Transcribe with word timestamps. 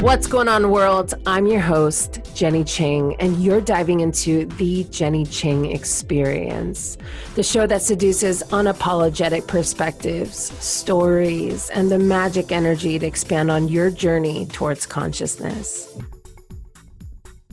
What's 0.00 0.26
going 0.26 0.46
on, 0.46 0.70
world? 0.70 1.14
I'm 1.26 1.46
your 1.46 1.60
host, 1.60 2.20
Jenny 2.34 2.64
Chang, 2.64 3.16
and 3.18 3.42
you're 3.42 3.62
diving 3.62 4.00
into 4.00 4.44
the 4.44 4.84
Jenny 4.84 5.24
Chang 5.24 5.64
experience, 5.64 6.98
the 7.34 7.42
show 7.42 7.66
that 7.66 7.80
seduces 7.80 8.42
unapologetic 8.42 9.46
perspectives, 9.46 10.36
stories, 10.62 11.70
and 11.70 11.90
the 11.90 11.98
magic 11.98 12.52
energy 12.52 12.98
to 12.98 13.06
expand 13.06 13.50
on 13.50 13.68
your 13.68 13.90
journey 13.90 14.44
towards 14.46 14.84
consciousness. 14.84 15.98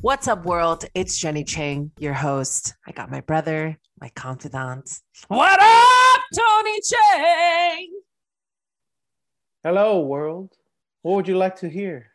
What's 0.02 0.28
up, 0.28 0.44
world? 0.44 0.84
It's 0.94 1.18
Jenny 1.18 1.46
Chang, 1.46 1.92
your 1.98 2.14
host. 2.14 2.76
I 2.86 2.92
got 2.92 3.10
my 3.10 3.22
brother, 3.22 3.80
my 4.02 4.10
confidant. 4.10 5.00
What 5.30 5.60
up, 5.62 6.22
Tony 6.38 6.82
Chang? 6.82 7.90
Hello, 9.64 10.02
world. 10.02 10.52
What 11.04 11.16
would 11.16 11.28
you 11.30 11.38
like 11.38 11.56
to 11.58 11.70
hear? 11.70 12.13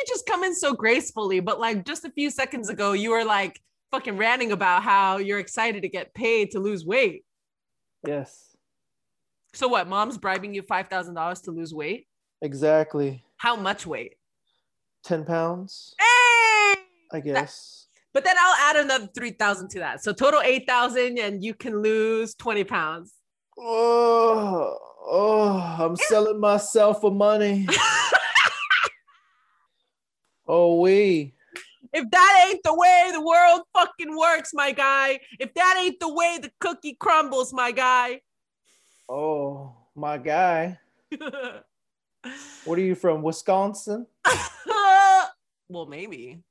You 0.00 0.04
just 0.08 0.26
come 0.26 0.44
in 0.44 0.54
so 0.54 0.72
gracefully, 0.72 1.40
but 1.40 1.60
like 1.60 1.84
just 1.84 2.04
a 2.04 2.10
few 2.10 2.30
seconds 2.30 2.68
ago, 2.68 2.92
you 2.92 3.10
were 3.10 3.24
like 3.24 3.60
fucking 3.90 4.16
ranting 4.16 4.52
about 4.52 4.82
how 4.82 5.18
you're 5.18 5.38
excited 5.38 5.82
to 5.82 5.88
get 5.88 6.14
paid 6.14 6.52
to 6.52 6.60
lose 6.60 6.84
weight. 6.84 7.24
Yes. 8.06 8.56
So 9.52 9.68
what? 9.68 9.88
Mom's 9.88 10.16
bribing 10.16 10.54
you 10.54 10.62
five 10.62 10.88
thousand 10.88 11.14
dollars 11.14 11.40
to 11.42 11.50
lose 11.50 11.74
weight? 11.74 12.06
Exactly. 12.40 13.22
How 13.36 13.56
much 13.56 13.86
weight? 13.86 14.14
Ten 15.04 15.24
pounds. 15.24 15.94
Hey! 15.98 16.80
I 17.12 17.20
guess. 17.20 17.86
But 18.14 18.24
then 18.24 18.36
I'll 18.38 18.70
add 18.70 18.76
another 18.76 19.08
three 19.14 19.32
thousand 19.32 19.68
to 19.70 19.80
that. 19.80 20.02
So 20.02 20.12
total 20.12 20.40
eight 20.40 20.66
thousand, 20.66 21.18
and 21.18 21.44
you 21.44 21.54
can 21.54 21.82
lose 21.82 22.34
twenty 22.34 22.64
pounds. 22.64 23.12
Oh, 23.58 24.78
oh! 25.04 25.76
I'm 25.78 25.96
selling 25.96 26.40
myself 26.40 27.02
for 27.02 27.10
money. 27.10 27.66
Oh, 30.52 30.80
we. 30.80 31.32
If 31.92 32.10
that 32.10 32.46
ain't 32.48 32.60
the 32.64 32.74
way 32.74 33.10
the 33.12 33.20
world 33.20 33.62
fucking 33.72 34.16
works, 34.16 34.50
my 34.52 34.72
guy. 34.72 35.20
If 35.38 35.54
that 35.54 35.80
ain't 35.80 36.00
the 36.00 36.12
way 36.12 36.40
the 36.42 36.50
cookie 36.58 36.96
crumbles, 36.98 37.52
my 37.52 37.70
guy. 37.70 38.22
Oh, 39.08 39.76
my 39.94 40.18
guy. 40.18 40.80
what 42.64 42.78
are 42.80 42.82
you 42.82 42.96
from, 42.96 43.22
Wisconsin? 43.22 44.08
well, 45.68 45.86
maybe. 45.86 46.42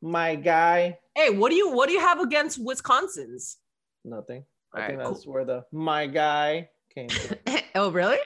My 0.00 0.34
guy. 0.34 0.98
Hey, 1.14 1.28
what 1.28 1.50
do 1.50 1.56
you 1.56 1.70
what 1.70 1.88
do 1.88 1.92
you 1.92 2.00
have 2.00 2.20
against 2.20 2.58
Wisconsin's? 2.64 3.58
Nothing. 4.06 4.42
I 4.74 4.80
All 4.80 4.86
think 4.86 4.98
right, 4.98 5.06
that's 5.06 5.24
cool. 5.24 5.34
where 5.34 5.44
the 5.44 5.64
my 5.70 6.06
guy 6.06 6.70
came 6.94 7.10
from. 7.10 7.36
oh, 7.74 7.90
really? 7.90 8.20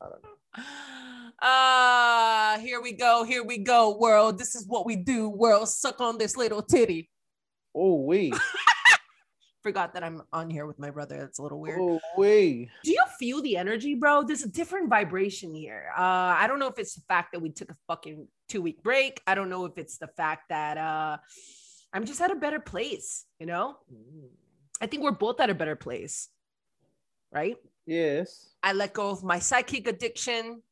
I 0.00 0.06
don't 0.08 0.22
know. 0.22 0.64
Ah, 1.42 2.54
uh, 2.54 2.58
here 2.58 2.80
we 2.80 2.92
go. 2.92 3.24
Here 3.24 3.42
we 3.42 3.58
go, 3.58 3.96
world. 3.96 4.38
This 4.38 4.54
is 4.54 4.66
what 4.66 4.86
we 4.86 4.96
do, 4.96 5.28
world. 5.28 5.68
Suck 5.68 6.00
on 6.00 6.18
this 6.18 6.36
little 6.36 6.62
titty. 6.62 7.10
Oh, 7.74 8.02
we. 8.02 8.32
Forgot 9.62 9.94
that 9.94 10.04
I'm 10.04 10.22
on 10.32 10.50
here 10.50 10.66
with 10.66 10.78
my 10.78 10.90
brother. 10.90 11.18
That's 11.18 11.38
a 11.38 11.42
little 11.42 11.58
weird. 11.58 11.80
Oh, 11.80 11.98
we. 12.18 12.70
Do 12.84 12.90
you 12.90 13.02
feel 13.18 13.40
the 13.40 13.56
energy, 13.56 13.94
bro? 13.94 14.22
There's 14.22 14.42
a 14.42 14.48
different 14.48 14.90
vibration 14.90 15.54
here. 15.54 15.90
Uh, 15.96 16.36
I 16.36 16.46
don't 16.46 16.58
know 16.58 16.68
if 16.68 16.78
it's 16.78 16.94
the 16.94 17.02
fact 17.08 17.32
that 17.32 17.40
we 17.40 17.48
took 17.48 17.70
a 17.70 17.76
fucking 17.88 18.28
two 18.48 18.60
week 18.60 18.82
break. 18.82 19.22
I 19.26 19.34
don't 19.34 19.48
know 19.48 19.64
if 19.64 19.78
it's 19.78 19.96
the 19.96 20.08
fact 20.08 20.50
that 20.50 20.76
uh, 20.76 21.16
I'm 21.94 22.04
just 22.04 22.20
at 22.20 22.30
a 22.30 22.34
better 22.34 22.60
place, 22.60 23.24
you 23.38 23.46
know? 23.46 23.76
Mm. 23.92 24.28
I 24.80 24.86
think 24.86 25.02
we're 25.02 25.12
both 25.12 25.40
at 25.40 25.48
a 25.48 25.54
better 25.54 25.76
place, 25.76 26.28
right? 27.32 27.56
Yes. 27.86 28.50
I 28.62 28.72
let 28.72 28.92
go 28.92 29.10
of 29.10 29.24
my 29.24 29.38
psychic 29.38 29.86
addiction. 29.86 30.62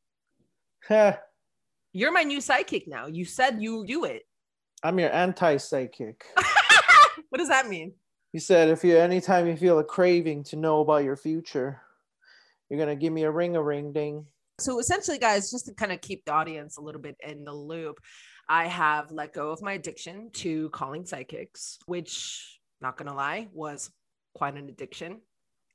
You're 1.93 2.11
my 2.11 2.23
new 2.23 2.41
psychic 2.41 2.87
now. 2.87 3.07
You 3.07 3.25
said 3.25 3.61
you 3.61 3.85
do 3.85 4.03
it. 4.03 4.23
I'm 4.83 4.99
your 4.99 5.13
anti 5.13 5.57
psychic. 5.57 6.25
what 7.29 7.37
does 7.37 7.49
that 7.49 7.67
mean? 7.67 7.93
You 8.33 8.39
said 8.39 8.69
if 8.69 8.83
you 8.83 8.97
anytime 8.97 9.47
you 9.47 9.55
feel 9.55 9.79
a 9.79 9.83
craving 9.83 10.43
to 10.45 10.55
know 10.55 10.81
about 10.81 11.03
your 11.03 11.15
future, 11.15 11.81
you're 12.69 12.79
gonna 12.79 12.95
give 12.95 13.13
me 13.13 13.23
a 13.23 13.31
ring 13.31 13.55
a 13.55 13.61
ring 13.61 13.93
ding. 13.93 14.25
So 14.59 14.79
essentially, 14.79 15.19
guys, 15.19 15.51
just 15.51 15.67
to 15.67 15.73
kind 15.73 15.91
of 15.91 16.01
keep 16.01 16.25
the 16.25 16.33
audience 16.33 16.77
a 16.77 16.81
little 16.81 17.01
bit 17.01 17.15
in 17.25 17.43
the 17.43 17.53
loop, 17.53 17.99
I 18.49 18.67
have 18.67 19.11
let 19.11 19.33
go 19.33 19.51
of 19.51 19.61
my 19.61 19.73
addiction 19.73 20.31
to 20.33 20.69
calling 20.71 21.05
psychics, 21.05 21.77
which, 21.85 22.59
not 22.81 22.97
gonna 22.97 23.15
lie, 23.15 23.47
was 23.53 23.91
quite 24.33 24.55
an 24.55 24.67
addiction, 24.67 25.21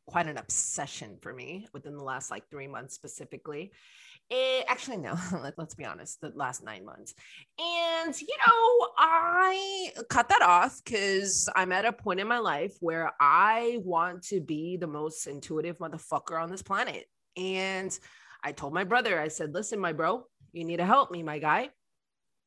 quite 0.07 0.27
an 0.27 0.37
obsession 0.37 1.17
for 1.23 1.33
me 1.33 1.67
within 1.73 1.97
the 1.97 2.05
last 2.05 2.31
like 2.31 2.51
three 2.51 2.67
months 2.67 2.95
specifically. 2.95 3.73
It, 4.31 4.67
actually, 4.69 4.99
no, 4.99 5.17
let, 5.43 5.59
us 5.59 5.75
be 5.75 5.85
honest, 5.85 6.21
the 6.21 6.33
last 6.35 6.63
nine 6.63 6.85
months. 6.85 7.15
And, 7.59 8.21
you 8.21 8.37
know, 8.47 8.89
I 8.99 9.91
cut 10.11 10.29
that 10.29 10.43
off 10.43 10.81
because 10.85 11.49
I'm 11.57 11.73
at 11.73 11.87
a 11.87 11.93
point 11.93 12.21
in 12.21 12.29
my 12.29 12.39
life 12.39 12.75
where 12.81 13.13
I 13.21 13.79
want 13.83 14.25
to 14.25 14.41
be 14.41 14.77
the 14.77 14.87
most 14.87 15.27
intuitive 15.27 15.79
motherfucker 15.79 16.41
on 16.41 16.51
this 16.51 16.63
planet. 16.63 17.07
And 17.37 17.99
I 18.45 18.53
told 18.53 18.75
my 18.75 18.85
brother, 18.85 19.19
I 19.19 19.29
said, 19.29 19.55
listen, 19.55 19.81
my 19.81 19.93
bro, 19.93 20.25
you 20.53 20.65
need 20.65 20.79
to 20.79 20.87
help 20.87 21.11
me, 21.11 21.23
my 21.23 21.39
guy. 21.39 21.71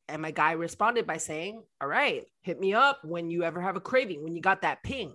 And 0.07 0.21
my 0.21 0.31
guy 0.31 0.51
responded 0.53 1.07
by 1.07 1.17
saying, 1.17 1.63
All 1.79 1.87
right, 1.87 2.25
hit 2.41 2.59
me 2.59 2.73
up 2.73 2.99
when 3.05 3.29
you 3.29 3.43
ever 3.43 3.61
have 3.61 3.77
a 3.77 3.79
craving, 3.81 4.23
when 4.23 4.35
you 4.35 4.41
got 4.41 4.63
that 4.63 4.83
ping. 4.83 5.13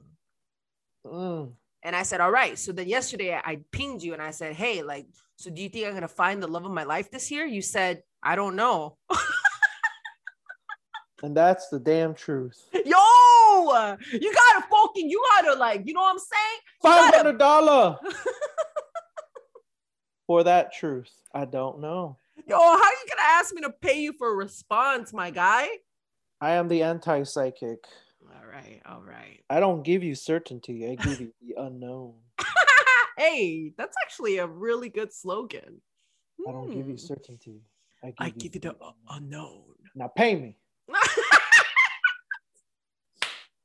Mm. 1.05 1.53
And 1.86 1.94
I 1.94 2.02
said, 2.02 2.20
All 2.20 2.32
right. 2.32 2.58
So 2.58 2.72
then 2.72 2.88
yesterday 2.88 3.32
I 3.32 3.60
pinged 3.70 4.02
you 4.02 4.12
and 4.12 4.20
I 4.20 4.32
said, 4.32 4.54
Hey, 4.54 4.82
like, 4.82 5.06
so 5.36 5.50
do 5.50 5.62
you 5.62 5.69
think 5.69 5.86
I'm 5.86 5.92
going 5.92 6.02
to 6.02 6.08
find 6.08 6.42
the 6.42 6.48
love 6.48 6.64
of 6.64 6.72
my 6.72 6.82
life 6.82 7.12
this 7.12 7.30
year? 7.30 7.47
You 7.47 7.62
said, 7.62 8.02
I 8.24 8.34
don't 8.34 8.56
know. 8.56 8.97
and 11.22 11.36
that's 11.36 11.69
the 11.69 11.78
damn 11.78 12.12
truth. 12.12 12.60
Yo, 12.72 12.80
you 12.84 14.34
gotta 14.34 14.66
fucking, 14.69 15.08
you 15.08 15.25
gotta 15.36 15.54
like, 15.58 15.82
you 15.86 15.94
know 15.94 16.00
what 16.00 16.12
I'm 16.12 16.19
saying? 16.19 16.58
Five 16.82 17.14
hundred 17.14 17.38
dollar 17.38 17.96
for 20.26 20.42
that 20.42 20.72
truth. 20.72 21.12
I 21.32 21.44
don't 21.44 21.80
know. 21.80 22.19
Yo, 22.48 22.58
how 22.58 22.72
are 22.72 22.78
you 22.78 23.06
gonna 23.08 23.28
ask 23.28 23.54
me 23.54 23.62
to 23.62 23.70
pay 23.70 24.00
you 24.00 24.12
for 24.12 24.32
a 24.32 24.34
response, 24.34 25.12
my 25.12 25.30
guy? 25.30 25.69
I 26.41 26.50
am 26.52 26.66
the 26.66 26.82
anti 26.82 27.22
psychic. 27.22 27.86
Right, 28.50 28.80
all 28.86 29.02
right. 29.02 29.42
I 29.50 29.60
don't 29.60 29.82
give 29.82 30.02
you 30.02 30.14
certainty. 30.14 30.88
I 30.88 30.94
give 30.94 31.20
you 31.20 31.32
the 31.42 31.62
unknown. 31.62 32.14
hey, 33.18 33.72
that's 33.76 33.96
actually 34.02 34.38
a 34.38 34.46
really 34.46 34.88
good 34.88 35.12
slogan. 35.12 35.80
I 36.46 36.52
don't 36.52 36.68
give 36.68 36.86
you 36.86 36.94
hmm. 36.94 36.96
certainty. 36.96 37.60
I 38.02 38.08
give, 38.08 38.14
I 38.20 38.30
give 38.30 38.54
you, 38.54 38.60
the 38.60 38.76
unknown. 39.10 39.62
Now 39.94 40.08
pay 40.08 40.36
me. 40.36 40.56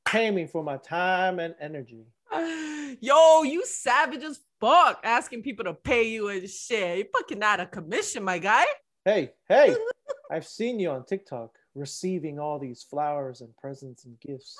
pay 0.04 0.30
me 0.30 0.46
for 0.46 0.62
my 0.64 0.78
time 0.78 1.38
and 1.38 1.54
energy. 1.60 2.06
Yo, 3.00 3.42
you 3.42 3.64
savage 3.64 4.22
as 4.24 4.40
fuck 4.60 5.00
asking 5.04 5.42
people 5.42 5.64
to 5.64 5.74
pay 5.74 6.08
you 6.08 6.28
and 6.28 6.48
shit. 6.48 6.98
You 6.98 7.04
fucking 7.14 7.42
out 7.42 7.60
of 7.60 7.70
commission, 7.70 8.24
my 8.24 8.38
guy. 8.38 8.64
Hey, 9.04 9.32
hey, 9.48 9.76
I've 10.30 10.46
seen 10.46 10.80
you 10.80 10.90
on 10.90 11.04
TikTok 11.04 11.56
receiving 11.74 12.38
all 12.38 12.58
these 12.58 12.82
flowers 12.82 13.40
and 13.40 13.56
presents 13.56 14.04
and 14.04 14.18
gifts. 14.20 14.56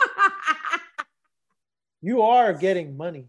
you 2.02 2.22
are 2.22 2.52
getting 2.52 2.96
money. 2.96 3.28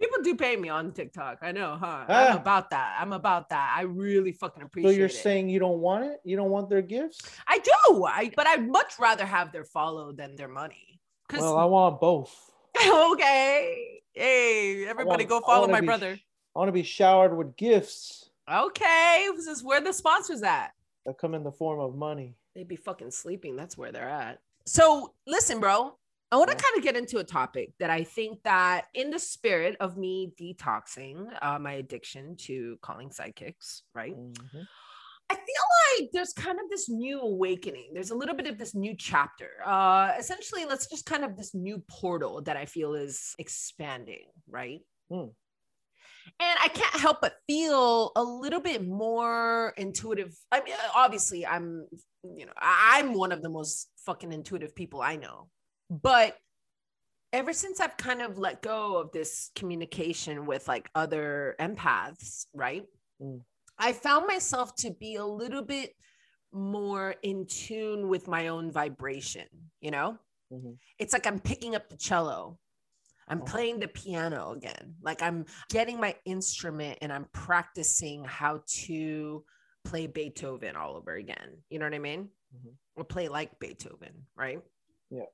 People 0.00 0.22
do 0.22 0.34
pay 0.34 0.56
me 0.56 0.70
on 0.70 0.92
TikTok. 0.92 1.38
I 1.42 1.52
know, 1.52 1.76
huh? 1.78 2.04
Ah. 2.08 2.30
I'm 2.30 2.36
about 2.38 2.70
that. 2.70 2.96
I'm 2.98 3.12
about 3.12 3.50
that. 3.50 3.74
I 3.76 3.82
really 3.82 4.32
fucking 4.32 4.62
appreciate 4.62 4.90
it. 4.90 4.94
So 4.94 4.98
you're 4.98 5.06
it. 5.06 5.12
saying 5.12 5.50
you 5.50 5.58
don't 5.58 5.80
want 5.80 6.04
it? 6.04 6.20
You 6.24 6.36
don't 6.36 6.48
want 6.48 6.70
their 6.70 6.80
gifts? 6.80 7.20
I 7.46 7.58
do. 7.58 8.04
I 8.06 8.32
but 8.34 8.46
I'd 8.46 8.66
much 8.66 8.94
rather 8.98 9.26
have 9.26 9.52
their 9.52 9.64
follow 9.64 10.12
than 10.12 10.36
their 10.36 10.48
money. 10.48 11.00
Well, 11.38 11.56
I 11.56 11.66
want 11.66 12.00
both. 12.00 12.34
okay. 13.12 14.00
Hey, 14.14 14.86
everybody 14.88 15.24
want, 15.24 15.42
go 15.42 15.46
follow 15.46 15.68
my 15.68 15.80
be, 15.80 15.86
brother. 15.86 16.18
I 16.56 16.58
want 16.58 16.68
to 16.68 16.72
be 16.72 16.82
showered 16.82 17.36
with 17.36 17.56
gifts. 17.56 18.30
Okay. 18.50 19.28
This 19.36 19.46
is 19.46 19.62
where 19.62 19.82
the 19.82 19.92
sponsors 19.92 20.42
at. 20.42 20.72
That 21.04 21.18
come 21.18 21.34
in 21.34 21.44
the 21.44 21.52
form 21.52 21.78
of 21.78 21.94
money. 21.94 22.36
They'd 22.54 22.68
be 22.68 22.76
fucking 22.76 23.10
sleeping. 23.10 23.56
That's 23.56 23.78
where 23.78 23.92
they're 23.92 24.08
at. 24.08 24.38
So 24.66 25.14
listen, 25.26 25.60
bro. 25.60 25.96
I 26.32 26.36
want 26.36 26.50
to 26.50 26.56
kind 26.56 26.76
of 26.76 26.84
get 26.84 26.96
into 26.96 27.18
a 27.18 27.24
topic 27.24 27.72
that 27.80 27.90
I 27.90 28.04
think 28.04 28.44
that, 28.44 28.84
in 28.94 29.10
the 29.10 29.18
spirit 29.18 29.76
of 29.80 29.96
me 29.96 30.32
detoxing 30.40 31.26
uh, 31.42 31.58
my 31.58 31.72
addiction 31.72 32.36
to 32.42 32.78
calling 32.82 33.10
psychics, 33.10 33.82
right? 33.96 34.16
Mm-hmm. 34.16 34.60
I 35.28 35.34
feel 35.34 36.00
like 36.02 36.10
there's 36.12 36.32
kind 36.32 36.58
of 36.58 36.70
this 36.70 36.88
new 36.88 37.20
awakening. 37.20 37.90
There's 37.94 38.10
a 38.10 38.16
little 38.16 38.34
bit 38.36 38.46
of 38.46 38.58
this 38.58 38.74
new 38.74 38.94
chapter. 38.96 39.48
Uh, 39.64 40.12
essentially, 40.18 40.64
let's 40.66 40.86
just 40.86 41.06
kind 41.06 41.24
of 41.24 41.36
this 41.36 41.54
new 41.54 41.82
portal 41.88 42.42
that 42.42 42.56
I 42.56 42.64
feel 42.64 42.94
is 42.94 43.34
expanding, 43.38 44.26
right? 44.48 44.80
Mm. 45.10 45.32
And 46.38 46.58
I 46.62 46.68
can't 46.68 47.00
help 47.00 47.20
but 47.20 47.34
feel 47.46 48.12
a 48.16 48.22
little 48.22 48.60
bit 48.60 48.86
more 48.86 49.74
intuitive. 49.76 50.34
I 50.52 50.62
mean, 50.62 50.74
obviously, 50.94 51.46
I'm, 51.46 51.86
you 52.22 52.46
know, 52.46 52.52
I'm 52.56 53.14
one 53.14 53.32
of 53.32 53.42
the 53.42 53.48
most 53.48 53.88
fucking 54.06 54.32
intuitive 54.32 54.74
people 54.74 55.02
I 55.02 55.16
know, 55.16 55.48
but 55.90 56.36
ever 57.32 57.52
since 57.52 57.80
I've 57.80 57.96
kind 57.96 58.22
of 58.22 58.38
let 58.38 58.62
go 58.62 58.96
of 58.96 59.12
this 59.12 59.50
communication 59.54 60.46
with 60.46 60.66
like 60.68 60.88
other 60.94 61.56
empaths, 61.60 62.46
right? 62.54 62.84
Mm. 63.22 63.40
I 63.78 63.92
found 63.92 64.26
myself 64.26 64.74
to 64.76 64.90
be 64.90 65.16
a 65.16 65.24
little 65.24 65.62
bit 65.62 65.94
more 66.52 67.14
in 67.22 67.46
tune 67.46 68.08
with 68.08 68.28
my 68.28 68.48
own 68.48 68.70
vibration, 68.70 69.46
you 69.80 69.90
know? 69.90 70.18
Mhm. 70.52 70.78
It's 70.98 71.12
like 71.12 71.26
I'm 71.26 71.38
picking 71.38 71.76
up 71.76 71.88
the 71.88 71.96
cello. 71.96 72.58
I'm 73.30 73.40
Oh. 73.42 73.44
playing 73.44 73.78
the 73.80 73.88
piano 73.88 74.50
again. 74.52 74.96
Like 75.02 75.22
I'm 75.22 75.46
getting 75.70 75.98
my 76.00 76.16
instrument 76.24 76.98
and 77.00 77.12
I'm 77.12 77.26
practicing 77.32 78.24
how 78.24 78.62
to 78.84 79.44
play 79.84 80.06
Beethoven 80.06 80.76
all 80.76 80.96
over 80.96 81.14
again. 81.14 81.62
You 81.70 81.78
know 81.78 81.86
what 81.86 81.94
I 81.94 81.98
mean? 82.00 82.28
Mhm. 82.54 82.74
Or 82.96 83.04
play 83.04 83.28
like 83.28 83.58
Beethoven, 83.60 84.26
right? 84.36 84.60
Yeah. 85.10 85.26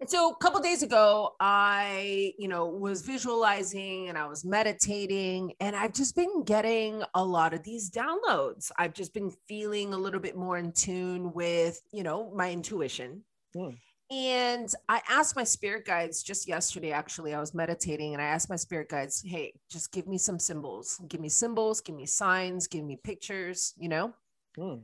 And 0.00 0.08
so 0.08 0.30
a 0.30 0.36
couple 0.36 0.60
days 0.60 0.82
ago, 0.84 1.34
I, 1.40 2.32
you 2.38 2.46
know, 2.48 2.66
was 2.66 3.02
visualizing 3.02 4.08
and 4.08 4.16
I 4.16 4.26
was 4.26 4.44
meditating 4.44 5.54
and 5.60 5.74
I've 5.74 5.92
just 5.92 6.14
been 6.14 6.44
getting 6.44 7.02
a 7.14 7.24
lot 7.24 7.52
of 7.52 7.64
these 7.64 7.90
downloads. 7.90 8.70
I've 8.78 8.94
just 8.94 9.12
been 9.12 9.30
feeling 9.48 9.92
a 9.92 9.98
little 9.98 10.20
bit 10.20 10.36
more 10.36 10.56
in 10.56 10.70
tune 10.72 11.32
with, 11.32 11.80
you 11.92 12.04
know, 12.04 12.30
my 12.34 12.50
intuition. 12.52 13.24
Hmm. 13.54 13.70
And 14.10 14.72
I 14.88 15.02
asked 15.08 15.36
my 15.36 15.44
spirit 15.44 15.84
guides 15.84 16.22
just 16.22 16.48
yesterday, 16.48 16.92
actually, 16.92 17.34
I 17.34 17.40
was 17.40 17.52
meditating 17.52 18.14
and 18.14 18.22
I 18.22 18.26
asked 18.26 18.48
my 18.48 18.56
spirit 18.56 18.88
guides, 18.88 19.22
hey, 19.24 19.52
just 19.70 19.92
give 19.92 20.06
me 20.06 20.16
some 20.16 20.38
symbols, 20.38 20.98
give 21.08 21.20
me 21.20 21.28
symbols, 21.28 21.82
give 21.82 21.94
me 21.94 22.06
signs, 22.06 22.66
give 22.66 22.84
me 22.84 22.98
pictures, 23.02 23.74
you 23.76 23.90
know? 23.90 24.14
Mm. 24.58 24.80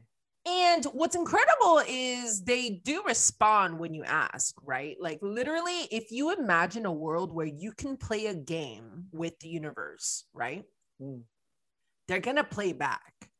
And 0.46 0.84
what's 0.92 1.16
incredible 1.16 1.82
is 1.88 2.42
they 2.42 2.82
do 2.84 3.02
respond 3.06 3.78
when 3.78 3.94
you 3.94 4.04
ask, 4.04 4.54
right? 4.62 4.94
Like, 5.00 5.20
literally, 5.22 5.88
if 5.90 6.10
you 6.12 6.36
imagine 6.38 6.84
a 6.84 6.92
world 6.92 7.32
where 7.32 7.46
you 7.46 7.72
can 7.72 7.96
play 7.96 8.26
a 8.26 8.34
game 8.34 9.06
with 9.10 9.38
the 9.40 9.48
universe, 9.48 10.24
right? 10.34 10.64
Mm. 11.00 11.22
They're 12.08 12.20
going 12.20 12.36
to 12.36 12.44
play 12.44 12.74
back. 12.74 13.30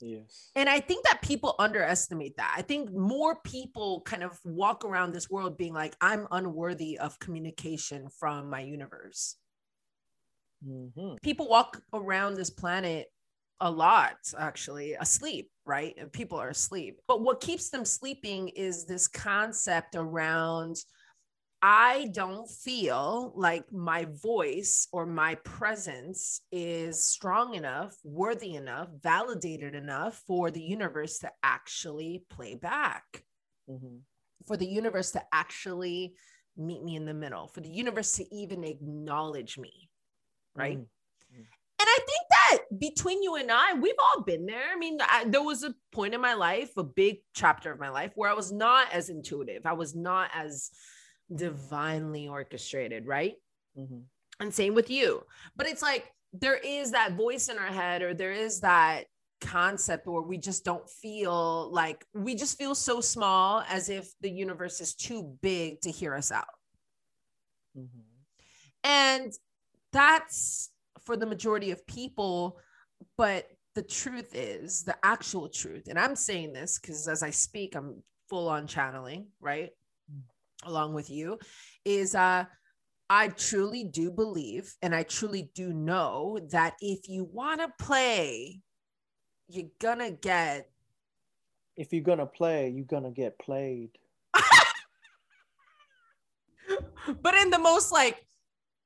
Yes. 0.00 0.50
And 0.54 0.68
I 0.68 0.80
think 0.80 1.04
that 1.04 1.22
people 1.22 1.54
underestimate 1.58 2.36
that. 2.36 2.54
I 2.56 2.62
think 2.62 2.92
more 2.92 3.40
people 3.42 4.02
kind 4.02 4.22
of 4.22 4.38
walk 4.44 4.84
around 4.84 5.12
this 5.12 5.30
world 5.30 5.56
being 5.56 5.74
like, 5.74 5.96
I'm 6.00 6.26
unworthy 6.30 6.98
of 6.98 7.18
communication 7.18 8.08
from 8.08 8.48
my 8.48 8.60
universe. 8.60 9.36
Mhm. 10.64 11.20
People 11.22 11.48
walk 11.48 11.82
around 11.92 12.34
this 12.34 12.50
planet 12.50 13.08
a 13.60 13.70
lot, 13.70 14.16
actually, 14.38 14.94
asleep, 14.94 15.50
right? 15.64 16.12
People 16.12 16.38
are 16.38 16.50
asleep. 16.50 17.00
But 17.06 17.22
what 17.22 17.40
keeps 17.40 17.70
them 17.70 17.84
sleeping 17.84 18.48
is 18.50 18.86
this 18.86 19.08
concept 19.08 19.94
around 19.96 20.76
I 21.60 22.10
don't 22.12 22.48
feel 22.48 23.32
like 23.34 23.72
my 23.72 24.06
voice 24.22 24.86
or 24.92 25.06
my 25.06 25.34
presence 25.36 26.40
is 26.52 27.02
strong 27.02 27.54
enough, 27.54 27.96
worthy 28.04 28.54
enough, 28.54 28.88
validated 29.02 29.74
enough 29.74 30.22
for 30.26 30.50
the 30.50 30.62
universe 30.62 31.18
to 31.20 31.32
actually 31.42 32.24
play 32.30 32.54
back, 32.54 33.24
Mhm. 33.68 34.02
for 34.46 34.56
the 34.56 34.68
universe 34.68 35.10
to 35.12 35.34
actually 35.34 36.14
meet 36.56 36.82
me 36.82 36.94
in 36.94 37.06
the 37.06 37.14
middle, 37.14 37.48
for 37.48 37.60
the 37.60 37.70
universe 37.70 38.12
to 38.12 38.34
even 38.34 38.62
acknowledge 38.62 39.58
me. 39.58 39.90
Right. 40.54 40.78
Mm. 40.78 40.88
And 41.80 41.86
I 41.88 41.98
think 41.98 42.28
that 42.30 42.78
between 42.80 43.22
you 43.22 43.36
and 43.36 43.52
I, 43.52 43.74
we've 43.74 43.94
all 43.98 44.22
been 44.22 44.46
there. 44.46 44.72
I 44.72 44.76
mean, 44.76 44.98
I, 45.00 45.24
there 45.24 45.42
was 45.42 45.62
a 45.62 45.74
point 45.92 46.14
in 46.14 46.20
my 46.20 46.34
life, 46.34 46.76
a 46.76 46.82
big 46.82 47.18
chapter 47.34 47.70
of 47.70 47.78
my 47.78 47.88
life, 47.88 48.12
where 48.16 48.28
I 48.28 48.34
was 48.34 48.50
not 48.50 48.92
as 48.92 49.08
intuitive. 49.08 49.64
I 49.64 49.74
was 49.74 49.94
not 49.94 50.30
as 50.34 50.72
divinely 51.34 52.28
orchestrated, 52.28 53.06
right? 53.06 53.36
Mhm. 53.76 54.04
And 54.40 54.54
same 54.54 54.74
with 54.74 54.90
you. 54.90 55.26
But 55.56 55.66
it's 55.66 55.82
like 55.82 56.12
there 56.32 56.56
is 56.56 56.92
that 56.92 57.12
voice 57.14 57.48
in 57.48 57.58
our 57.58 57.72
head, 57.72 58.02
or 58.02 58.14
there 58.14 58.32
is 58.32 58.60
that 58.60 59.06
concept 59.40 60.06
where 60.06 60.22
we 60.22 60.36
just 60.36 60.64
don't 60.64 60.88
feel 60.88 61.70
like 61.70 62.04
we 62.12 62.34
just 62.34 62.58
feel 62.58 62.74
so 62.74 63.00
small 63.00 63.62
as 63.68 63.88
if 63.88 64.12
the 64.20 64.30
universe 64.30 64.80
is 64.80 64.94
too 64.94 65.38
big 65.42 65.80
to 65.80 65.90
hear 65.90 66.14
us 66.14 66.32
out. 66.32 66.58
Mhm. 67.76 68.04
And 68.82 69.32
that's 69.92 70.70
for 71.02 71.16
the 71.16 71.26
majority 71.26 71.70
of 71.70 71.86
people. 71.86 72.60
But 73.16 73.48
the 73.74 73.82
truth 73.82 74.34
is, 74.34 74.82
the 74.84 74.98
actual 75.04 75.48
truth, 75.48 75.86
and 75.88 75.98
I'm 75.98 76.16
saying 76.16 76.52
this 76.52 76.78
because 76.78 77.06
as 77.06 77.22
I 77.22 77.30
speak, 77.30 77.76
I'm 77.76 78.02
full 78.28 78.48
on 78.48 78.66
channeling, 78.66 79.32
right? 79.40 79.70
Along 80.68 80.92
with 80.92 81.08
you, 81.08 81.38
is 81.86 82.14
uh, 82.14 82.44
I 83.08 83.28
truly 83.28 83.84
do 83.84 84.10
believe 84.10 84.74
and 84.82 84.94
I 84.94 85.02
truly 85.02 85.50
do 85.54 85.72
know 85.72 86.38
that 86.50 86.74
if 86.80 87.08
you 87.08 87.24
want 87.24 87.62
to 87.62 87.72
play, 87.82 88.60
you're 89.48 89.70
gonna 89.80 90.10
get 90.10 90.68
If 91.76 91.92
you're 91.92 92.02
gonna 92.02 92.26
play, 92.26 92.68
you're 92.68 92.84
gonna 92.84 93.10
get 93.10 93.38
played. 93.38 93.90
but 97.22 97.34
in 97.34 97.48
the 97.48 97.58
most 97.58 97.92
like 97.92 98.26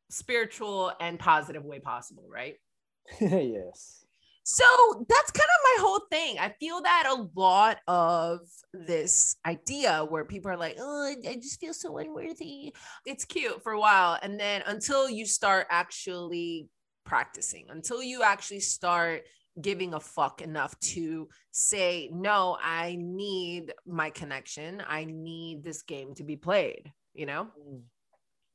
spiritual 0.08 0.92
and 1.00 1.18
positive 1.18 1.64
way 1.64 1.80
possible, 1.80 2.28
right? 2.30 2.56
yes. 3.20 4.01
So 4.44 4.64
that's 5.08 5.30
kind 5.30 5.48
of 5.48 5.62
my 5.64 5.82
whole 5.86 6.00
thing. 6.10 6.38
I 6.38 6.48
feel 6.58 6.82
that 6.82 7.04
a 7.08 7.28
lot 7.38 7.78
of 7.86 8.40
this 8.74 9.36
idea 9.46 10.04
where 10.08 10.24
people 10.24 10.50
are 10.50 10.56
like, 10.56 10.76
oh, 10.80 11.14
I- 11.28 11.36
just 11.36 11.60
feel 11.60 11.72
so 11.74 11.96
unworthy. 11.98 12.74
It's 13.06 13.24
cute 13.24 13.62
for 13.62 13.72
a 13.72 13.80
while. 13.80 14.18
And 14.20 14.38
then 14.40 14.62
until 14.66 15.08
you 15.08 15.26
start 15.26 15.68
actually 15.70 16.68
practicing, 17.04 17.66
until 17.70 18.02
you 18.02 18.22
actually 18.22 18.60
start 18.60 19.22
giving 19.60 19.94
a 19.94 20.00
fuck 20.00 20.40
enough 20.40 20.78
to 20.80 21.28
say, 21.52 22.08
no, 22.12 22.56
I 22.60 22.96
need 22.98 23.72
my 23.86 24.10
connection. 24.10 24.82
I 24.88 25.04
need 25.04 25.62
this 25.62 25.82
game 25.82 26.14
to 26.14 26.24
be 26.24 26.36
played, 26.36 26.90
you 27.14 27.26
know? 27.26 27.48
Mm. 27.60 27.82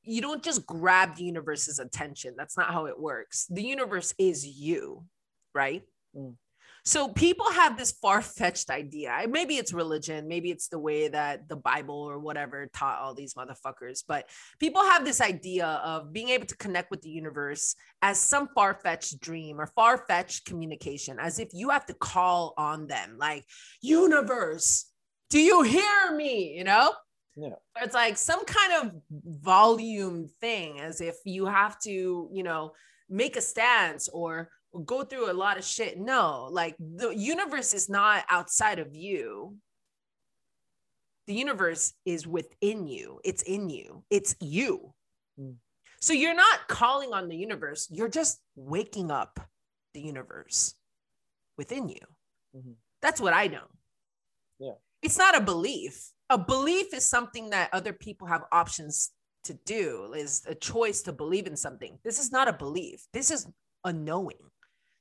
you 0.03 0.21
don't 0.21 0.43
just 0.43 0.65
grab 0.65 1.15
the 1.15 1.23
universe's 1.23 1.79
attention. 1.79 2.33
That's 2.37 2.57
not 2.57 2.71
how 2.73 2.85
it 2.87 2.99
works. 2.99 3.45
The 3.49 3.63
universe 3.63 4.13
is 4.17 4.45
you, 4.45 5.03
right? 5.57 5.81
Mm. 6.15 6.35
So 6.85 7.09
people 7.09 7.51
have 7.51 7.77
this 7.77 7.91
far 7.91 8.21
fetched 8.21 8.69
idea. 8.69 9.25
Maybe 9.29 9.57
it's 9.57 9.73
religion, 9.73 10.25
maybe 10.29 10.51
it's 10.51 10.69
the 10.69 10.79
way 10.79 11.09
that 11.09 11.49
the 11.49 11.57
Bible 11.57 11.95
or 11.95 12.17
whatever 12.17 12.69
taught 12.73 13.01
all 13.01 13.13
these 13.13 13.33
motherfuckers, 13.33 14.03
but 14.07 14.29
people 14.57 14.81
have 14.81 15.03
this 15.03 15.19
idea 15.19 15.67
of 15.83 16.13
being 16.13 16.29
able 16.29 16.45
to 16.45 16.55
connect 16.55 16.89
with 16.89 17.01
the 17.01 17.09
universe 17.09 17.75
as 18.01 18.17
some 18.17 18.47
far 18.55 18.73
fetched 18.73 19.19
dream 19.19 19.59
or 19.59 19.67
far 19.75 19.97
fetched 19.97 20.45
communication, 20.45 21.17
as 21.19 21.39
if 21.39 21.49
you 21.51 21.71
have 21.71 21.85
to 21.87 21.93
call 21.93 22.53
on 22.57 22.87
them, 22.87 23.17
like, 23.17 23.43
universe, 23.81 24.85
do 25.29 25.41
you 25.41 25.63
hear 25.63 26.15
me? 26.15 26.57
You 26.57 26.63
know? 26.63 26.93
Yeah. 27.39 27.57
it's 27.83 27.93
like 27.93 28.17
some 28.17 28.43
kind 28.45 28.73
of 28.81 28.91
volume 29.11 30.27
thing 30.41 30.79
as 30.79 31.01
if 31.01 31.17
you 31.23 31.45
have 31.45 31.79
to 31.81 32.29
you 32.33 32.41
know 32.41 32.71
make 33.09 33.35
a 33.35 33.41
stance 33.41 34.09
or 34.09 34.49
go 34.85 35.03
through 35.03 35.31
a 35.31 35.33
lot 35.33 35.57
of 35.57 35.63
shit. 35.65 35.99
No 35.99 36.47
like 36.51 36.75
the 36.79 37.09
universe 37.09 37.73
is 37.73 37.89
not 37.89 38.23
outside 38.29 38.79
of 38.79 38.95
you. 38.95 39.55
The 41.27 41.33
universe 41.33 41.93
is 42.05 42.25
within 42.25 42.87
you. 42.87 43.19
It's 43.23 43.43
in 43.43 43.69
you. 43.69 44.03
It's 44.09 44.35
you. 44.39 44.93
Mm. 45.39 45.55
so 46.01 46.13
you're 46.13 46.33
not 46.33 46.67
calling 46.67 47.13
on 47.13 47.27
the 47.27 47.35
universe. 47.35 47.87
You're 47.91 48.09
just 48.09 48.39
waking 48.55 49.11
up 49.11 49.39
the 49.93 50.01
universe 50.01 50.73
within 51.57 51.89
you. 51.89 52.01
Mhm. 52.55 52.75
that's 53.01 53.21
what 53.21 53.33
i 53.33 53.47
know. 53.47 53.67
Yeah. 54.59 54.75
it's 55.01 55.17
not 55.17 55.37
a 55.37 55.41
belief. 55.41 56.11
A 56.29 56.37
belief 56.37 56.93
is 56.93 57.07
something 57.07 57.51
that 57.51 57.69
other 57.73 57.93
people 57.93 58.27
have 58.27 58.43
options 58.51 59.11
to 59.43 59.53
do 59.65 60.13
is 60.13 60.43
a 60.47 60.55
choice 60.55 61.01
to 61.03 61.13
believe 61.13 61.47
in 61.47 61.55
something. 61.55 61.99
This 62.03 62.19
is 62.19 62.31
not 62.31 62.47
a 62.47 62.53
belief. 62.53 63.05
This 63.13 63.31
is 63.31 63.47
a 63.83 63.93
knowing 63.93 64.37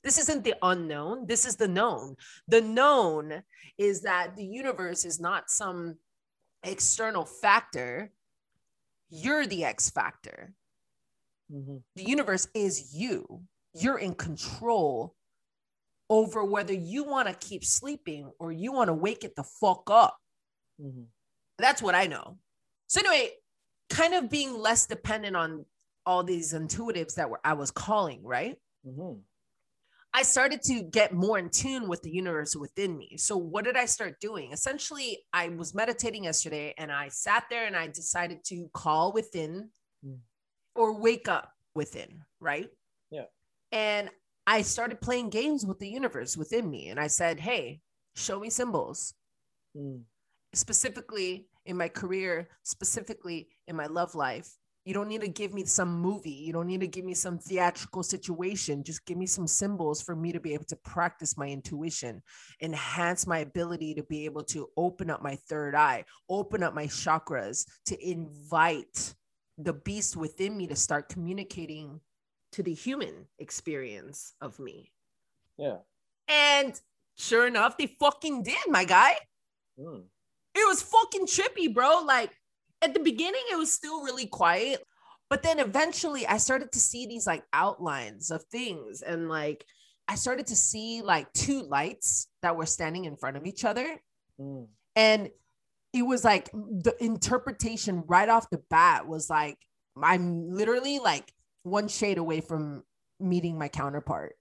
this 0.07 0.19
isn't 0.19 0.45
the 0.45 0.55
unknown 0.63 1.27
this 1.27 1.45
is 1.45 1.57
the 1.57 1.67
known 1.67 2.17
the 2.47 2.61
known 2.61 3.43
is 3.77 4.03
that 4.03 4.37
the 4.37 4.45
universe 4.45 5.05
is 5.05 5.19
not 5.19 5.51
some 5.51 5.97
external 6.63 7.25
factor 7.25 8.13
you're 9.11 9.47
the 9.47 9.65
x 9.65 9.91
factor 9.91 10.55
Mhm. 11.53 11.83
the 11.97 12.05
universe 12.05 12.47
is 12.55 12.95
you 12.95 13.43
you're 13.75 13.99
in 13.99 14.15
control 14.15 15.15
over 16.09 16.45
whether 16.45 16.73
you 16.73 17.03
want 17.05 17.27
to 17.29 17.49
keep 17.49 17.65
sleeping 17.65 18.31
or 18.39 18.53
you 18.53 18.73
want 18.73 18.89
to 18.89 18.95
wake 18.95 19.25
it 19.25 19.35
the 19.37 19.45
fuck 19.45 19.91
up 19.91 20.17
Mhm. 20.81 21.07
that's 21.59 21.83
what 21.83 21.95
I 21.95 22.07
know. 22.07 22.39
So 22.87 23.01
anyway, 23.01 23.33
kind 23.91 24.15
of 24.15 24.29
being 24.31 24.53
less 24.59 24.87
dependent 24.87 25.35
on 25.37 25.67
all 26.05 26.23
these 26.23 26.53
intuitives 26.53 27.15
that 27.15 27.29
were 27.31 27.41
I 27.45 27.55
was 27.55 27.71
calling, 27.71 28.23
right? 28.23 28.61
Mhm. 28.85 29.23
I 30.16 30.23
started 30.23 30.62
to 30.62 30.82
get 30.82 31.12
more 31.12 31.38
in 31.38 31.50
tune 31.50 31.88
with 31.88 32.00
the 32.00 32.11
universe 32.11 32.56
within 32.56 32.96
me. 32.96 33.18
So 33.18 33.37
what 33.37 33.66
did 33.66 33.76
I 33.76 33.85
start 33.85 34.18
doing? 34.18 34.50
Essentially, 34.50 35.18
I 35.35 35.50
was 35.50 35.75
meditating 35.75 36.25
yesterday 36.25 36.73
and 36.78 36.90
I 36.90 37.08
sat 37.08 37.44
there 37.50 37.66
and 37.66 37.76
I 37.76 37.88
decided 37.88 38.42
to 38.44 38.70
call 38.73 39.12
within 39.12 39.70
Mm. 40.04 40.20
or 40.75 40.99
wake 40.99 41.28
up 41.28 41.52
within, 41.75 42.25
right? 42.40 42.70
Yeah. 43.11 43.26
And 43.73 44.08
I 44.46 44.62
started 44.62 45.02
playing 45.02 45.28
games 45.28 45.66
with 45.66 45.78
the 45.80 45.88
universe 45.88 46.35
within 46.35 46.70
me 46.70 46.88
and 46.88 46.99
I 46.99 47.08
said, 47.08 47.38
"Hey, 47.38 47.82
show 48.14 48.40
me 48.40 48.49
symbols. 48.49 49.12
Mm. 49.76 50.04
Specifically 50.54 51.50
in 51.66 51.76
my 51.76 51.88
career, 51.90 52.49
specifically 52.62 53.50
in 53.68 53.76
my 53.76 53.87
love 53.87 54.14
life. 54.14 54.56
You 54.87 54.95
don't 54.95 55.09
need 55.09 55.23
to 55.23 55.28
give 55.28 55.52
me 55.52 55.64
some 55.64 56.00
movie. 56.00 56.31
You 56.31 56.52
don't 56.52 56.69
need 56.69 56.78
to 56.78 56.87
give 56.87 57.05
me 57.05 57.12
some 57.12 57.38
theatrical 57.38 58.05
situation. 58.05 58.85
Just 58.85 59.05
give 59.05 59.19
me 59.19 59.26
some 59.26 59.49
symbols 59.49 60.00
for 60.00 60.14
me 60.14 60.31
to 60.31 60.38
be 60.38 60.55
able 60.55 60.64
to 60.66 60.76
practice 60.76 61.37
my 61.37 61.49
intuition, 61.49 62.23
enhance 62.62 63.26
my 63.26 63.38
ability 63.38 63.95
to 63.95 64.05
be 64.05 64.26
able 64.26 64.45
to 64.45 64.69
open 64.76 65.11
up 65.11 65.25
my 65.25 65.35
third 65.49 65.75
eye, 65.75 66.05
open 66.28 66.62
up 66.62 66.73
my 66.73 66.87
chakras, 66.87 67.66
to 67.87 68.09
invite 68.09 69.12
the 69.59 69.73
beast 69.73 70.16
within 70.16 70.57
me 70.57 70.69
to 70.69 70.76
start 70.76 71.09
communicating 71.09 72.00
to 72.52 72.62
the 72.62 72.73
human 72.73 73.26
experience 73.40 74.35
of 74.40 74.57
me. 74.61 74.93
Yeah. 75.59 75.78
And 76.28 76.81
sure 77.16 77.49
enough, 77.49 77.76
they 77.76 77.88
fucking 77.99 78.45
did, 78.45 78.69
my 78.69 78.85
guy. 78.85 79.14
Mm. 79.81 80.05
It 80.55 80.69
was 80.69 80.81
fucking 80.81 81.26
trippy, 81.26 81.75
bro. 81.75 82.05
Like 82.07 82.31
at 82.83 82.95
the 82.95 83.00
beginning, 83.00 83.42
it 83.50 83.56
was 83.56 83.73
still 83.73 84.02
really 84.02 84.26
quiet. 84.26 84.83
But 85.28 85.42
then 85.42 85.59
eventually 85.59 86.26
I 86.26 86.37
started 86.37 86.73
to 86.73 86.78
see 86.78 87.06
these 87.06 87.26
like 87.26 87.45
outlines 87.52 88.30
of 88.30 88.45
things. 88.45 89.02
And 89.02 89.28
like 89.28 89.64
I 90.09 90.14
started 90.14 90.47
to 90.49 90.56
see 90.56 91.02
like 91.02 91.33
two 91.33 91.62
lights 91.62 92.28
that 92.42 92.56
were 92.56 92.66
standing 92.66 93.06
in 93.06 93.16
front 93.16 93.37
of 93.37 93.47
each 93.47 93.64
other. 93.64 94.00
Mm. 94.40 94.68
And 94.95 95.30
it 95.92 96.02
was 96.02 96.25
like 96.25 96.50
the 96.52 96.95
interpretation 97.00 98.04
right 98.06 98.28
off 98.28 98.50
the 98.50 98.62
bat 98.71 99.09
was 99.09 99.28
like, 99.28 99.59
I'm 100.00 100.50
literally 100.50 100.99
like 100.99 101.33
one 101.62 101.88
shade 101.88 102.18
away 102.18 102.40
from 102.40 102.85
meeting 103.18 103.59
my 103.59 103.68
counterpart. 103.68 104.37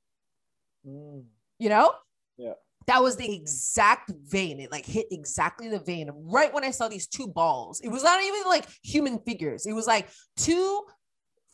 Mm. 0.87 1.23
You 1.57 1.69
know? 1.69 1.93
Yeah. 2.37 2.53
That 2.87 3.01
was 3.01 3.15
the 3.15 3.33
exact 3.33 4.11
vein. 4.27 4.59
It 4.59 4.71
like 4.71 4.85
hit 4.85 5.07
exactly 5.11 5.69
the 5.69 5.79
vein. 5.79 6.09
Right 6.13 6.53
when 6.53 6.63
I 6.63 6.71
saw 6.71 6.87
these 6.87 7.07
two 7.07 7.27
balls, 7.27 7.81
it 7.81 7.89
was 7.89 8.03
not 8.03 8.23
even 8.23 8.43
like 8.45 8.67
human 8.83 9.19
figures. 9.19 9.65
It 9.65 9.73
was 9.73 9.87
like 9.87 10.09
two 10.37 10.83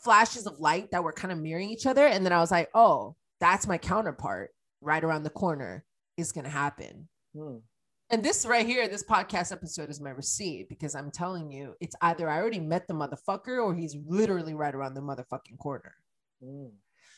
flashes 0.03 0.45
of 0.45 0.59
light 0.59 0.91
that 0.91 1.03
were 1.03 1.13
kind 1.13 1.31
of 1.31 1.39
mirroring 1.39 1.69
each 1.69 1.85
other. 1.85 2.05
And 2.05 2.25
then 2.25 2.33
I 2.33 2.39
was 2.39 2.51
like, 2.51 2.69
oh, 2.73 3.15
that's 3.39 3.67
my 3.67 3.77
counterpart 3.77 4.51
right 4.81 5.03
around 5.03 5.23
the 5.23 5.29
corner 5.29 5.85
is 6.17 6.31
going 6.31 6.45
to 6.45 6.49
happen. 6.51 7.07
Mm. 7.35 7.61
And 8.09 8.21
this 8.21 8.45
right 8.45 8.65
here, 8.65 8.89
this 8.89 9.05
podcast 9.05 9.53
episode 9.53 9.89
is 9.89 10.01
my 10.01 10.09
receipt 10.09 10.67
because 10.67 10.95
I'm 10.95 11.11
telling 11.11 11.49
you, 11.49 11.75
it's 11.79 11.95
either 12.01 12.29
I 12.29 12.39
already 12.39 12.59
met 12.59 12.87
the 12.87 12.93
motherfucker 12.93 13.63
or 13.63 13.73
he's 13.73 13.95
literally 14.05 14.53
right 14.53 14.75
around 14.75 14.95
the 14.95 15.01
motherfucking 15.01 15.57
corner. 15.59 15.95
Mm. 16.43 16.71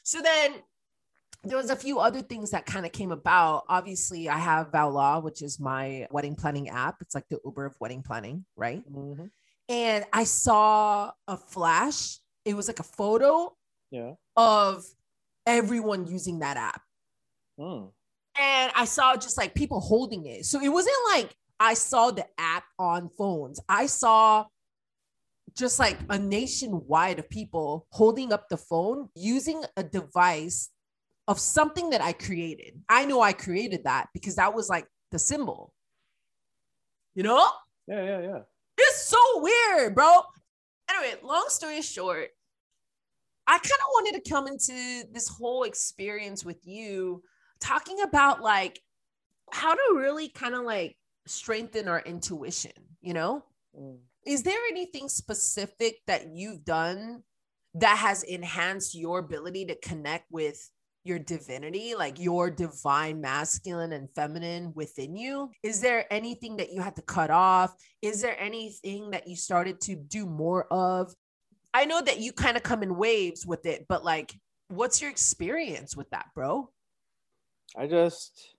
So 0.03 0.22
then 0.22 0.55
there 1.44 1.58
was 1.58 1.70
a 1.70 1.76
few 1.76 2.00
other 2.00 2.22
things 2.22 2.52
that 2.52 2.66
kind 2.66 2.86
of 2.86 2.92
came 2.92 3.12
about. 3.12 3.64
Obviously, 3.68 4.30
I 4.30 4.38
have 4.38 4.72
Voila, 4.72 5.20
which 5.20 5.42
is 5.42 5.60
my 5.60 6.08
wedding 6.12 6.36
planning 6.36 6.70
app. 6.70 6.98
It's 7.02 7.14
like 7.16 7.28
the 7.30 7.40
Uber 7.44 7.66
of 7.66 7.76
wedding 7.80 8.02
planning, 8.02 8.46
right? 8.56 8.84
Mhm. 8.90 9.30
And 9.70 10.06
I 10.14 10.24
saw 10.24 11.12
a 11.28 11.38
flash. 11.38 12.20
It 12.46 12.54
was 12.56 12.68
like 12.68 12.80
a 12.80 12.84
photo 12.84 13.56
Yeah. 13.92 14.16
of 14.36 14.86
everyone 15.46 16.08
using 16.08 16.40
that 16.40 16.58
app. 16.58 16.82
Mm. 17.60 17.92
and 18.36 18.72
I 18.76 18.86
saw 18.86 19.16
just 19.16 19.38
like 19.38 19.54
people 19.54 19.80
holding 19.80 20.26
it. 20.26 20.46
So 20.48 20.60
it 20.60 20.70
wasn't 20.70 20.96
like 21.10 21.38
I 21.60 21.76
saw 21.76 22.10
the 22.10 22.26
app 22.40 22.64
on 22.80 23.10
phones. 23.10 23.60
I 23.70 23.86
saw 23.86 24.48
just 25.56 25.78
like 25.78 26.00
a 26.10 26.18
nationwide 26.18 27.20
of 27.20 27.30
people 27.30 27.86
holding 27.92 28.34
up 28.34 28.50
the 28.50 28.58
phone 28.58 29.10
using 29.14 29.64
a 29.78 29.84
device 29.84 30.72
of 31.27 31.39
something 31.39 31.92
that 31.92 32.01
I 32.01 32.13
created. 32.13 32.82
I 32.89 33.06
know 33.06 33.22
I 33.22 33.34
created 33.34 33.86
that 33.86 34.08
because 34.13 34.36
that 34.36 34.53
was 34.53 34.70
like 34.70 34.86
the 35.12 35.20
symbol. 35.20 35.74
You 37.15 37.24
know? 37.24 37.48
Yeah. 37.88 38.03
Yeah. 38.03 38.22
Yeah. 38.22 38.39
It's 38.77 39.03
so 39.03 39.18
weird, 39.36 39.96
bro. 39.96 40.22
Anyway, 40.89 41.15
long 41.24 41.46
story 41.48 41.82
short, 41.82 42.30
I 43.48 43.58
kind 43.58 43.63
of 43.63 43.88
wanted 43.94 44.24
to 44.24 44.30
come 44.30 44.48
into 44.48 45.03
this 45.12 45.27
whole 45.27 45.63
experience 45.63 46.44
with 46.44 46.65
you 46.65 47.24
talking 47.60 48.01
about 48.01 48.42
like 48.42 48.80
how 49.51 49.74
to 49.74 49.96
really 49.96 50.30
kind 50.30 50.56
of 50.56 50.63
like 50.63 50.98
strengthen 51.27 51.88
our 51.88 52.01
intuition, 52.01 52.72
you 53.01 53.13
know? 53.13 53.44
Mm. 53.80 53.98
Is 54.25 54.44
there 54.44 54.60
anything 54.70 55.10
specific 55.10 55.98
that 56.08 56.27
you've 56.34 56.63
done 56.63 57.24
that 57.75 57.98
has 57.98 58.24
enhanced 58.24 58.96
your 58.96 59.20
ability 59.20 59.65
to 59.65 59.75
connect 59.75 60.32
with 60.32 60.70
your 61.03 61.19
divinity, 61.19 61.95
like 61.95 62.19
your 62.19 62.50
divine 62.50 63.19
masculine 63.19 63.93
and 63.93 64.10
feminine 64.15 64.72
within 64.75 65.15
you? 65.15 65.51
Is 65.63 65.81
there 65.81 66.12
anything 66.12 66.57
that 66.57 66.72
you 66.72 66.81
had 66.81 66.95
to 66.95 67.01
cut 67.01 67.29
off? 67.29 67.75
Is 68.01 68.22
there 68.22 68.39
anything 68.39 69.12
that 69.12 69.27
you 69.27 69.36
started 69.36 69.81
to 69.81 69.95
do 69.95 70.25
more 70.25 70.65
of? 70.72 71.13
I 71.74 71.86
know 71.86 72.01
that 72.01 72.19
you 72.19 72.31
kind 72.31 72.55
of 72.55 72.63
come 72.63 72.83
in 72.83 72.95
waves 72.95 73.45
with 73.45 73.65
it, 73.65 73.86
but 73.89 74.05
like, 74.05 74.33
what's 74.69 75.01
your 75.01 75.12
experience 75.12 75.95
with 75.98 76.10
that, 76.12 76.27
bro? 76.33 76.69
I 77.75 77.88
just 77.88 78.55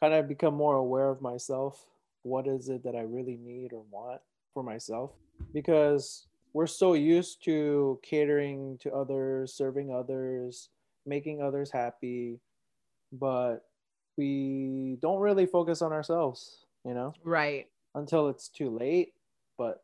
kind 0.00 0.14
of 0.14 0.28
become 0.28 0.54
more 0.54 0.76
aware 0.76 1.08
of 1.08 1.22
myself. 1.22 1.86
What 2.22 2.46
is 2.46 2.68
it 2.68 2.84
that 2.84 2.94
I 2.94 3.00
really 3.00 3.36
need 3.36 3.72
or 3.72 3.84
want 3.90 4.20
for 4.52 4.62
myself? 4.62 5.12
Because 5.52 6.26
we're 6.52 6.66
so 6.66 6.94
used 6.94 7.44
to 7.44 7.98
catering 8.02 8.78
to 8.82 8.92
others, 8.92 9.54
serving 9.54 9.92
others, 9.92 10.68
making 11.06 11.42
others 11.42 11.70
happy, 11.70 12.38
but 13.12 13.66
we 14.16 14.96
don't 15.02 15.20
really 15.20 15.46
focus 15.46 15.82
on 15.82 15.92
ourselves, 15.92 16.64
you 16.84 16.94
know, 16.94 17.12
Right. 17.24 17.68
until 17.94 18.28
it's 18.28 18.48
too 18.48 18.70
late. 18.70 19.14
But 19.58 19.82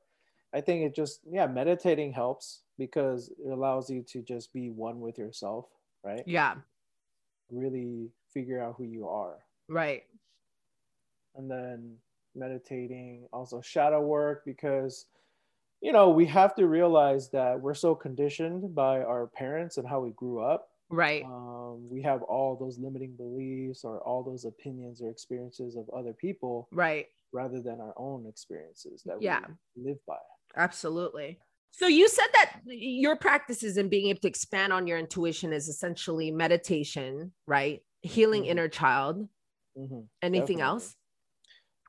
I 0.52 0.60
think 0.60 0.82
it 0.84 0.94
just, 0.94 1.20
yeah, 1.30 1.46
meditating 1.46 2.12
helps 2.12 2.62
because 2.78 3.28
it 3.44 3.50
allows 3.50 3.90
you 3.90 4.02
to 4.04 4.22
just 4.22 4.52
be 4.52 4.70
one 4.70 5.00
with 5.00 5.18
yourself, 5.18 5.66
right? 6.02 6.22
Yeah. 6.26 6.56
Really 7.50 8.10
figure 8.32 8.62
out 8.62 8.74
who 8.76 8.84
you 8.84 9.08
are. 9.08 9.38
Right. 9.68 10.04
and 11.36 11.48
then 11.48 11.96
meditating 12.34 13.28
also 13.32 13.60
shadow 13.60 14.00
work 14.00 14.44
because 14.44 15.06
you 15.80 15.92
know 15.92 16.10
we 16.10 16.26
have 16.26 16.56
to 16.56 16.66
realize 16.66 17.28
that 17.30 17.60
we're 17.60 17.72
so 17.72 17.94
conditioned 17.94 18.74
by 18.74 19.00
our 19.02 19.28
parents 19.28 19.76
and 19.76 19.86
how 19.86 20.00
we 20.00 20.10
grew 20.10 20.40
up 20.40 20.69
Right. 20.90 21.24
um, 21.24 21.88
we 21.88 22.02
have 22.02 22.22
all 22.22 22.56
those 22.56 22.78
limiting 22.78 23.14
beliefs 23.16 23.84
or 23.84 24.00
all 24.00 24.22
those 24.24 24.44
opinions 24.44 25.00
or 25.00 25.08
experiences 25.08 25.76
of 25.76 25.88
other 25.90 26.12
people 26.12 26.68
Right. 26.72 27.06
rather 27.32 27.60
than 27.62 27.80
our 27.80 27.94
own 27.96 28.26
experiences 28.26 29.02
that 29.06 29.22
Yeah. 29.22 29.40
we 29.76 29.84
live 29.84 29.98
by 30.06 30.18
Absolutely. 30.56 31.38
So 31.70 31.86
you 31.86 32.08
said 32.08 32.26
that 32.32 32.60
your 32.66 33.14
practices 33.16 33.76
and 33.76 33.88
being 33.88 34.08
able 34.10 34.20
to 34.22 34.28
expand 34.28 34.72
on 34.72 34.88
your 34.88 34.98
intuition 34.98 35.52
is 35.52 35.68
essentially 35.68 36.32
meditation, 36.32 37.32
right? 37.46 37.84
Healing 38.02 38.42
Mhm. 38.42 38.48
inner 38.48 38.68
child. 38.68 39.28
Mhm. 39.78 40.08
Anything 40.22 40.58
Definitely. 40.58 40.62
else? 40.62 40.96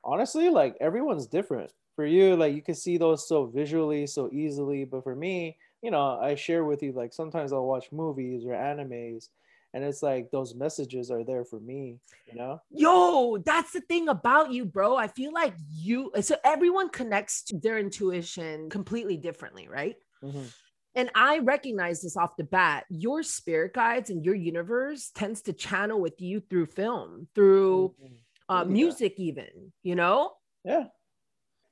honestly 0.03 0.49
like 0.49 0.75
everyone's 0.81 1.27
different 1.27 1.71
for 1.95 2.05
you 2.07 2.35
like 2.35 2.55
you 2.55 2.61
can 2.63 2.73
see 2.73 2.97
those 2.97 3.27
so 3.27 3.45
visually 3.45 4.07
so 4.07 4.31
easily 4.31 4.83
but 4.83 5.03
for 5.03 5.15
me 5.15 5.55
you 5.81 5.91
know 5.91 6.19
i 6.19 6.35
share 6.35 6.65
with 6.65 6.83
you 6.83 6.91
like 6.91 7.13
sometimes 7.13 7.51
i'll 7.53 7.65
watch 7.67 7.91
movies 7.91 8.45
or 8.45 8.51
animes 8.51 9.29
and 9.73 9.83
it's 9.83 10.03
like 10.03 10.29
those 10.31 10.55
messages 10.55 11.11
are 11.11 11.23
there 11.23 11.45
for 11.45 11.59
me 11.59 11.99
you 12.27 12.35
know 12.35 12.61
Yo, 12.73 13.37
that's 13.45 13.73
the 13.73 13.81
thing 13.81 14.07
about 14.07 14.51
you, 14.51 14.65
bro. 14.65 14.95
I 14.95 15.07
feel 15.09 15.33
like 15.33 15.53
you, 15.69 16.09
so 16.21 16.37
everyone 16.45 16.87
connects 16.89 17.43
to 17.43 17.59
their 17.59 17.77
intuition 17.77 18.69
completely 18.69 19.17
differently, 19.17 19.67
right? 19.67 19.97
Mhm. 20.21 20.51
And 20.95 21.09
I 21.15 21.39
recognize 21.39 22.01
this 22.01 22.17
off 22.17 22.35
the 22.37 22.43
bat. 22.43 22.85
Your 22.89 23.23
spirit 23.23 23.73
guides 23.73 24.09
and 24.09 24.25
your 24.25 24.35
universe 24.35 25.09
tends 25.11 25.41
to 25.43 25.53
channel 25.53 26.01
with 26.01 26.19
you 26.19 26.41
through 26.41 26.67
film, 26.67 27.27
through 27.33 27.95
Mhm. 27.97 28.23
uh, 28.49 28.65
Yeah. 28.65 28.65
music, 28.65 29.15
even, 29.19 29.73
you 29.83 29.95
know? 29.95 30.33
yeah 30.63 30.87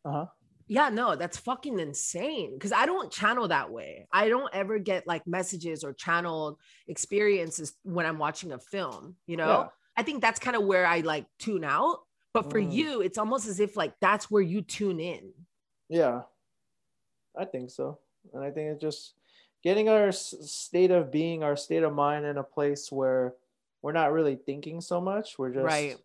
uh-huh 0.05 0.27
Yeah, 0.69 0.89
no, 0.89 1.15
that's 1.15 1.37
fucking 1.37 1.79
insane. 1.79 2.53
Because 2.53 2.71
I 2.71 2.85
don't 2.85 3.11
channel 3.11 3.47
that 3.47 3.69
way. 3.71 4.07
I 4.13 4.29
don't 4.29 4.53
ever 4.53 4.77
get 4.79 5.05
like 5.07 5.25
messages 5.27 5.83
or 5.83 5.93
channeled 5.93 6.57
experiences 6.87 7.73
when 7.83 8.05
I'm 8.05 8.19
watching 8.19 8.51
a 8.51 8.59
film, 8.59 9.15
you 9.25 9.35
know? 9.35 9.47
Yeah. 9.47 9.67
I 9.97 10.03
think 10.03 10.21
that's 10.21 10.39
kind 10.39 10.55
of 10.55 10.63
where 10.63 10.85
I 10.85 10.99
like 11.01 11.25
tune 11.39 11.63
out. 11.63 12.03
But 12.33 12.51
for 12.51 12.59
Mm. 12.61 12.71
you, 12.71 13.01
it's 13.01 13.17
almost 13.17 13.47
as 13.47 13.59
if 13.59 13.75
like 13.75 13.93
that's 13.99 14.29
where 14.29 14.41
you 14.43 14.61
tune 14.61 14.99
in. 14.99 15.33
yeah 15.89 16.21
i 17.35 17.45
think 17.45 17.69
so 17.71 17.97
and 18.33 18.43
i 18.43 18.51
think 18.51 18.69
it's 18.71 18.81
just 18.81 19.13
getting 19.63 19.87
our 19.89 20.11
state 20.11 20.91
of 20.91 21.11
being 21.11 21.41
our 21.43 21.55
state 21.55 21.83
of 21.83 21.93
mind 21.93 22.25
in 22.25 22.37
a 22.37 22.43
place 22.43 22.91
where 22.91 23.33
we're 23.81 23.91
not 23.91 24.11
really 24.11 24.35
thinking 24.35 24.81
so 24.81 24.99
much 25.01 25.37
we're 25.39 25.51
just 25.53 25.65
Right. 25.65 25.97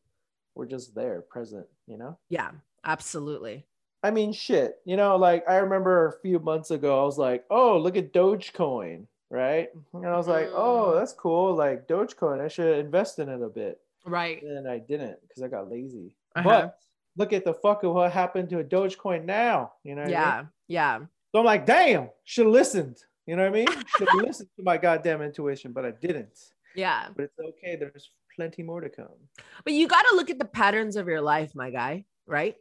we're 0.54 0.66
just 0.66 0.94
there 0.94 1.20
present 1.22 1.66
you 1.86 1.96
know 1.98 2.16
Yeah, 2.30 2.50
absolutely. 2.84 3.66
I 4.04 4.10
mean, 4.10 4.32
shit. 4.32 4.76
You 4.84 4.96
know, 4.96 5.16
like 5.16 5.48
I 5.48 5.56
remember 5.56 6.06
a 6.08 6.20
few 6.20 6.38
months 6.38 6.70
ago, 6.70 7.00
I 7.00 7.04
was 7.04 7.18
like, 7.18 7.44
"Oh, 7.50 7.78
look 7.78 7.96
at 7.96 8.12
Dogecoin," 8.12 9.06
right? 9.30 9.68
And 9.94 10.06
I 10.06 10.16
was 10.16 10.28
like, 10.28 10.50
"Oh, 10.52 10.92
Mm. 10.92 10.98
that's 10.98 11.12
cool. 11.14 11.54
Like 11.54 11.88
Dogecoin, 11.88 12.40
I 12.40 12.48
should 12.48 12.78
invest 12.78 13.18
in 13.18 13.28
it 13.28 13.42
a 13.42 13.48
bit." 13.48 13.80
Right. 14.06 14.42
and 14.42 14.68
I 14.68 14.78
didn't 14.78 15.16
because 15.22 15.42
I 15.42 15.48
got 15.48 15.70
lazy. 15.70 16.14
Uh-huh. 16.36 16.44
But 16.46 16.78
look 17.16 17.32
at 17.32 17.44
the 17.46 17.54
fuck 17.54 17.82
of 17.84 17.94
what 17.94 18.12
happened 18.12 18.50
to 18.50 18.58
a 18.58 18.64
Dogecoin 18.64 19.24
now. 19.24 19.72
You 19.82 19.94
know 19.94 20.02
what 20.02 20.14
I 20.14 20.14
mean? 20.14 20.20
Yeah. 20.20 20.44
Yeah. 20.68 20.98
So 21.32 21.38
I'm 21.40 21.46
like, 21.46 21.64
damn, 21.64 22.10
should 22.24 22.44
have 22.44 22.52
listened. 22.52 22.98
You 23.26 23.36
know 23.36 23.42
what 23.48 23.56
I 23.56 23.64
mean? 23.64 23.68
Should 23.96 24.08
have 24.10 24.20
listened 24.20 24.50
to 24.58 24.62
my 24.62 24.76
goddamn 24.76 25.22
intuition, 25.22 25.72
but 25.72 25.86
I 25.86 25.92
didn't. 25.92 26.38
Yeah. 26.76 27.08
But 27.16 27.24
it's 27.24 27.38
okay. 27.40 27.76
There's 27.76 28.10
plenty 28.36 28.62
more 28.62 28.82
to 28.82 28.90
come. 28.90 29.16
But 29.64 29.72
you 29.72 29.88
got 29.88 30.02
to 30.10 30.16
look 30.16 30.28
at 30.28 30.38
the 30.38 30.44
patterns 30.44 30.96
of 30.96 31.08
your 31.08 31.22
life, 31.22 31.54
my 31.54 31.70
guy. 31.70 32.04
Right. 32.26 32.56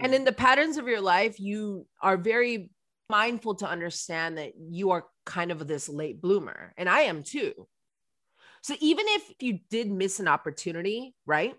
And 0.00 0.12
Mm. 0.12 0.16
in 0.16 0.24
the 0.24 0.32
patterns 0.32 0.76
of 0.76 0.86
your 0.86 1.00
life, 1.00 1.40
you 1.40 1.86
are 2.00 2.16
very 2.16 2.70
mindful 3.08 3.56
to 3.56 3.68
understand 3.68 4.38
that 4.38 4.52
you 4.56 4.90
are 4.90 5.06
kind 5.26 5.50
of 5.50 5.66
this 5.66 5.88
late 5.88 6.20
bloomer. 6.20 6.72
And 6.76 6.88
I 6.88 7.00
am 7.02 7.22
too. 7.22 7.68
So 8.62 8.74
even 8.80 9.04
if 9.08 9.32
you 9.40 9.58
did 9.70 9.90
miss 9.90 10.20
an 10.20 10.28
opportunity, 10.28 11.14
right? 11.26 11.56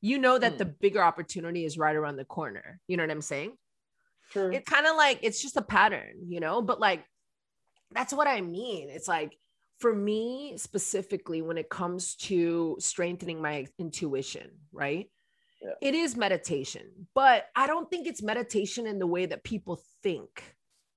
You 0.00 0.18
know 0.18 0.38
that 0.38 0.54
Mm. 0.54 0.58
the 0.58 0.64
bigger 0.66 1.02
opportunity 1.02 1.64
is 1.64 1.78
right 1.78 1.96
around 1.96 2.16
the 2.16 2.24
corner. 2.24 2.80
You 2.88 2.96
know 2.96 3.04
what 3.04 3.10
I'm 3.10 3.22
saying? 3.22 3.56
Sure. 4.30 4.52
It's 4.52 4.68
kind 4.68 4.86
of 4.86 4.96
like 4.96 5.20
it's 5.22 5.40
just 5.40 5.56
a 5.56 5.62
pattern, 5.62 6.26
you 6.28 6.40
know? 6.40 6.62
But 6.62 6.80
like 6.80 7.04
that's 7.92 8.12
what 8.12 8.26
I 8.26 8.40
mean. 8.40 8.90
It's 8.90 9.08
like 9.08 9.38
for 9.78 9.94
me 9.94 10.54
specifically 10.56 11.42
when 11.42 11.58
it 11.58 11.68
comes 11.68 12.16
to 12.16 12.76
strengthening 12.80 13.40
my 13.42 13.66
intuition, 13.78 14.50
right? 14.72 15.10
Yeah. 15.62 15.74
It 15.80 15.94
is 15.94 16.16
meditation, 16.16 17.06
but 17.14 17.46
I 17.54 17.66
don't 17.66 17.88
think 17.88 18.06
it's 18.06 18.22
meditation 18.22 18.86
in 18.86 18.98
the 18.98 19.06
way 19.06 19.26
that 19.26 19.44
people 19.44 19.80
think, 20.02 20.42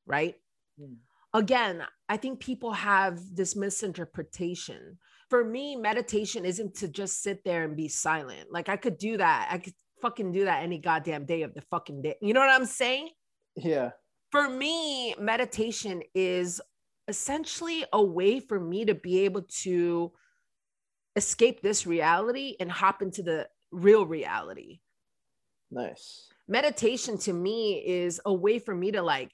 right? 0.07 0.35
Mm. 0.81 0.95
Again, 1.33 1.83
I 2.09 2.17
think 2.17 2.39
people 2.39 2.71
have 2.71 3.19
this 3.35 3.55
misinterpretation. 3.55 4.97
For 5.29 5.43
me, 5.43 5.75
meditation 5.75 6.45
isn't 6.45 6.75
to 6.75 6.87
just 6.87 7.21
sit 7.21 7.43
there 7.43 7.63
and 7.63 7.75
be 7.75 7.89
silent. 7.89 8.51
Like 8.51 8.69
I 8.69 8.77
could 8.77 8.97
do 8.97 9.17
that. 9.17 9.49
I 9.51 9.59
could 9.59 9.73
fucking 10.01 10.31
do 10.31 10.45
that 10.45 10.63
any 10.63 10.79
goddamn 10.79 11.25
day 11.25 11.43
of 11.43 11.53
the 11.53 11.61
fucking 11.61 12.01
day. 12.01 12.15
You 12.21 12.33
know 12.33 12.39
what 12.39 12.49
I'm 12.49 12.65
saying? 12.65 13.09
yeah. 13.55 13.91
for 14.31 14.49
me, 14.49 15.15
meditation 15.19 16.01
is 16.13 16.59
essentially 17.07 17.85
a 17.93 18.03
way 18.03 18.39
for 18.39 18.59
me 18.59 18.85
to 18.85 18.95
be 18.95 19.21
able 19.21 19.43
to 19.63 20.11
escape 21.15 21.61
this 21.61 21.87
reality 21.87 22.55
and 22.59 22.71
hop 22.71 23.01
into 23.01 23.23
the 23.23 23.47
real 23.71 24.05
reality. 24.05 24.79
Nice. 25.71 26.27
Meditation 26.47 27.17
to 27.19 27.33
me 27.33 27.83
is 27.85 28.21
a 28.25 28.33
way 28.33 28.59
for 28.59 28.73
me 28.73 28.91
to 28.91 29.01
like, 29.01 29.31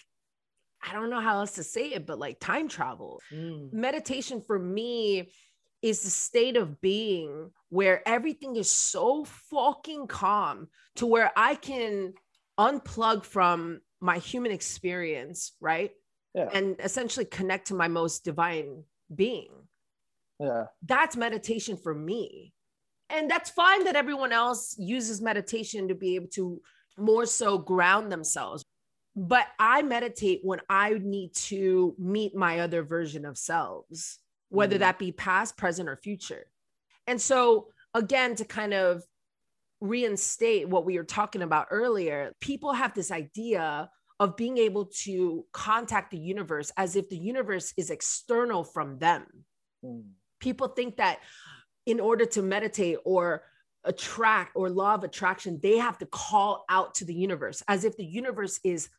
I 0.83 0.93
don't 0.93 1.09
know 1.09 1.19
how 1.19 1.39
else 1.39 1.53
to 1.53 1.63
say 1.63 1.89
it, 1.89 2.07
but 2.07 2.19
like 2.19 2.39
time 2.39 2.67
travel. 2.67 3.21
Mm. 3.31 3.71
Meditation 3.71 4.41
for 4.41 4.57
me 4.57 5.31
is 5.81 6.01
the 6.01 6.09
state 6.09 6.57
of 6.57 6.81
being 6.81 7.51
where 7.69 8.07
everything 8.07 8.55
is 8.55 8.71
so 8.71 9.25
fucking 9.25 10.07
calm 10.07 10.67
to 10.95 11.05
where 11.05 11.31
I 11.35 11.55
can 11.55 12.13
unplug 12.59 13.23
from 13.23 13.81
my 13.99 14.17
human 14.17 14.51
experience, 14.51 15.53
right? 15.59 15.91
Yeah. 16.33 16.49
And 16.53 16.77
essentially 16.79 17.25
connect 17.25 17.67
to 17.67 17.73
my 17.73 17.87
most 17.87 18.23
divine 18.23 18.83
being. 19.13 19.51
Yeah. 20.39 20.65
That's 20.83 21.15
meditation 21.15 21.77
for 21.77 21.93
me. 21.93 22.53
And 23.11 23.29
that's 23.29 23.49
fine 23.49 23.83
that 23.83 23.95
everyone 23.95 24.31
else 24.31 24.75
uses 24.79 25.21
meditation 25.21 25.87
to 25.89 25.95
be 25.95 26.15
able 26.15 26.27
to 26.29 26.61
more 26.97 27.25
so 27.25 27.57
ground 27.57 28.11
themselves. 28.11 28.63
But 29.15 29.47
I 29.59 29.81
meditate 29.81 30.39
when 30.43 30.61
I 30.69 30.97
need 31.01 31.33
to 31.35 31.95
meet 31.97 32.33
my 32.33 32.59
other 32.59 32.83
version 32.83 33.25
of 33.25 33.37
selves, 33.37 34.19
whether 34.49 34.77
Mm. 34.77 34.79
that 34.79 34.99
be 34.99 35.11
past, 35.11 35.57
present, 35.57 35.89
or 35.89 35.97
future. 35.97 36.49
And 37.07 37.21
so, 37.21 37.67
again, 37.93 38.35
to 38.35 38.45
kind 38.45 38.73
of 38.73 39.03
reinstate 39.81 40.69
what 40.69 40.85
we 40.85 40.97
were 40.97 41.03
talking 41.03 41.41
about 41.41 41.67
earlier, 41.71 42.33
people 42.39 42.71
have 42.73 42.93
this 42.93 43.11
idea 43.11 43.89
of 44.19 44.37
being 44.37 44.57
able 44.57 44.85
to 44.85 45.45
contact 45.51 46.11
the 46.11 46.17
universe 46.17 46.71
as 46.77 46.95
if 46.95 47.09
the 47.09 47.17
universe 47.17 47.73
is 47.75 47.89
external 47.89 48.63
from 48.63 48.99
them. 48.99 49.25
Mm. 49.83 50.11
People 50.39 50.69
think 50.69 50.97
that 50.97 51.19
in 51.85 51.99
order 51.99 52.25
to 52.25 52.41
meditate 52.41 52.97
or 53.05 53.43
attract 53.83 54.51
or 54.55 54.69
law 54.69 54.93
of 54.93 55.03
attraction, 55.03 55.59
they 55.61 55.77
have 55.77 55.97
to 55.97 56.05
call 56.05 56.65
out 56.69 56.93
to 56.95 57.05
the 57.05 57.13
universe 57.13 57.63
as 57.67 57.83
if 57.83 57.97
the 57.97 58.05
universe 58.05 58.59
is 58.63 58.89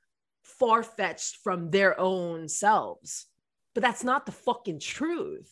far 0.42 0.82
fetched 0.82 1.36
from 1.36 1.70
their 1.70 1.98
own 2.00 2.48
selves. 2.48 3.26
But 3.74 3.82
that's 3.82 4.04
not 4.04 4.26
the 4.26 4.32
fucking 4.32 4.80
truth. 4.80 5.50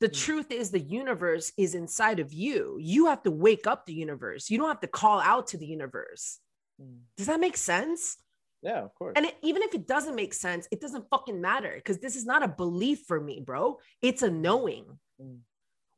The 0.00 0.08
Mm. 0.08 0.24
truth 0.24 0.50
is, 0.50 0.70
the 0.70 0.80
universe 0.80 1.52
is 1.56 1.74
inside 1.74 2.20
of 2.20 2.32
you. 2.32 2.78
You 2.80 3.06
have 3.06 3.22
to 3.24 3.30
wake 3.30 3.66
up 3.66 3.86
the 3.86 3.94
universe. 3.94 4.50
You 4.50 4.58
don't 4.58 4.68
have 4.68 4.80
to 4.80 4.86
call 4.86 5.20
out 5.20 5.48
to 5.48 5.58
the 5.58 5.66
universe. 5.66 6.38
Mm. 6.80 7.00
Does 7.16 7.26
that 7.26 7.40
make 7.40 7.56
sense? 7.56 8.16
Yeah, 8.62 8.82
of 8.82 8.94
course. 8.94 9.14
And 9.16 9.26
it, 9.26 9.36
even 9.42 9.62
if 9.62 9.74
it 9.74 9.86
doesn't 9.86 10.14
make 10.14 10.34
sense, 10.34 10.68
it 10.70 10.80
doesn't 10.80 11.08
fucking 11.08 11.40
matter 11.40 11.72
because 11.74 11.98
this 11.98 12.16
is 12.16 12.26
not 12.26 12.42
a 12.42 12.48
belief 12.48 13.00
for 13.06 13.20
me, 13.20 13.40
bro. 13.40 13.78
It's 14.02 14.22
a 14.22 14.30
knowing. 14.30 14.98
Mm. 15.20 15.40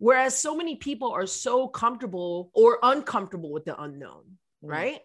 Whereas 0.03 0.37
so 0.37 0.57
many 0.57 0.75
people 0.75 1.13
are 1.13 1.27
so 1.27 1.69
comfortable 1.69 2.51
or 2.55 2.81
uncomfortable 2.83 3.53
with 3.53 3.65
the 3.65 3.81
unknown, 3.81 4.37
Mm. 4.65 4.69
right? 4.69 5.01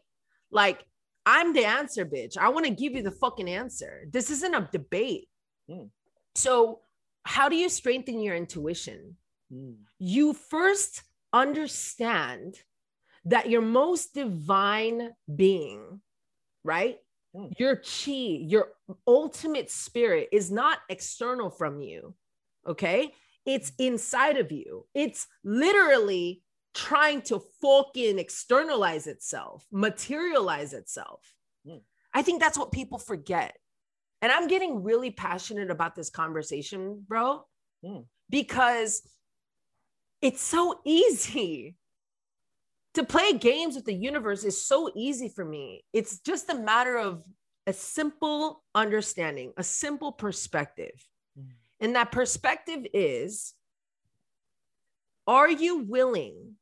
Like, 0.50 0.84
I'm 1.24 1.54
the 1.54 1.66
answer, 1.66 2.04
bitch. 2.04 2.36
I 2.36 2.50
want 2.50 2.66
to 2.66 2.72
give 2.72 2.96
you 2.96 3.04
the 3.04 3.12
fucking 3.12 3.48
answer. 3.48 4.08
This 4.10 4.32
isn't 4.32 4.56
a 4.56 4.68
debate. 4.72 5.30
Mm. 5.70 5.92
So, 6.34 6.82
how 7.26 7.48
do 7.48 7.56
you 7.56 7.70
strengthen 7.70 8.22
your 8.22 8.36
intuition? 8.36 9.18
Mm. 9.54 9.76
You 10.00 10.34
first 10.34 11.04
understand 11.32 12.56
that 13.26 13.52
your 13.52 13.62
most 13.62 14.16
divine 14.16 15.14
being, 15.36 16.02
right? 16.64 16.98
Mm. 17.36 17.54
Your 17.60 17.76
chi, 17.76 18.40
your 18.54 18.74
ultimate 19.06 19.70
spirit 19.70 20.30
is 20.32 20.50
not 20.50 20.80
external 20.90 21.52
from 21.52 21.82
you. 21.82 22.16
Okay. 22.66 23.14
It's 23.48 23.72
inside 23.80 24.38
of 24.38 24.52
you. 24.52 24.86
It's 24.94 25.26
literally 25.44 26.44
trying 26.76 27.22
to 27.24 27.42
fucking 27.62 28.20
externalize 28.20 29.08
itself, 29.08 29.66
materialize 29.72 30.74
itself. 30.74 31.34
Mm. 31.66 31.82
I 32.14 32.22
think 32.22 32.42
that's 32.42 32.58
what 32.58 32.72
people 32.72 33.00
forget. 33.00 33.58
And 34.22 34.32
I'm 34.32 34.48
getting 34.48 34.84
really 34.84 35.12
passionate 35.12 35.72
about 35.72 35.96
this 35.96 36.10
conversation, 36.10 37.06
bro, 37.08 37.46
Mm. 37.84 38.06
because 38.30 39.08
it's 40.22 40.42
so 40.42 40.82
easy 40.86 41.78
to 42.96 43.04
play 43.06 43.34
games 43.34 43.76
with 43.76 43.86
the 43.86 43.94
universe 43.94 44.44
is 44.44 44.66
so 44.66 44.92
easy 44.96 45.30
for 45.30 45.46
me. 45.46 45.86
It's 45.94 46.20
just 46.20 46.50
a 46.50 46.56
matter 46.56 46.98
of 46.98 47.24
a 47.68 47.74
simple 47.74 48.64
understanding, 48.74 49.54
a 49.56 49.64
simple 49.64 50.12
perspective. 50.12 51.08
And 51.80 51.96
that 51.96 52.12
perspective 52.12 52.88
is 52.94 53.54
are 55.28 55.50
you 55.50 55.80
willing 55.80 56.56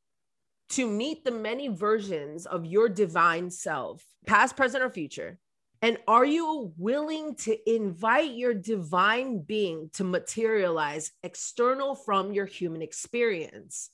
to 0.69 0.87
meet 0.87 1.23
the 1.23 1.31
many 1.31 1.67
versions 1.67 2.45
of 2.45 2.65
your 2.65 2.89
divine 2.89 3.51
self, 3.51 4.03
past, 4.25 4.57
present, 4.57 4.83
or 4.83 4.89
future? 4.89 5.39
And 5.81 5.99
are 6.07 6.25
you 6.25 6.73
willing 6.77 7.35
to 7.35 7.57
invite 7.71 8.31
your 8.33 8.55
divine 8.55 9.39
being 9.39 9.91
to 9.93 10.03
materialize 10.03 11.11
external 11.21 11.93
from 11.93 12.33
your 12.33 12.47
human 12.47 12.81
experience? 12.81 13.91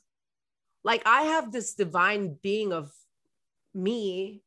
Like, 0.86 1.02
I 1.06 1.24
have 1.24 1.52
this 1.52 1.74
divine 1.74 2.38
being 2.42 2.72
of 2.72 2.92
me 3.74 4.42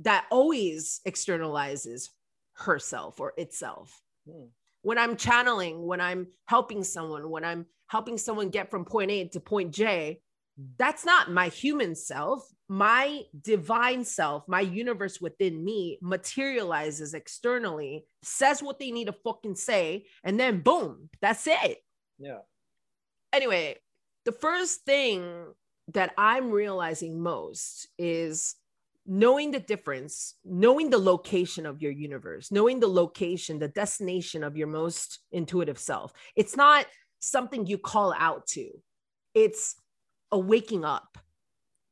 that 0.00 0.24
always 0.30 1.00
externalizes 1.06 2.08
herself 2.54 3.20
or 3.20 3.34
itself. 3.36 4.00
Mm. 4.26 4.48
When 4.82 4.98
I'm 4.98 5.16
channeling, 5.16 5.86
when 5.86 6.00
I'm 6.00 6.28
helping 6.46 6.84
someone, 6.84 7.28
when 7.30 7.44
I'm 7.44 7.66
helping 7.88 8.18
someone 8.18 8.50
get 8.50 8.70
from 8.70 8.84
point 8.84 9.10
A 9.10 9.28
to 9.28 9.40
point 9.40 9.74
J, 9.74 10.20
that's 10.78 11.04
not 11.04 11.30
my 11.30 11.48
human 11.48 11.94
self. 11.94 12.46
My 12.68 13.22
divine 13.40 14.04
self, 14.04 14.46
my 14.46 14.60
universe 14.60 15.20
within 15.20 15.64
me 15.64 15.98
materializes 16.00 17.14
externally, 17.14 18.04
says 18.22 18.62
what 18.62 18.78
they 18.78 18.90
need 18.92 19.06
to 19.06 19.12
fucking 19.12 19.56
say, 19.56 20.06
and 20.22 20.38
then 20.38 20.60
boom, 20.60 21.10
that's 21.20 21.46
it. 21.46 21.78
Yeah. 22.18 22.38
Anyway, 23.32 23.76
the 24.24 24.32
first 24.32 24.84
thing 24.84 25.46
that 25.94 26.12
I'm 26.16 26.50
realizing 26.50 27.20
most 27.20 27.88
is 27.98 28.54
knowing 29.12 29.50
the 29.50 29.58
difference, 29.58 30.36
knowing 30.44 30.88
the 30.88 30.96
location 30.96 31.66
of 31.66 31.82
your 31.82 31.90
universe, 31.90 32.52
knowing 32.52 32.78
the 32.78 32.86
location, 32.86 33.58
the 33.58 33.66
destination 33.66 34.44
of 34.44 34.56
your 34.56 34.68
most 34.68 35.18
intuitive 35.32 35.80
self. 35.80 36.12
It's 36.36 36.56
not 36.56 36.86
something 37.18 37.66
you 37.66 37.76
call 37.76 38.14
out 38.16 38.46
to, 38.46 38.70
it's 39.34 39.74
a 40.30 40.38
waking 40.38 40.84
up. 40.84 41.18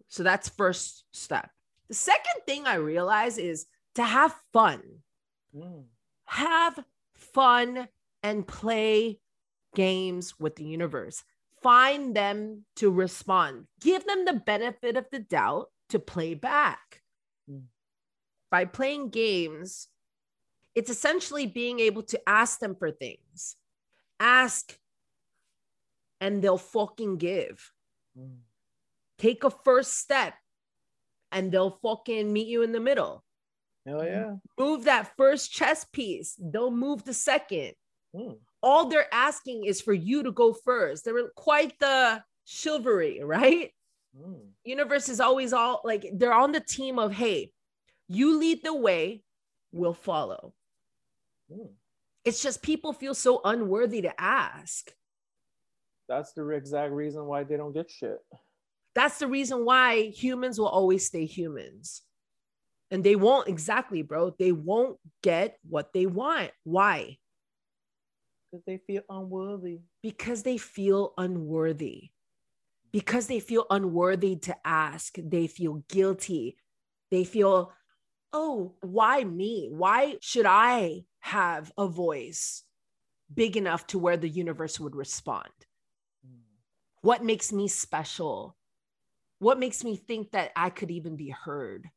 So 0.07 0.22
that's 0.22 0.48
first 0.48 1.04
step. 1.11 1.50
The 1.88 1.94
second 1.94 2.42
thing 2.46 2.66
I 2.66 2.76
realize 2.76 3.37
is 3.37 3.66
to 3.96 4.04
have 4.04 4.33
fun. 4.52 4.81
Mm. 5.52 5.87
Have 6.26 6.78
fun 7.14 7.88
and 8.22 8.46
play 8.46 9.18
games 9.74 10.38
with 10.38 10.54
the 10.54 10.64
universe. 10.64 11.24
find 11.62 12.14
them 12.14 12.64
to 12.76 12.90
respond. 12.90 13.66
Give 13.81 14.04
them 14.07 14.24
the 14.24 14.35
benefit 14.35 14.96
of 14.96 15.07
the 15.11 15.18
doubt 15.18 15.66
to 15.88 15.98
play 15.98 16.35
back. 16.35 17.02
Mm. 17.50 17.64
By 18.50 18.64
playing 18.64 19.11
games, 19.11 19.88
it's 20.74 20.90
essentially 20.90 21.46
being 21.46 21.80
able 21.80 22.02
to 22.04 22.20
ask 22.28 22.61
them 22.61 22.74
for 22.74 22.90
things. 22.90 23.56
Ask 24.20 24.78
and 26.20 26.42
they'll 26.42 26.58
fucking 26.58 27.18
give. 27.18 27.72
Mm. 28.18 28.38
Take 29.18 29.44
a 29.44 29.50
first 29.50 29.98
step 29.98 30.34
and 31.32 31.52
they'll 31.52 31.78
fucking 31.82 32.32
meet 32.32 32.48
you 32.48 32.62
in 32.62 32.72
the 32.72 32.80
middle. 32.80 33.24
Hell 33.87 34.04
yeah. 34.04 34.34
Move 34.58 34.84
that 34.84 35.12
first 35.16 35.52
chess 35.52 35.84
piece, 35.92 36.34
they'll 36.38 36.70
move 36.70 37.04
the 37.04 37.14
second. 37.14 37.72
Mm. 38.14 38.37
All 38.62 38.88
they're 38.88 39.12
asking 39.12 39.64
is 39.64 39.80
for 39.80 39.92
you 39.92 40.24
to 40.24 40.32
go 40.32 40.52
first. 40.52 41.04
They're 41.04 41.28
quite 41.37 41.78
the 41.78 42.22
chivalry, 42.44 43.20
right? 43.22 43.72
Mm. 44.18 44.40
Universe 44.64 45.09
is 45.09 45.20
always 45.20 45.52
all 45.52 45.81
like 45.85 46.07
they're 46.12 46.33
on 46.33 46.52
the 46.52 46.61
team 46.61 46.98
of, 46.98 47.12
hey, 47.12 47.52
you 48.09 48.38
lead 48.38 48.62
the 48.64 48.74
way, 48.74 49.22
we'll 49.72 49.94
follow. 49.94 50.54
Mm. 51.52 51.70
It's 52.24 52.42
just 52.42 52.62
people 52.62 52.92
feel 52.92 53.14
so 53.14 53.40
unworthy 53.44 54.02
to 54.02 54.20
ask. 54.20 54.92
That's 56.09 56.33
the 56.33 56.48
exact 56.48 56.92
reason 56.92 57.26
why 57.26 57.44
they 57.44 57.57
don't 57.57 57.72
get 57.72 57.90
shit. 57.90 58.18
That's 58.94 59.18
the 59.18 59.28
reason 59.28 59.64
why 59.64 60.04
humans 60.09 60.59
will 60.59 60.68
always 60.68 61.07
stay 61.07 61.26
humans. 61.26 62.02
And 62.90 63.04
they 63.04 63.16
won't 63.16 63.48
exactly, 63.48 64.02
bro. 64.02 64.35
They 64.38 64.50
won't 64.50 64.98
get 65.22 65.59
what 65.68 65.92
they 65.92 66.07
want. 66.07 66.50
Why? 66.64 67.18
Because 68.50 68.64
they 68.66 68.78
feel 68.78 69.02
unworthy. 69.11 69.81
Because 70.02 70.42
they 70.42 70.57
feel 70.57 71.12
unworthy. 71.18 72.11
Because 72.92 73.27
they 73.27 73.40
feel 73.40 73.66
unworthy 73.70 74.37
to 74.37 74.57
ask. 74.64 75.16
They 75.22 75.46
feel 75.46 75.85
guilty. 75.88 76.57
They 77.11 77.24
feel, 77.24 77.72
oh, 78.33 78.74
why 78.81 79.24
me? 79.24 79.68
Why 79.70 80.16
should 80.20 80.46
I 80.46 81.05
have 81.20 81.72
a 81.77 81.87
voice 81.87 82.64
big 83.33 83.57
enough 83.57 83.87
to 83.88 83.98
where 83.98 84.16
the 84.16 84.29
universe 84.29 84.81
would 84.81 84.96
respond? 84.96 85.48
Mm. 86.27 86.40
What 87.03 87.24
makes 87.24 87.53
me 87.53 87.68
special? 87.68 88.57
What 89.38 89.59
makes 89.59 89.85
me 89.85 89.96
think 89.96 90.33
that 90.33 90.53
I 90.57 90.70
could 90.70 90.90
even 90.90 91.16
be 91.16 91.29
heard? 91.29 91.88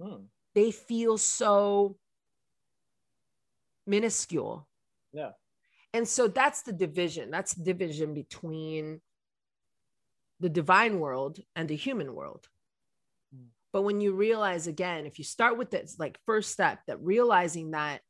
Mm. 0.00 0.26
They 0.54 0.70
feel 0.70 1.18
so 1.18 1.96
minuscule. 3.86 4.68
Yeah. 5.12 5.30
And 5.92 6.06
so 6.06 6.28
that's 6.28 6.62
the 6.62 6.72
division. 6.72 7.30
That's 7.30 7.54
the 7.54 7.64
division 7.64 8.14
between 8.14 9.00
the 10.40 10.48
divine 10.48 11.00
world 11.00 11.38
and 11.56 11.68
the 11.68 11.76
human 11.76 12.14
world. 12.14 12.48
Mm. 13.34 13.46
But 13.72 13.82
when 13.82 14.00
you 14.00 14.14
realize 14.14 14.66
again, 14.66 15.06
if 15.06 15.18
you 15.18 15.24
start 15.24 15.56
with 15.58 15.70
this 15.70 15.96
like 15.98 16.18
first 16.26 16.50
step, 16.50 16.80
that 16.86 17.00
realizing 17.00 17.72
that 17.72 18.00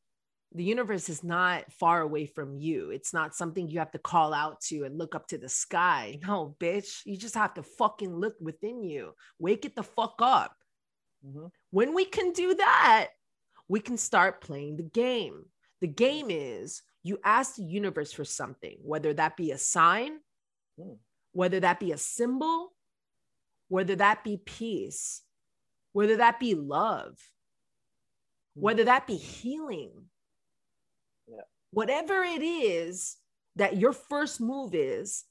the 0.53 0.63
universe 0.63 1.09
is 1.09 1.23
not 1.23 1.71
far 1.73 2.01
away 2.01 2.25
from 2.25 2.55
you. 2.55 2.91
It's 2.91 3.13
not 3.13 3.35
something 3.35 3.67
you 3.67 3.79
have 3.79 3.91
to 3.91 3.99
call 3.99 4.33
out 4.33 4.61
to 4.61 4.85
and 4.85 4.97
look 4.97 5.13
up 5.13 5.27
to 5.27 5.37
the 5.37 5.49
sky. 5.49 6.19
No, 6.27 6.55
bitch. 6.59 7.01
You 7.05 7.17
just 7.17 7.35
have 7.35 7.53
to 7.55 7.63
fucking 7.63 8.13
look 8.15 8.35
within 8.39 8.83
you. 8.83 9.13
Wake 9.37 9.65
it 9.65 9.75
the 9.75 9.83
fuck 9.83 10.15
up. 10.21 10.55
Mhm. 11.25 11.51
When 11.71 11.93
we 11.93 12.05
can 12.05 12.31
do 12.31 12.55
that, 12.55 13.09
we 13.67 13.79
can 13.79 13.97
start 13.97 14.41
playing 14.41 14.77
the 14.77 14.83
game. 14.83 15.45
The 15.81 15.87
game 15.87 16.27
is 16.29 16.81
you 17.03 17.19
ask 17.23 17.55
the 17.55 17.63
universe 17.63 18.13
for 18.13 18.23
something, 18.25 18.77
whether 18.81 19.13
that 19.13 19.35
be 19.37 19.51
a 19.51 19.57
sign, 19.57 20.19
Mm. 20.79 20.97
Whether 21.35 21.59
that 21.59 21.81
be 21.81 21.91
a 21.91 21.97
symbol, 21.97 22.73
whether 23.67 23.93
that 23.97 24.23
be 24.23 24.37
peace, 24.37 25.21
whether 25.91 26.15
that 26.15 26.39
be 26.39 26.55
love, 26.55 27.19
Mm. 28.55 28.61
whether 28.61 28.85
that 28.85 29.05
be 29.05 29.17
healing. 29.17 30.09
Yeah. 31.27 31.41
Whatever 31.71 32.23
it 32.23 32.41
is 32.41 33.17
that 33.57 33.75
your 33.75 33.91
first 33.91 34.39
move 34.39 34.73
is, 34.73 35.25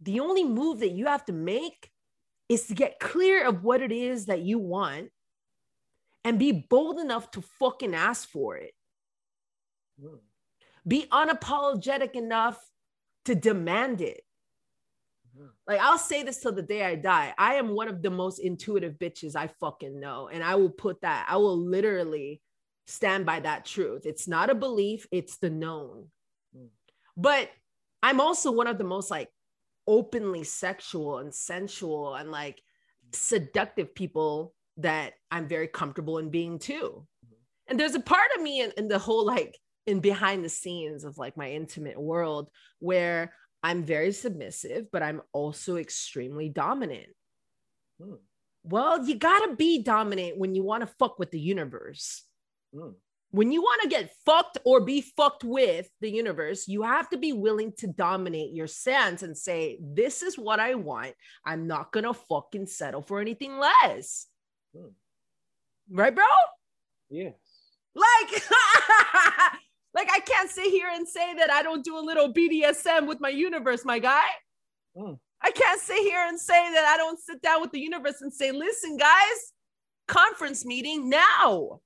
the 0.00 0.20
only 0.20 0.42
move 0.42 0.78
that 0.78 0.92
you 0.92 1.04
have 1.04 1.26
to 1.26 1.34
make 1.34 1.92
is 2.48 2.68
to 2.68 2.74
get 2.74 2.98
clear 2.98 3.46
of 3.46 3.62
what 3.62 3.82
it 3.82 3.92
is 3.92 4.24
that 4.26 4.40
you 4.40 4.58
want 4.58 5.12
and 6.24 6.38
be 6.38 6.50
bold 6.50 6.98
enough 6.98 7.30
to 7.32 7.42
fucking 7.42 7.94
ask 7.94 8.26
for 8.26 8.56
it. 8.56 8.74
Mm. 10.02 10.20
Be 10.88 11.06
unapologetic 11.12 12.14
enough 12.14 12.58
to 13.26 13.34
demand 13.34 14.00
it. 14.00 14.24
Like 15.66 15.80
I'll 15.80 15.98
say 15.98 16.22
this 16.22 16.38
till 16.38 16.52
the 16.52 16.62
day 16.62 16.84
I 16.84 16.94
die. 16.94 17.34
I 17.38 17.54
am 17.54 17.74
one 17.74 17.88
of 17.88 18.02
the 18.02 18.10
most 18.10 18.38
intuitive 18.38 18.94
bitches 18.94 19.36
I 19.36 19.48
fucking 19.60 19.98
know. 19.98 20.28
And 20.32 20.42
I 20.42 20.54
will 20.56 20.70
put 20.70 21.00
that, 21.02 21.26
I 21.28 21.36
will 21.36 21.58
literally 21.58 22.42
stand 22.86 23.26
by 23.26 23.40
that 23.40 23.64
truth. 23.64 24.06
It's 24.06 24.26
not 24.26 24.50
a 24.50 24.54
belief, 24.54 25.06
it's 25.12 25.38
the 25.38 25.50
known. 25.50 26.08
Mm. 26.56 26.68
But 27.16 27.50
I'm 28.02 28.20
also 28.20 28.50
one 28.50 28.66
of 28.66 28.78
the 28.78 28.84
most 28.84 29.10
like 29.10 29.28
openly 29.86 30.44
sexual 30.44 31.18
and 31.18 31.34
sensual 31.34 32.14
and 32.14 32.30
like 32.30 32.60
seductive 33.12 33.94
people 33.94 34.54
that 34.78 35.14
I'm 35.30 35.48
very 35.48 35.68
comfortable 35.68 36.18
in 36.18 36.30
being 36.30 36.58
too. 36.58 37.06
Mhm. 37.24 37.36
And 37.68 37.80
there's 37.80 37.94
a 37.94 38.00
part 38.00 38.30
of 38.36 38.42
me 38.42 38.62
in, 38.62 38.72
in 38.76 38.88
the 38.88 38.98
whole 38.98 39.26
like 39.26 39.58
in 39.86 40.00
behind 40.00 40.44
the 40.44 40.48
scenes 40.48 41.04
of 41.04 41.18
like 41.18 41.36
my 41.36 41.50
intimate 41.50 42.00
world 42.00 42.50
where 42.78 43.34
I'm 43.62 43.84
very 43.84 44.12
submissive, 44.12 44.90
but 44.90 45.02
I'm 45.02 45.22
also 45.32 45.76
extremely 45.76 46.48
dominant. 46.48 47.08
Mm. 48.00 48.18
Well, 48.62 49.06
you 49.06 49.16
gotta 49.16 49.54
be 49.56 49.82
dominant 49.82 50.38
when 50.38 50.54
you 50.54 50.62
want 50.62 50.82
to 50.82 50.94
fuck 50.98 51.18
with 51.18 51.30
the 51.30 51.40
universe. 51.40 52.24
Mm. 52.74 52.94
When 53.32 53.52
you 53.52 53.62
want 53.62 53.82
to 53.82 53.88
get 53.88 54.12
fucked 54.26 54.58
or 54.64 54.80
be 54.80 55.02
fucked 55.02 55.44
with 55.44 55.88
the 56.00 56.10
universe, 56.10 56.66
you 56.66 56.82
have 56.82 57.08
to 57.10 57.16
be 57.16 57.32
willing 57.32 57.72
to 57.78 57.86
dominate 57.86 58.52
your 58.52 58.66
sense 58.66 59.22
and 59.22 59.36
say, 59.36 59.78
This 59.80 60.22
is 60.22 60.36
what 60.36 60.58
I 60.58 60.74
want. 60.74 61.14
I'm 61.44 61.66
not 61.66 61.92
gonna 61.92 62.14
fucking 62.14 62.66
settle 62.66 63.02
for 63.02 63.20
anything 63.20 63.58
less. 63.58 64.26
Mm. 64.76 64.92
Right, 65.90 66.14
bro? 66.14 66.24
Yes. 67.08 67.34
Like, 67.94 68.42
like 69.94 70.08
I 70.12 70.20
can't 70.20 70.50
sit 70.50 70.66
here 70.66 70.88
and 70.92 71.06
say 71.06 71.34
that 71.34 71.50
I 71.50 71.62
don't 71.62 71.84
do 71.84 71.98
a 71.98 72.00
little 72.00 72.32
BDSM 72.32 73.06
with 73.06 73.20
my 73.20 73.28
universe, 73.28 73.84
my 73.84 73.98
guy. 73.98 74.26
Mm. 74.96 75.18
I 75.42 75.50
can't 75.50 75.80
sit 75.80 75.98
here 75.98 76.24
and 76.26 76.38
say 76.38 76.72
that 76.74 76.84
I 76.84 76.96
don't 76.96 77.18
sit 77.18 77.40
down 77.42 77.60
with 77.60 77.72
the 77.72 77.80
universe 77.80 78.20
and 78.20 78.32
say, 78.32 78.52
listen, 78.52 78.96
guys, 78.96 79.52
conference 80.06 80.64
meeting 80.64 81.08
now. 81.08 81.80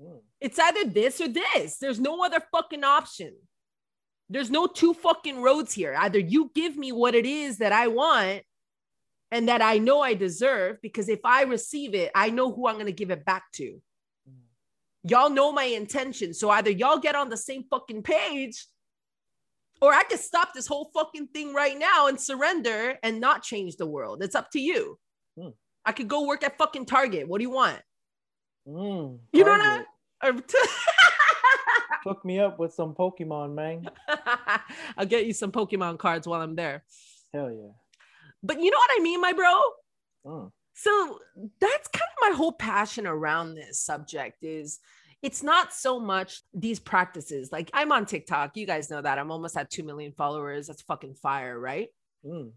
Mm. 0.00 0.20
It's 0.40 0.58
either 0.58 0.84
this 0.84 1.20
or 1.20 1.28
this. 1.28 1.76
There's 1.78 2.00
no 2.00 2.24
other 2.24 2.40
fucking 2.52 2.84
option. 2.84 3.34
There's 4.30 4.50
no 4.50 4.66
two 4.66 4.94
fucking 4.94 5.42
roads 5.42 5.74
here. 5.74 5.94
Either 5.98 6.18
you 6.18 6.52
give 6.54 6.76
me 6.76 6.92
what 6.92 7.14
it 7.14 7.26
is 7.26 7.58
that 7.58 7.72
I 7.72 7.88
want 7.88 8.42
and 9.32 9.48
that 9.48 9.60
I 9.60 9.78
know 9.78 10.00
I 10.00 10.14
deserve, 10.14 10.80
because 10.82 11.08
if 11.08 11.20
I 11.24 11.42
receive 11.42 11.94
it, 11.94 12.10
I 12.14 12.30
know 12.30 12.52
who 12.52 12.68
I'm 12.68 12.74
going 12.74 12.86
to 12.86 12.92
give 12.92 13.10
it 13.10 13.24
back 13.24 13.44
to. 13.54 13.80
Mm. 15.06 15.10
Y'all 15.10 15.30
know 15.30 15.52
my 15.52 15.64
intention. 15.64 16.34
So 16.34 16.50
either 16.50 16.70
y'all 16.70 16.98
get 16.98 17.14
on 17.14 17.28
the 17.28 17.36
same 17.36 17.64
fucking 17.70 18.02
page 18.02 18.66
or 19.80 19.92
I 19.92 20.02
could 20.04 20.20
stop 20.20 20.52
this 20.54 20.66
whole 20.66 20.90
fucking 20.94 21.28
thing 21.28 21.54
right 21.54 21.78
now 21.78 22.08
and 22.08 22.20
surrender 22.20 22.98
and 23.02 23.20
not 23.20 23.42
change 23.42 23.76
the 23.76 23.86
world. 23.86 24.22
It's 24.22 24.34
up 24.34 24.50
to 24.52 24.60
you. 24.60 24.98
Hmm. 25.38 25.48
I 25.84 25.92
could 25.92 26.08
go 26.08 26.26
work 26.26 26.44
at 26.44 26.58
fucking 26.58 26.86
Target. 26.86 27.28
What 27.28 27.38
do 27.38 27.44
you 27.44 27.50
want? 27.50 27.80
Mm. 28.68 29.18
You 29.32 29.44
know 29.44 29.52
what 29.52 29.60
I-. 29.60 29.84
Or 30.22 30.34
Hook 32.04 32.26
me 32.26 32.40
up 32.40 32.58
with 32.58 32.74
some 32.74 32.94
Pokemon, 32.94 33.54
man. 33.54 33.88
I'll 34.98 35.06
get 35.06 35.24
you 35.24 35.32
some 35.32 35.50
Pokemon 35.50 35.98
cards 35.98 36.26
while 36.26 36.42
I'm 36.42 36.54
there. 36.54 36.84
Hell 37.32 37.50
yeah. 37.50 37.72
But 38.42 38.60
you 38.60 38.70
know 38.70 38.76
what 38.76 38.90
I 38.98 39.02
mean, 39.02 39.20
my 39.20 39.32
bro? 39.32 39.60
Mm. 40.26 40.52
So 40.82 41.18
that's 41.60 41.88
kind 41.88 42.08
of 42.16 42.30
my 42.30 42.36
whole 42.36 42.52
passion 42.52 43.06
around 43.06 43.54
this 43.54 43.78
subject 43.78 44.42
is 44.42 44.78
it's 45.20 45.42
not 45.42 45.74
so 45.74 46.00
much 46.00 46.40
these 46.54 46.80
practices. 46.80 47.52
Like 47.52 47.70
I'm 47.74 47.92
on 47.92 48.06
TikTok. 48.06 48.56
You 48.56 48.66
guys 48.66 48.88
know 48.88 49.02
that. 49.02 49.18
I'm 49.18 49.30
almost 49.30 49.58
at 49.58 49.68
2 49.68 49.82
million 49.82 50.12
followers. 50.12 50.68
That's 50.68 50.80
fucking 50.80 51.16
fire, 51.16 51.58
right? 51.58 51.88
Mm. 52.24 52.52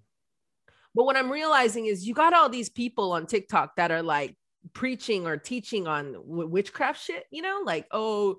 But 0.95 1.03
what 1.03 1.17
I'm 1.17 1.29
realizing 1.29 1.87
is 1.87 2.07
you 2.07 2.13
got 2.13 2.33
all 2.33 2.47
these 2.47 2.69
people 2.69 3.11
on 3.11 3.25
TikTok 3.25 3.75
that 3.75 3.91
are 3.91 4.03
like 4.03 4.37
preaching 4.71 5.27
or 5.27 5.35
teaching 5.35 5.85
on 5.85 6.15
witchcraft 6.23 7.03
shit, 7.03 7.25
you 7.29 7.41
know, 7.41 7.61
like, 7.65 7.87
oh, 7.91 8.37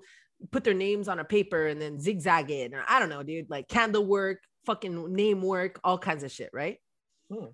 put 0.51 0.63
their 0.63 0.73
names 0.73 1.07
on 1.07 1.19
a 1.19 1.23
paper 1.23 1.67
and 1.67 1.79
then 1.79 1.99
zigzag 1.99 2.49
it. 2.49 2.73
Or 2.73 2.83
I 2.87 2.99
don't 2.99 3.09
know, 3.09 3.21
dude, 3.21 3.51
like 3.51 3.67
candle 3.67 4.07
work, 4.07 4.39
fucking 4.65 5.13
name 5.13 5.43
work, 5.43 5.79
all 5.83 5.99
kinds 5.99 6.23
of 6.23 6.31
shit, 6.31 6.49
right? 6.53 6.79
Hmm. 7.31 7.49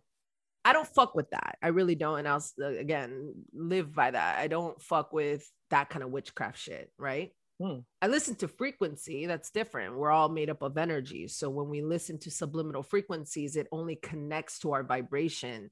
I 0.64 0.74
don't 0.74 0.88
fuck 0.88 1.16
with 1.16 1.30
that. 1.32 1.58
I 1.62 1.70
really 1.70 1.96
don't. 1.96 2.20
And 2.20 2.28
I'll 2.28 2.44
uh, 2.62 2.66
again 2.66 3.34
live 3.54 3.94
by 3.94 4.12
that. 4.12 4.40
I 4.40 4.48
don't 4.48 4.80
fuck 4.82 5.12
with 5.12 5.50
that 5.70 5.90
kind 5.90 6.04
of 6.04 6.12
witchcraft 6.12 6.60
shit, 6.60 6.92
right? 6.98 7.32
Hmm. 7.62 7.80
I 8.02 8.08
listen 8.08 8.36
to 8.38 8.48
frequency. 8.48 9.26
That's 9.26 9.52
different. 9.52 9.96
We're 9.96 10.12
all 10.12 10.30
made 10.30 10.50
up 10.50 10.62
of 10.62 10.78
energy. 10.78 11.28
So 11.28 11.50
when 11.50 11.70
we 11.70 11.82
listen 11.82 12.18
to 12.20 12.32
subliminal 12.32 12.84
frequencies, 12.84 13.56
it 13.56 13.68
only 13.72 13.96
connects 13.96 14.60
to 14.60 14.74
our 14.74 14.84
vibration. 14.84 15.70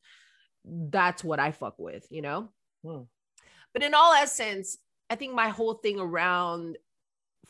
That's 0.65 1.23
what 1.23 1.39
I 1.39 1.51
fuck 1.51 1.79
with, 1.79 2.05
you 2.09 2.21
know? 2.21 2.49
Hmm. 2.85 3.03
But 3.73 3.83
in 3.83 3.93
all 3.93 4.13
essence, 4.13 4.77
I 5.09 5.15
think 5.15 5.33
my 5.33 5.49
whole 5.49 5.75
thing 5.75 5.99
around 5.99 6.77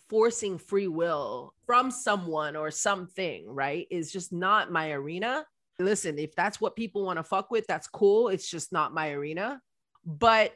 forcing 0.09 0.57
free 0.57 0.87
will 0.87 1.53
from 1.65 1.91
someone 1.91 2.55
or 2.55 2.71
something, 2.71 3.45
right, 3.47 3.87
is 3.91 4.11
just 4.11 4.31
not 4.31 4.71
my 4.71 4.91
arena. 4.91 5.45
Listen, 5.79 6.19
if 6.19 6.35
that's 6.35 6.59
what 6.59 6.75
people 6.75 7.05
want 7.05 7.17
to 7.17 7.23
fuck 7.23 7.49
with, 7.49 7.65
that's 7.67 7.87
cool. 7.87 8.27
It's 8.27 8.49
just 8.49 8.71
not 8.71 8.93
my 8.93 9.11
arena. 9.11 9.61
But 10.05 10.53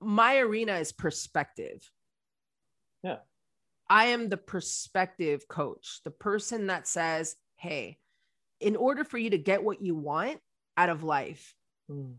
my 0.00 0.38
arena 0.38 0.74
is 0.74 0.92
perspective. 0.92 1.88
Yeah. 3.02 3.18
I 3.88 4.06
am 4.06 4.28
the 4.28 4.36
perspective 4.36 5.46
coach, 5.48 6.00
the 6.04 6.10
person 6.10 6.66
that 6.66 6.88
says, 6.88 7.36
hey, 7.56 7.98
in 8.60 8.76
order 8.76 9.04
for 9.04 9.18
you 9.18 9.30
to 9.30 9.38
get 9.38 9.62
what 9.62 9.82
you 9.82 9.94
want 9.94 10.40
out 10.76 10.88
of 10.88 11.04
life, 11.04 11.54
Hmm. 11.88 12.12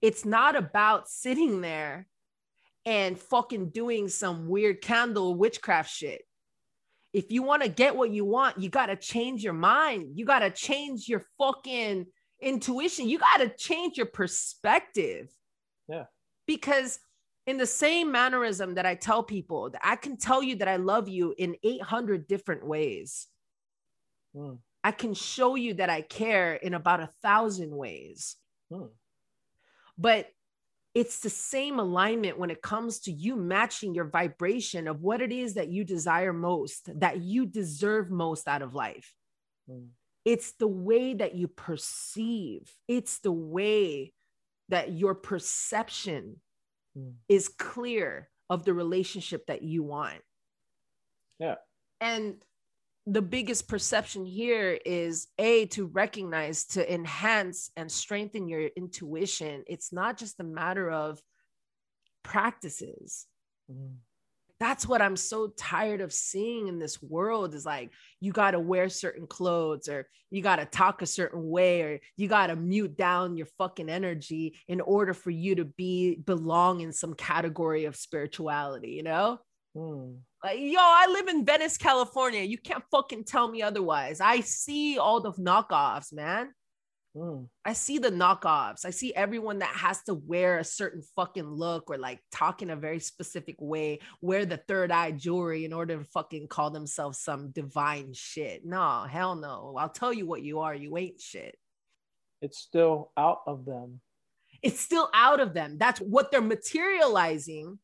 it's 0.00 0.24
not 0.24 0.54
about 0.54 1.08
sitting 1.08 1.60
there 1.60 2.06
and 2.86 3.18
fucking 3.18 3.70
doing 3.70 4.08
some 4.08 4.48
weird 4.48 4.80
candle 4.80 5.34
witchcraft 5.34 5.90
shit. 5.90 6.22
If 7.12 7.32
you 7.32 7.42
want 7.42 7.62
to 7.62 7.68
get 7.68 7.96
what 7.96 8.10
you 8.10 8.24
want, 8.24 8.58
you 8.58 8.68
got 8.68 8.86
to 8.86 8.96
change 8.96 9.42
your 9.42 9.54
mind. 9.54 10.12
You 10.14 10.24
got 10.24 10.40
to 10.40 10.50
change 10.50 11.08
your 11.08 11.24
fucking 11.38 12.06
intuition. 12.40 13.08
You 13.08 13.18
got 13.18 13.38
to 13.38 13.48
change 13.48 13.96
your 13.96 14.06
perspective. 14.06 15.28
Yeah. 15.88 16.04
Because 16.46 16.98
in 17.46 17.56
the 17.56 17.66
same 17.66 18.12
mannerism 18.12 18.74
that 18.74 18.84
I 18.84 18.94
tell 18.94 19.22
people 19.22 19.70
that 19.70 19.80
I 19.82 19.96
can 19.96 20.18
tell 20.18 20.42
you 20.42 20.56
that 20.56 20.68
I 20.68 20.76
love 20.76 21.08
you 21.08 21.34
in 21.38 21.56
800 21.62 22.28
different 22.28 22.66
ways. 22.66 23.26
Hmm. 24.36 24.54
I 24.84 24.92
can 24.92 25.14
show 25.14 25.54
you 25.54 25.74
that 25.74 25.90
I 25.90 26.02
care 26.02 26.54
in 26.54 26.74
about 26.74 27.00
a 27.00 27.10
thousand 27.22 27.70
ways 27.70 28.36
Hmm. 28.70 28.86
but 29.96 30.28
it's 30.94 31.20
the 31.20 31.30
same 31.30 31.78
alignment 31.78 32.38
when 32.38 32.50
it 32.50 32.62
comes 32.62 33.00
to 33.00 33.12
you 33.12 33.36
matching 33.36 33.94
your 33.94 34.06
vibration 34.06 34.88
of 34.88 35.02
what 35.02 35.20
it 35.20 35.32
is 35.32 35.54
that 35.54 35.68
you 35.68 35.84
desire 35.84 36.32
most, 36.32 36.88
that 37.00 37.20
you 37.20 37.46
deserve 37.46 38.10
most 38.10 38.48
out 38.48 38.62
of 38.62 38.74
life. 38.74 39.14
Hmm. 39.68 39.86
It's 40.24 40.52
the 40.52 40.68
way 40.68 41.14
that 41.14 41.34
you 41.34 41.48
perceive, 41.48 42.72
it's 42.86 43.20
the 43.20 43.32
way 43.32 44.12
that 44.68 44.92
your 44.92 45.14
perception 45.14 46.40
Hmm. 46.94 47.10
is 47.28 47.48
clear 47.48 48.30
of 48.50 48.64
the 48.64 48.72
relationship 48.72 49.46
that 49.46 49.62
you 49.62 49.82
want. 49.82 50.22
Yeah. 51.38 51.56
And 52.00 52.42
the 53.10 53.22
biggest 53.22 53.68
perception 53.68 54.26
here 54.26 54.78
is 54.84 55.28
a 55.38 55.64
to 55.66 55.86
recognize 55.86 56.66
to 56.66 56.92
enhance 56.92 57.70
and 57.76 57.90
strengthen 57.90 58.48
your 58.48 58.66
intuition 58.76 59.64
it's 59.66 59.92
not 59.92 60.18
just 60.18 60.38
a 60.40 60.44
matter 60.44 60.90
of 60.90 61.20
practices 62.22 63.26
Hmm. 63.70 63.96
that's 64.58 64.86
what 64.86 65.02
i'm 65.02 65.16
so 65.16 65.48
tired 65.56 66.00
of 66.00 66.10
seeing 66.10 66.68
in 66.68 66.78
this 66.78 67.02
world 67.02 67.54
is 67.54 67.66
like 67.66 67.90
you 68.18 68.32
got 68.32 68.52
to 68.52 68.60
wear 68.60 68.88
certain 68.88 69.26
clothes 69.26 69.88
or 69.88 70.08
you 70.30 70.40
got 70.40 70.56
to 70.56 70.64
talk 70.64 71.02
a 71.02 71.06
certain 71.06 71.48
way 71.48 71.82
or 71.82 72.00
you 72.16 72.28
got 72.28 72.46
to 72.46 72.56
mute 72.56 72.96
down 72.96 73.36
your 73.36 73.46
fucking 73.58 73.90
energy 73.90 74.58
in 74.68 74.80
order 74.80 75.12
for 75.12 75.30
you 75.30 75.54
to 75.56 75.66
be 75.66 76.14
belong 76.14 76.80
in 76.80 76.92
some 76.92 77.12
category 77.12 77.84
of 77.84 77.94
spirituality 77.94 78.92
you 78.92 79.02
know 79.02 79.38
Hmm. 79.74 80.14
Like, 80.42 80.58
yo, 80.60 80.78
I 80.80 81.06
live 81.10 81.28
in 81.28 81.44
Venice, 81.44 81.76
California. 81.76 82.42
You 82.42 82.58
can't 82.58 82.84
fucking 82.90 83.24
tell 83.24 83.48
me 83.48 83.62
otherwise. 83.62 84.20
I 84.20 84.40
see 84.40 84.98
all 84.98 85.20
the 85.20 85.32
knockoffs, 85.32 86.12
man. 86.12 86.52
Hmm. 87.16 87.44
I 87.64 87.72
see 87.72 87.98
the 87.98 88.10
knockoffs. 88.10 88.84
I 88.84 88.90
see 88.90 89.12
everyone 89.14 89.58
that 89.60 89.74
has 89.74 90.02
to 90.04 90.14
wear 90.14 90.58
a 90.58 90.64
certain 90.64 91.02
fucking 91.16 91.48
look 91.50 91.90
or 91.90 91.98
like 91.98 92.20
talk 92.30 92.62
in 92.62 92.70
a 92.70 92.76
very 92.76 93.00
specific 93.00 93.56
way, 93.58 93.98
wear 94.20 94.46
the 94.46 94.58
third 94.68 94.92
eye 94.92 95.10
jewelry 95.10 95.64
in 95.64 95.72
order 95.72 95.98
to 95.98 96.04
fucking 96.04 96.46
call 96.48 96.70
themselves 96.70 97.18
some 97.18 97.50
divine 97.50 98.12
shit. 98.12 98.64
No, 98.64 99.06
hell 99.10 99.34
no. 99.34 99.74
I'll 99.76 99.88
tell 99.88 100.12
you 100.12 100.26
what 100.26 100.42
you 100.42 100.60
are. 100.60 100.74
You 100.74 100.96
ain't 100.96 101.20
shit. 101.20 101.56
It's 102.40 102.58
still 102.58 103.10
out 103.16 103.40
of 103.46 103.64
them. 103.64 104.00
It's 104.62 104.80
still 104.80 105.08
out 105.12 105.40
of 105.40 105.54
them. 105.54 105.78
That's 105.78 106.00
what 106.00 106.30
they're 106.30 106.40
materializing, 106.40 107.78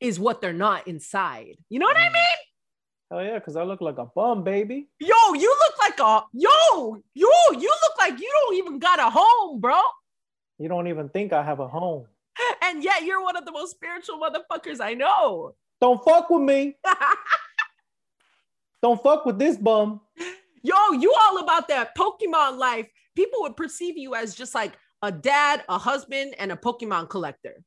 is 0.00 0.18
what 0.20 0.40
they're 0.40 0.52
not 0.52 0.86
inside. 0.88 1.56
You 1.68 1.78
know 1.78 1.86
what 1.86 1.96
I 1.96 2.08
Mm. 2.08 2.12
mean? 2.12 2.38
Hell 3.10 3.24
yeah, 3.24 3.38
because 3.38 3.56
I 3.56 3.62
look 3.62 3.80
like 3.80 3.98
a 3.98 4.04
bum, 4.04 4.44
baby. 4.44 4.88
Yo, 5.00 5.16
you 5.34 5.48
look 5.48 5.78
like 5.78 5.98
a 5.98 6.26
yo, 6.32 7.02
yo, 7.14 7.28
you 7.52 7.68
look 7.82 7.98
like 7.98 8.20
you 8.20 8.30
don't 8.42 8.54
even 8.56 8.78
got 8.78 8.98
a 8.98 9.08
home, 9.10 9.60
bro. 9.60 9.80
You 10.58 10.68
don't 10.68 10.88
even 10.88 11.08
think 11.08 11.32
I 11.32 11.42
have 11.42 11.60
a 11.60 11.68
home. 11.68 12.06
And 12.62 12.84
yet 12.84 13.04
you're 13.04 13.22
one 13.22 13.36
of 13.36 13.44
the 13.46 13.52
most 13.52 13.70
spiritual 13.72 14.20
motherfuckers 14.20 14.80
I 14.80 14.94
know. 14.94 15.54
Don't 15.80 16.02
fuck 16.04 16.28
with 16.30 16.42
me. 16.42 16.76
Don't 18.82 19.02
fuck 19.02 19.24
with 19.26 19.38
this 19.38 19.56
bum. 19.56 20.00
Yo, 20.62 20.92
you 20.92 21.14
all 21.20 21.38
about 21.38 21.68
that 21.68 21.96
Pokemon 21.96 22.58
life. 22.58 22.88
People 23.16 23.40
would 23.42 23.56
perceive 23.56 23.96
you 23.96 24.14
as 24.14 24.34
just 24.34 24.54
like 24.54 24.74
a 25.02 25.10
dad, 25.10 25.64
a 25.68 25.78
husband, 25.78 26.34
and 26.38 26.52
a 26.52 26.56
Pokemon 26.56 27.08
collector. 27.08 27.62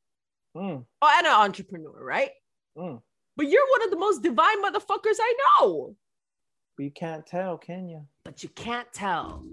Mm, 0.56 0.86
Oh, 1.02 1.14
and 1.18 1.28
an 1.28 1.34
entrepreneur, 1.34 2.04
right? 2.04 2.32
mm. 2.78 3.02
But 3.38 3.48
you're 3.48 3.66
one 3.70 3.84
of 3.84 3.90
the 3.92 3.98
most 3.98 4.22
divine 4.22 4.62
motherfuckers 4.64 5.18
I 5.20 5.34
know. 5.60 5.96
But 6.78 6.84
you 6.84 6.92
can't 6.92 7.26
tell, 7.26 7.58
can 7.58 7.88
you? 7.88 8.06
But 8.26 8.44
you 8.44 8.50
can't 8.50 8.92
tell. 8.94 9.44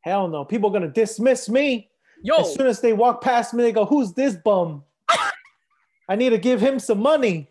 Hell 0.00 0.28
no. 0.28 0.44
People 0.44 0.70
are 0.70 0.72
gonna 0.72 0.88
dismiss 0.88 1.48
me. 1.48 1.90
Yo, 2.22 2.36
As 2.38 2.54
soon 2.54 2.66
as 2.66 2.80
they 2.80 2.92
walk 2.94 3.20
past 3.22 3.52
me, 3.54 3.62
they 3.62 3.72
go, 3.72 3.84
Who's 3.84 4.12
this 4.14 4.34
bum? 4.36 4.82
I 6.08 6.16
need 6.16 6.30
to 6.30 6.38
give 6.38 6.60
him 6.60 6.78
some 6.78 7.00
money, 7.00 7.48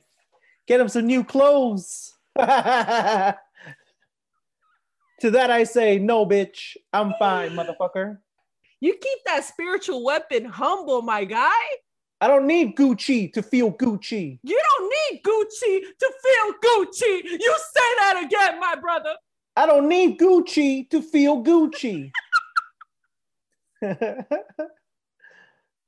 get 0.67 0.79
him 0.79 0.89
some 0.89 1.05
new 1.05 1.23
clothes. 1.23 2.13
to 2.38 3.36
that 5.31 5.51
I 5.51 5.63
say, 5.63 5.99
No, 5.99 6.25
bitch. 6.25 6.75
I'm 6.91 7.13
fine, 7.19 7.51
motherfucker. 7.51 8.17
you 8.79 8.93
keep 8.95 9.19
that 9.25 9.43
spiritual 9.45 10.03
weapon 10.03 10.45
humble, 10.45 11.01
my 11.03 11.23
guy. 11.25 11.51
I 12.23 12.27
don't 12.27 12.47
need 12.47 12.77
Gucci 12.77 13.33
to 13.33 13.43
feel 13.43 13.73
Gucci. 13.73 14.39
You 14.43 14.62
don't 14.69 14.93
need 15.12 15.21
Gucci 15.23 15.81
to 15.99 16.13
feel 16.23 16.53
Gucci. 16.63 17.21
You 17.38 17.55
say 17.73 17.89
that 17.99 18.23
again, 18.23 18.62
my 18.62 18.75
brother. 18.75 19.15
I 19.57 19.65
don't 19.65 19.89
need 19.89 20.17
Gucci 20.17 20.89
to 20.91 21.01
feel 21.01 21.43
Gucci. 21.43 22.12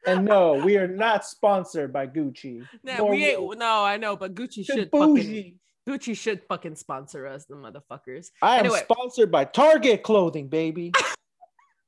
and 0.05 0.25
no, 0.25 0.55
we 0.55 0.75
are 0.75 0.89
not 0.89 1.25
sponsored 1.25 1.93
by 1.93 2.05
Gucci. 2.05 2.67
Nah, 2.83 3.01
we 3.05 3.27
ain't. 3.27 3.57
No, 3.57 3.85
I 3.85 3.95
know, 3.95 4.17
but 4.17 4.35
Gucci 4.35 4.65
should 4.65 4.91
fucking. 4.91 5.57
Gucci 5.87 6.17
should 6.17 6.41
fucking 6.49 6.75
sponsor 6.75 7.27
us, 7.27 7.45
the 7.45 7.55
motherfuckers. 7.55 8.31
I 8.41 8.57
am 8.57 8.65
Anyway. 8.65 8.81
sponsored 8.83 9.31
by 9.31 9.45
Target 9.45 10.03
clothing, 10.03 10.49
baby. 10.49 10.91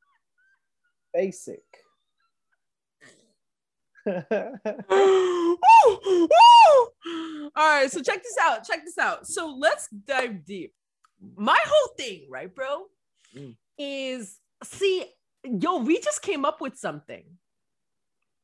Basic. 1.14 1.64
Woo! 4.90 6.00
Woo! 6.06 6.30
All 7.56 7.68
right, 7.68 7.92
so 7.92 8.02
check 8.02 8.24
this 8.24 8.38
out. 8.42 8.64
Check 8.66 8.86
this 8.86 8.98
out. 8.98 9.28
So 9.28 9.48
let's 9.58 9.88
dive 9.90 10.46
deep. 10.46 10.74
My 11.36 11.60
whole 11.66 11.94
thing, 11.98 12.28
right, 12.30 12.54
bro, 12.54 12.86
Mm. 13.36 13.56
is 13.78 14.40
see, 14.64 15.06
yo, 15.44 15.80
we 15.80 16.00
just 16.00 16.22
came 16.22 16.46
up 16.46 16.62
with 16.62 16.78
something. 16.78 17.24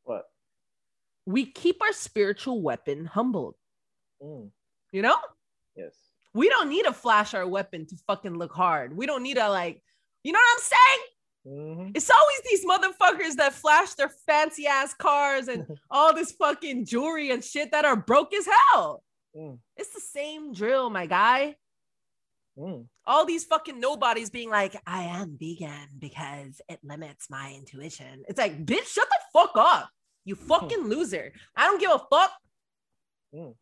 what? 0.04 0.26
We 1.26 1.46
keep 1.46 1.82
our 1.82 1.94
spiritual 1.94 2.62
weapon 2.62 3.06
humbled. 3.06 3.56
Mm, 4.22 4.50
You 4.92 5.02
know, 5.04 5.16
yes. 5.78 5.94
we 6.34 6.50
don't 6.50 6.68
need 6.70 6.84
to 6.84 6.92
flash 6.92 7.34
our 7.34 7.48
weapon 7.48 7.86
to 7.88 7.96
fucking 8.08 8.36
look 8.38 8.52
hard. 8.52 8.98
We 8.98 9.06
don't 9.06 9.24
need 9.24 9.36
to 9.36 9.48
like, 9.50 9.82
you 10.24 10.34
know 10.34 10.40
what 10.40 10.58
I'm 10.58 10.64
saying? 10.64 11.00
Mhm. 11.46 11.92
It's 11.96 12.10
always 12.10 12.42
these 12.50 12.66
motherfuckers 12.66 13.36
that 13.36 13.54
flash 13.54 13.94
their 13.96 14.10
fancy 14.10 14.66
ass 14.68 14.94
cars 14.94 15.48
and 15.50 15.66
all 15.92 16.14
this 16.14 16.32
fucking 16.32 16.86
jewelry 16.86 17.32
and 17.32 17.44
shit 17.44 17.72
that 17.72 17.84
are 17.86 17.96
broke 17.98 18.34
as 18.34 18.48
hell. 18.72 19.04
Mm, 19.36 19.60
It's 19.76 19.90
the 19.94 20.00
same 20.00 20.54
drill, 20.54 20.90
my 20.90 21.06
guy. 21.06 21.56
mm. 22.58 22.88
All 23.06 23.26
these 23.26 23.44
fucking 23.44 23.80
nobodies 23.80 24.30
being 24.30 24.50
like, 24.50 24.80
I 24.88 25.04
am 25.04 25.38
vegan 25.38 25.90
because 26.00 26.62
it 26.70 26.80
limits 26.84 27.30
my 27.30 27.54
intuition. 27.58 28.24
It's 28.30 28.38
like, 28.40 28.66
bitch, 28.66 28.86
shut 28.88 29.10
the 29.10 29.20
fuck 29.34 29.52
up. 29.58 29.90
You 30.24 30.36
fucking 30.36 30.84
loser. 30.88 31.34
I 31.58 31.66
don't 31.66 31.82
give 31.82 31.92
a 31.92 32.00
fuck. 32.10 32.32
Mm. 33.36 33.56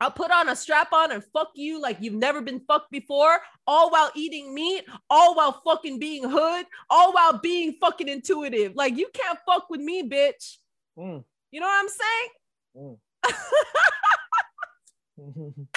I'll 0.00 0.10
put 0.10 0.30
on 0.30 0.48
a 0.50 0.56
strap 0.56 0.92
on 0.92 1.10
and 1.12 1.22
fuck 1.32 1.50
you 1.54 1.80
like 1.80 1.96
you've 2.00 2.12
never 2.14 2.42
been 2.42 2.60
fucked 2.60 2.90
before, 2.90 3.38
all 3.66 3.90
while 3.90 4.10
eating 4.14 4.52
meat, 4.54 4.84
all 5.08 5.34
while 5.34 5.62
fucking 5.64 5.98
being 5.98 6.28
hood, 6.28 6.66
all 6.90 7.12
while 7.14 7.38
being 7.38 7.72
fucking 7.80 8.08
intuitive. 8.08 8.74
Like, 8.74 8.94
you 8.96 9.08
can't 9.14 9.38
fuck 9.46 9.70
with 9.70 9.80
me, 9.80 10.02
bitch. 10.08 10.56
Mm, 10.98 11.24
You 11.50 11.60
know 11.60 11.66
what 11.66 11.82
I'm 11.82 11.88
saying? 11.88 12.28
mm. 12.76 12.98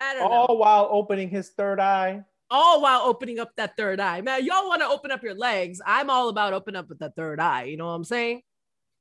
I 0.00 0.14
don't 0.14 0.30
All 0.30 0.48
know. 0.48 0.54
while 0.54 0.88
opening 0.90 1.28
his 1.28 1.50
third 1.50 1.80
eye. 1.80 2.22
All 2.50 2.82
while 2.82 3.02
opening 3.02 3.38
up 3.38 3.50
that 3.56 3.76
third 3.76 4.00
eye. 4.00 4.20
Man, 4.20 4.44
y'all 4.44 4.68
want 4.68 4.82
to 4.82 4.88
open 4.88 5.10
up 5.10 5.22
your 5.22 5.34
legs. 5.34 5.80
I'm 5.86 6.10
all 6.10 6.28
about 6.28 6.52
open 6.52 6.76
up 6.76 6.88
with 6.88 6.98
that 6.98 7.16
third 7.16 7.40
eye. 7.40 7.64
You 7.64 7.76
know 7.76 7.86
what 7.86 7.92
I'm 7.92 8.04
saying? 8.04 8.42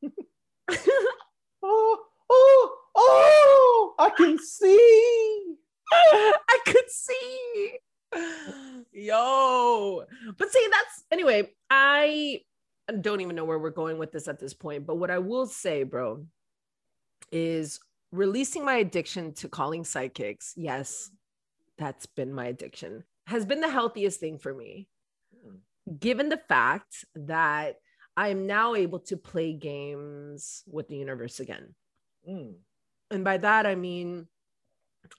Oh, 1.63 1.99
oh, 2.29 2.75
oh! 2.95 3.95
I 3.99 4.09
can 4.09 4.37
see. 4.39 5.55
I 5.91 6.59
could 6.65 6.89
see. 6.89 7.77
Yo. 8.91 10.03
But 10.37 10.51
see, 10.51 10.67
that's 10.71 11.03
anyway, 11.11 11.49
I 11.69 12.41
don't 12.99 13.21
even 13.21 13.35
know 13.35 13.45
where 13.45 13.59
we're 13.59 13.69
going 13.69 13.97
with 13.97 14.11
this 14.11 14.27
at 14.27 14.39
this 14.39 14.53
point. 14.53 14.85
But 14.85 14.95
what 14.95 15.11
I 15.11 15.19
will 15.19 15.45
say, 15.45 15.83
bro, 15.83 16.25
is 17.31 17.79
releasing 18.11 18.65
my 18.65 18.75
addiction 18.75 19.33
to 19.35 19.49
calling 19.49 19.83
psychics. 19.83 20.53
Yes, 20.57 21.09
that's 21.77 22.05
been 22.05 22.33
my 22.33 22.45
addiction, 22.45 23.03
has 23.27 23.45
been 23.45 23.61
the 23.61 23.69
healthiest 23.69 24.19
thing 24.19 24.37
for 24.37 24.53
me, 24.53 24.87
given 25.99 26.29
the 26.29 26.41
fact 26.49 27.05
that 27.15 27.77
I 28.17 28.29
am 28.29 28.45
now 28.47 28.75
able 28.75 28.99
to 28.99 29.17
play 29.17 29.53
games 29.53 30.63
with 30.67 30.87
the 30.87 30.97
universe 30.97 31.39
again. 31.39 31.75
Mm. 32.27 32.55
And 33.09 33.23
by 33.23 33.37
that, 33.37 33.65
I 33.65 33.75
mean, 33.75 34.27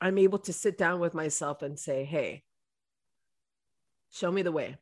I'm 0.00 0.18
able 0.18 0.38
to 0.40 0.52
sit 0.52 0.78
down 0.78 1.00
with 1.00 1.14
myself 1.14 1.62
and 1.62 1.78
say, 1.78 2.04
hey, 2.04 2.44
show 4.10 4.30
me 4.30 4.42
the 4.42 4.52
way. 4.52 4.76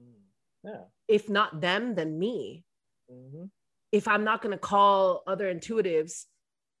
Mm. 0.00 0.22
Yeah. 0.64 0.80
If 1.08 1.28
not 1.28 1.60
them, 1.60 1.94
then 1.94 2.18
me. 2.18 2.64
Mhm. 3.10 3.50
If 3.92 4.08
I'm 4.08 4.24
not 4.24 4.42
going 4.42 4.52
to 4.52 4.58
call 4.58 5.22
other 5.26 5.52
intuitives 5.52 6.24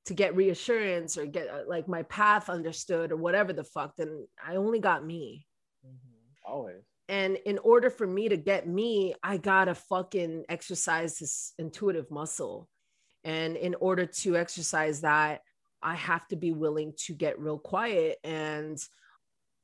to 0.06 0.14
get 0.14 0.34
reassurance 0.34 1.16
or 1.16 1.26
get 1.26 1.48
uh, 1.48 1.62
like 1.66 1.86
my 1.88 2.02
path 2.04 2.48
understood 2.48 3.12
or 3.12 3.16
whatever 3.16 3.52
the 3.52 3.64
fuck, 3.64 3.96
then 3.96 4.26
I 4.44 4.56
only 4.56 4.80
got 4.80 5.04
me. 5.04 5.46
Mhm. 5.86 5.98
Always. 6.44 6.84
And 7.08 7.36
in 7.44 7.58
order 7.58 7.90
for 7.90 8.06
me 8.06 8.28
to 8.28 8.36
get 8.36 8.66
me, 8.66 9.14
I 9.22 9.36
gotta 9.36 9.74
fucking 9.74 10.44
exercise 10.48 11.18
this 11.18 11.52
intuitive 11.58 12.10
muscle. 12.10 12.68
And 13.24 13.56
in 13.56 13.74
order 13.74 14.06
to 14.06 14.36
exercise 14.36 15.02
that, 15.02 15.42
I 15.82 15.94
have 15.94 16.26
to 16.28 16.36
be 16.36 16.52
willing 16.52 16.94
to 17.04 17.14
get 17.14 17.38
real 17.38 17.58
quiet 17.58 18.18
and 18.24 18.78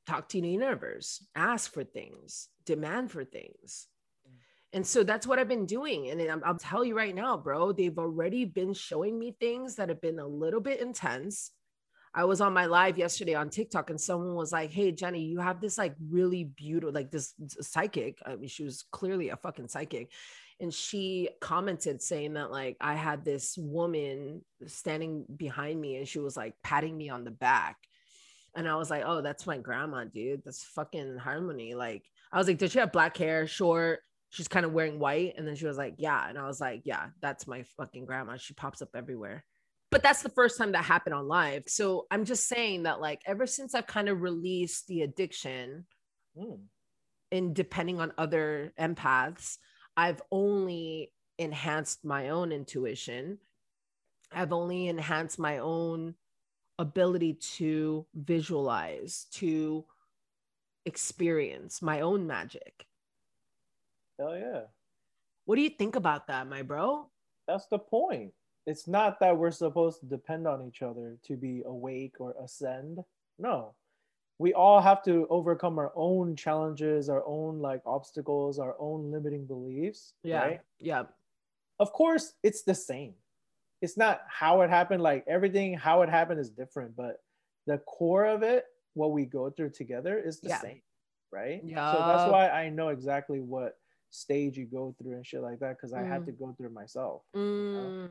talk 0.06 0.28
to 0.30 0.40
the 0.40 0.48
universe, 0.48 1.24
ask 1.34 1.72
for 1.72 1.84
things, 1.84 2.48
demand 2.66 3.10
for 3.10 3.24
things. 3.24 3.86
And 4.72 4.86
so 4.86 5.02
that's 5.02 5.26
what 5.26 5.38
I've 5.38 5.48
been 5.48 5.66
doing. 5.66 6.10
And 6.10 6.20
I'm, 6.20 6.42
I'll 6.44 6.56
tell 6.56 6.84
you 6.84 6.96
right 6.96 7.14
now, 7.14 7.36
bro, 7.36 7.72
they've 7.72 7.98
already 7.98 8.44
been 8.44 8.72
showing 8.72 9.18
me 9.18 9.34
things 9.40 9.76
that 9.76 9.88
have 9.88 10.00
been 10.00 10.20
a 10.20 10.26
little 10.26 10.60
bit 10.60 10.80
intense. 10.80 11.50
I 12.12 12.24
was 12.24 12.40
on 12.40 12.52
my 12.52 12.66
live 12.66 12.98
yesterday 12.98 13.34
on 13.34 13.50
TikTok 13.50 13.90
and 13.90 14.00
someone 14.00 14.34
was 14.34 14.52
like, 14.52 14.72
Hey, 14.72 14.90
Jenny, 14.90 15.22
you 15.22 15.38
have 15.38 15.60
this 15.60 15.78
like 15.78 15.94
really 16.10 16.44
beautiful, 16.44 16.92
like 16.92 17.10
this 17.10 17.34
psychic. 17.60 18.18
I 18.26 18.36
mean, 18.36 18.48
she 18.48 18.64
was 18.64 18.84
clearly 18.90 19.28
a 19.28 19.36
fucking 19.36 19.68
psychic. 19.68 20.10
And 20.60 20.74
she 20.74 21.30
commented 21.40 22.02
saying 22.02 22.34
that 22.34 22.50
like 22.50 22.76
I 22.80 22.94
had 22.94 23.24
this 23.24 23.56
woman 23.56 24.44
standing 24.66 25.24
behind 25.36 25.80
me 25.80 25.96
and 25.96 26.08
she 26.08 26.18
was 26.18 26.36
like 26.36 26.54
patting 26.64 26.96
me 26.96 27.10
on 27.10 27.24
the 27.24 27.30
back. 27.30 27.76
And 28.56 28.68
I 28.68 28.74
was 28.74 28.90
like, 28.90 29.04
Oh, 29.06 29.22
that's 29.22 29.46
my 29.46 29.58
grandma, 29.58 30.04
dude. 30.04 30.42
That's 30.44 30.64
fucking 30.64 31.16
harmony. 31.16 31.74
Like, 31.74 32.02
I 32.32 32.38
was 32.38 32.48
like, 32.48 32.58
Did 32.58 32.72
she 32.72 32.80
have 32.80 32.92
black 32.92 33.16
hair, 33.16 33.46
short? 33.46 34.00
She's 34.30 34.48
kind 34.48 34.66
of 34.66 34.72
wearing 34.72 34.98
white. 34.98 35.34
And 35.38 35.46
then 35.46 35.54
she 35.54 35.66
was 35.66 35.78
like, 35.78 35.94
Yeah. 35.98 36.28
And 36.28 36.36
I 36.36 36.46
was 36.48 36.60
like, 36.60 36.82
Yeah, 36.84 37.06
that's 37.22 37.46
my 37.46 37.62
fucking 37.76 38.04
grandma. 38.04 38.36
She 38.36 38.54
pops 38.54 38.82
up 38.82 38.90
everywhere 38.96 39.44
but 39.90 40.02
that's 40.02 40.22
the 40.22 40.28
first 40.30 40.56
time 40.56 40.72
that 40.72 40.84
happened 40.84 41.14
on 41.14 41.28
live. 41.28 41.64
So 41.66 42.06
I'm 42.10 42.24
just 42.24 42.46
saying 42.48 42.84
that, 42.84 43.00
like, 43.00 43.20
ever 43.26 43.46
since 43.46 43.74
I've 43.74 43.86
kind 43.86 44.08
of 44.08 44.22
released 44.22 44.86
the 44.86 45.02
addiction 45.02 45.86
Mm. 46.36 46.68
and 47.32 47.54
depending 47.54 48.00
on 48.00 48.12
other 48.16 48.72
empaths, 48.78 49.58
I've 49.96 50.22
only 50.30 51.12
enhanced 51.38 52.04
my 52.04 52.28
own 52.28 52.52
intuition. 52.52 53.40
I've 54.30 54.52
only 54.52 54.86
enhanced 54.86 55.38
my 55.38 55.58
own 55.58 56.14
ability 56.78 57.34
to 57.34 58.06
visualize, 58.14 59.26
to 59.32 59.84
experience 60.86 61.82
my 61.82 62.00
own 62.00 62.26
magic. 62.26 62.86
Hell 64.18 64.38
yeah. 64.38 64.62
What 65.46 65.56
do 65.56 65.62
you 65.62 65.70
think 65.70 65.96
about 65.96 66.28
that, 66.28 66.46
my 66.46 66.62
bro? 66.62 67.10
That's 67.48 67.66
the 67.66 67.78
point. 67.78 68.32
It's 68.70 68.86
not 68.86 69.18
that 69.18 69.36
we're 69.36 69.50
supposed 69.50 69.98
to 69.98 70.06
depend 70.06 70.46
on 70.46 70.62
each 70.64 70.80
other 70.80 71.18
to 71.24 71.36
be 71.36 71.62
awake 71.66 72.14
or 72.20 72.36
ascend. 72.42 73.00
No. 73.36 73.74
We 74.38 74.54
all 74.54 74.80
have 74.80 75.02
to 75.04 75.26
overcome 75.28 75.76
our 75.80 75.92
own 75.96 76.36
challenges, 76.36 77.08
our 77.08 77.24
own 77.26 77.58
like 77.58 77.82
obstacles, 77.84 78.60
our 78.60 78.76
own 78.78 79.10
limiting 79.10 79.44
beliefs. 79.44 80.14
Yeah. 80.22 80.38
Right? 80.42 80.60
Yeah. 80.78 81.02
Of 81.80 81.92
course, 81.92 82.34
it's 82.44 82.62
the 82.62 82.74
same. 82.76 83.14
It's 83.82 83.96
not 83.96 84.22
how 84.28 84.60
it 84.60 84.70
happened, 84.70 85.02
like 85.02 85.24
everything, 85.26 85.74
how 85.74 86.02
it 86.02 86.08
happened 86.08 86.38
is 86.38 86.50
different, 86.50 86.94
but 86.96 87.22
the 87.66 87.78
core 87.78 88.26
of 88.26 88.44
it, 88.44 88.66
what 88.94 89.10
we 89.10 89.24
go 89.24 89.50
through 89.50 89.70
together 89.70 90.16
is 90.16 90.38
the 90.38 90.50
Yeah. 90.50 90.60
same. 90.60 90.82
Right. 91.32 91.60
Yeah. 91.64 91.92
So 91.92 91.98
that's 91.98 92.30
why 92.30 92.48
I 92.50 92.68
know 92.68 92.90
exactly 92.90 93.40
what 93.40 93.78
stage 94.10 94.56
you 94.56 94.66
go 94.66 94.94
through 94.98 95.14
and 95.16 95.26
shit 95.26 95.42
like 95.42 95.58
that 95.58 95.76
because 95.76 95.92
I 95.92 96.02
had 96.02 96.22
Mm. 96.22 96.26
to 96.26 96.32
go 96.32 96.52
through 96.52 96.66
it 96.68 96.72
myself. 96.72 97.22
Mm. 97.34 98.10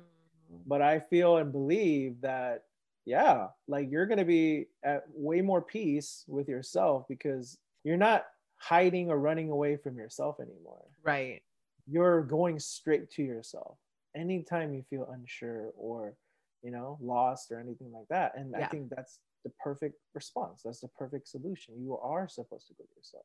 But 0.66 0.82
I 0.82 1.00
feel 1.00 1.38
and 1.38 1.52
believe 1.52 2.22
that 2.22 2.64
yeah, 3.06 3.48
like 3.68 3.90
you're 3.90 4.06
gonna 4.06 4.26
be 4.26 4.68
at 4.84 5.04
way 5.14 5.42
more 5.42 5.62
peace 5.62 6.24
with 6.28 6.48
yourself 6.48 7.06
because 7.08 7.58
you're 7.84 7.98
not 7.98 8.26
hiding 8.58 9.10
or 9.10 9.18
running 9.20 9.50
away 9.50 9.78
from 9.78 9.98
yourself 9.98 10.40
anymore. 10.40 10.86
Right. 11.02 11.42
You're 11.88 12.22
going 12.24 12.60
straight 12.60 13.10
to 13.12 13.24
yourself 13.24 13.78
anytime 14.16 14.74
you 14.74 14.84
feel 14.90 15.10
unsure 15.12 15.72
or 15.76 16.16
you 16.62 16.72
know 16.72 16.98
lost 17.02 17.52
or 17.52 17.60
anything 17.60 17.92
like 17.92 18.08
that. 18.10 18.34
And 18.38 18.56
I 18.56 18.66
think 18.68 18.90
that's 18.90 19.20
the 19.44 19.52
perfect 19.60 19.96
response. 20.14 20.62
That's 20.64 20.82
the 20.82 20.90
perfect 20.90 21.28
solution. 21.28 21.76
You 21.82 21.98
are 21.98 22.28
supposed 22.28 22.68
to 22.68 22.74
go 22.74 22.84
to 22.84 22.96
yourself 22.96 23.24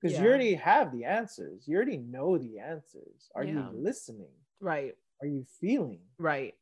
because 0.00 0.18
you 0.18 0.26
already 0.26 0.54
have 0.54 0.92
the 0.92 1.04
answers. 1.04 1.62
You 1.66 1.76
already 1.76 1.98
know 1.98 2.36
the 2.36 2.58
answers. 2.58 3.30
Are 3.34 3.44
Yeah. 3.44 3.70
you 3.70 3.78
listening? 3.78 4.32
Right. 4.60 4.94
Are 5.20 5.26
you 5.26 5.44
feeling? 5.60 6.00
Right. 6.18 6.54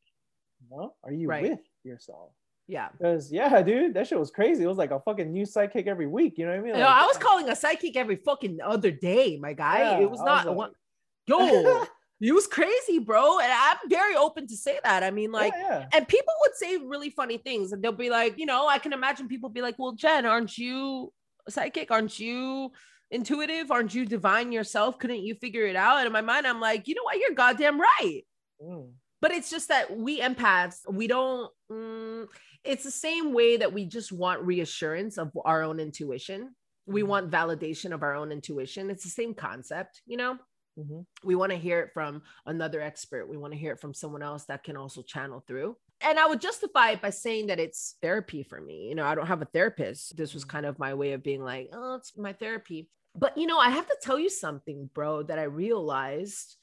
No? 0.69 0.93
Are 1.03 1.11
you 1.11 1.27
Right. 1.27 1.43
with 1.43 1.59
yourself? 1.83 2.31
Yeah. 2.67 2.89
Because 2.97 3.31
yeah, 3.31 3.61
dude, 3.61 3.93
that 3.95 4.07
shit 4.07 4.19
was 4.19 4.31
crazy. 4.31 4.63
It 4.63 4.67
was 4.67 4.77
like 4.77 4.91
a 4.91 4.99
fucking 4.99 5.31
new 5.31 5.45
psychic 5.45 5.87
every 5.87 6.07
week. 6.07 6.37
You 6.37 6.45
know 6.45 6.51
what 6.51 6.59
I 6.59 6.63
mean? 6.63 6.73
No, 6.73 6.85
I 6.87 7.05
was 7.05 7.17
calling 7.17 7.49
a 7.49 7.55
psychic 7.55 7.97
every 7.97 8.15
fucking 8.17 8.59
other 8.63 8.91
day, 8.91 9.37
my 9.41 9.53
guy. 9.53 9.79
Yeah, 9.79 9.99
it 9.99 10.09
was 10.11 10.19
not 10.21 10.45
was 10.45 10.45
like- 10.47 10.55
one. 10.57 10.71
Yo, 11.27 11.85
it 12.19 12.33
was 12.33 12.47
crazy, 12.47 12.99
bro. 12.99 13.39
And 13.39 13.51
I'm 13.51 13.77
very 13.89 14.15
open 14.15 14.47
to 14.47 14.55
say 14.57 14.79
that. 14.83 15.03
I 15.03 15.11
mean, 15.11 15.31
like, 15.31 15.53
yeah, 15.57 15.79
yeah. 15.79 15.87
and 15.93 16.07
people 16.07 16.33
would 16.41 16.55
say 16.55 16.77
really 16.77 17.09
funny 17.09 17.37
things, 17.37 17.71
and 17.71 17.81
they'll 17.83 17.91
be 17.91 18.09
like, 18.09 18.37
you 18.37 18.45
know, 18.45 18.67
I 18.67 18.77
can 18.79 18.91
imagine 18.93 19.27
people 19.27 19.49
be 19.49 19.61
like, 19.61 19.77
"Well, 19.79 19.93
Jen, 19.93 20.25
aren't 20.25 20.57
you 20.57 21.11
psychic? 21.49 21.89
Aren't 21.91 22.19
you 22.19 22.71
intuitive? 23.11 23.71
Aren't 23.71 23.93
you 23.93 24.05
divine 24.05 24.51
yourself? 24.51 24.97
Couldn't 24.99 25.23
you 25.23 25.35
figure 25.35 25.65
it 25.65 25.75
out?" 25.75 25.97
And 25.97 26.07
in 26.07 26.13
my 26.13 26.21
mind, 26.21 26.47
I'm 26.47 26.59
like, 26.59 26.87
you 26.87 26.95
know 26.95 27.03
what? 27.03 27.17
You're 27.17 27.31
goddamn 27.35 27.79
right. 27.81 28.21
Mm, 28.61 28.91
But 29.21 29.31
it's 29.31 29.49
just 29.49 29.67
that 29.69 29.95
we 29.95 30.19
empaths, 30.19 30.79
we 30.89 31.07
don't. 31.07 31.51
mm, 31.71 32.27
it's 32.63 32.83
the 32.83 32.91
same 32.91 33.33
way 33.33 33.57
that 33.57 33.71
we 33.73 33.85
just 33.85 34.11
want 34.11 34.41
reassurance 34.41 35.17
of 35.17 35.31
our 35.45 35.63
own 35.63 35.79
intuition. 35.79 36.55
We 36.85 37.01
Mhm. 37.03 37.07
want 37.07 37.31
validation 37.31 37.93
of 37.93 38.03
our 38.03 38.15
own 38.15 38.31
intuition. 38.31 38.89
It's 38.89 39.03
the 39.03 39.09
same 39.09 39.33
concept, 39.33 40.01
you 40.05 40.17
know? 40.17 40.37
mhm. 40.77 41.05
We 41.23 41.35
want 41.35 41.51
to 41.51 41.57
hear 41.57 41.81
it 41.81 41.91
from 41.93 42.23
another 42.45 42.81
expert. 42.81 43.27
We 43.27 43.37
want 43.37 43.53
to 43.53 43.59
hear 43.59 43.73
it 43.73 43.79
from 43.79 43.93
someone 43.93 44.21
else 44.23 44.45
that 44.45 44.63
can 44.63 44.77
also 44.77 45.01
channel 45.01 45.43
through. 45.47 45.77
And 46.01 46.17
I 46.19 46.25
would 46.27 46.41
justify 46.41 46.91
it 46.91 47.01
by 47.01 47.09
saying 47.11 47.47
that 47.47 47.59
it's 47.59 47.97
therapy 48.01 48.41
for 48.43 48.59
me. 48.59 48.87
You 48.89 48.95
know, 48.95 49.05
I 49.05 49.13
don't 49.15 49.27
have 49.27 49.41
a 49.41 49.45
therapist. 49.53 50.15
This 50.17 50.33
was 50.33 50.43
kind 50.45 50.65
of 50.65 50.79
my 50.79 50.93
way 50.93 51.13
of 51.13 51.23
being 51.23 51.43
like, 51.43 51.69
oh, 51.73 51.95
it's 51.95 52.17
my 52.17 52.33
therapy. 52.33 52.89
But, 53.15 53.37
you 53.37 53.45
know, 53.47 53.59
I 53.59 53.69
have 53.69 53.87
to 53.87 53.97
tell 54.01 54.17
you 54.17 54.29
something, 54.29 54.89
bro, 54.93 55.23
that 55.23 55.37
I 55.37 55.43
realized, 55.43 56.55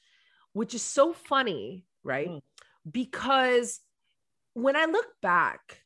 which 0.53 0.73
is 0.73 0.81
so 0.81 1.13
funny, 1.13 1.85
right? 2.09 2.27
Mm. 2.27 2.41
Because 2.91 3.79
when 4.53 4.75
I 4.75 4.85
look 4.85 5.05
back 5.21 5.83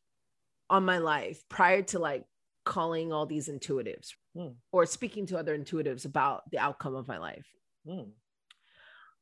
on 0.70 0.86
my 0.86 0.98
life 0.98 1.44
prior 1.50 1.84
to 1.84 2.00
like 2.00 2.26
calling 2.66 3.12
all 3.14 3.26
these 3.26 3.48
intuitives 3.50 4.14
Mm. 4.36 4.56
or 4.72 4.88
speaking 4.88 5.28
to 5.28 5.38
other 5.38 5.56
intuitives 5.56 6.06
about 6.06 6.50
the 6.50 6.58
outcome 6.58 6.96
of 6.96 7.08
my 7.08 7.18
life, 7.20 7.46
Mm. 7.86 8.14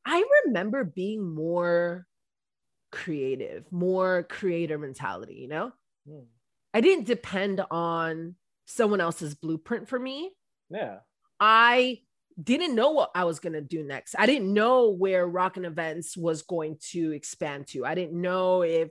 I 0.06 0.24
remember 0.46 0.84
being 0.84 1.28
more 1.28 2.08
creative, 2.92 3.72
more 3.72 4.24
creator 4.24 4.78
mentality, 4.78 5.36
you 5.36 5.48
know? 5.48 5.74
Mm. 6.08 6.28
I 6.74 6.82
didn't 6.82 7.06
depend 7.06 7.62
on 7.72 8.36
someone 8.66 9.02
else's 9.02 9.36
blueprint 9.36 9.90
for 9.90 10.00
me. 10.00 10.32
Yeah. 10.70 11.00
I 11.40 12.04
didn't 12.42 12.76
know 12.76 12.92
what 12.92 13.12
I 13.16 13.26
was 13.26 13.40
going 13.40 13.54
to 13.54 13.62
do 13.62 13.84
next. 13.84 14.16
I 14.18 14.26
didn't 14.26 14.54
know 14.54 14.90
where 14.90 15.28
Rockin' 15.28 15.66
Events 15.66 16.18
was 16.18 16.42
going 16.42 16.78
to 16.92 17.12
expand 17.12 17.68
to. 17.68 17.86
I 17.86 17.96
didn't 17.96 18.20
know 18.20 18.62
if, 18.62 18.90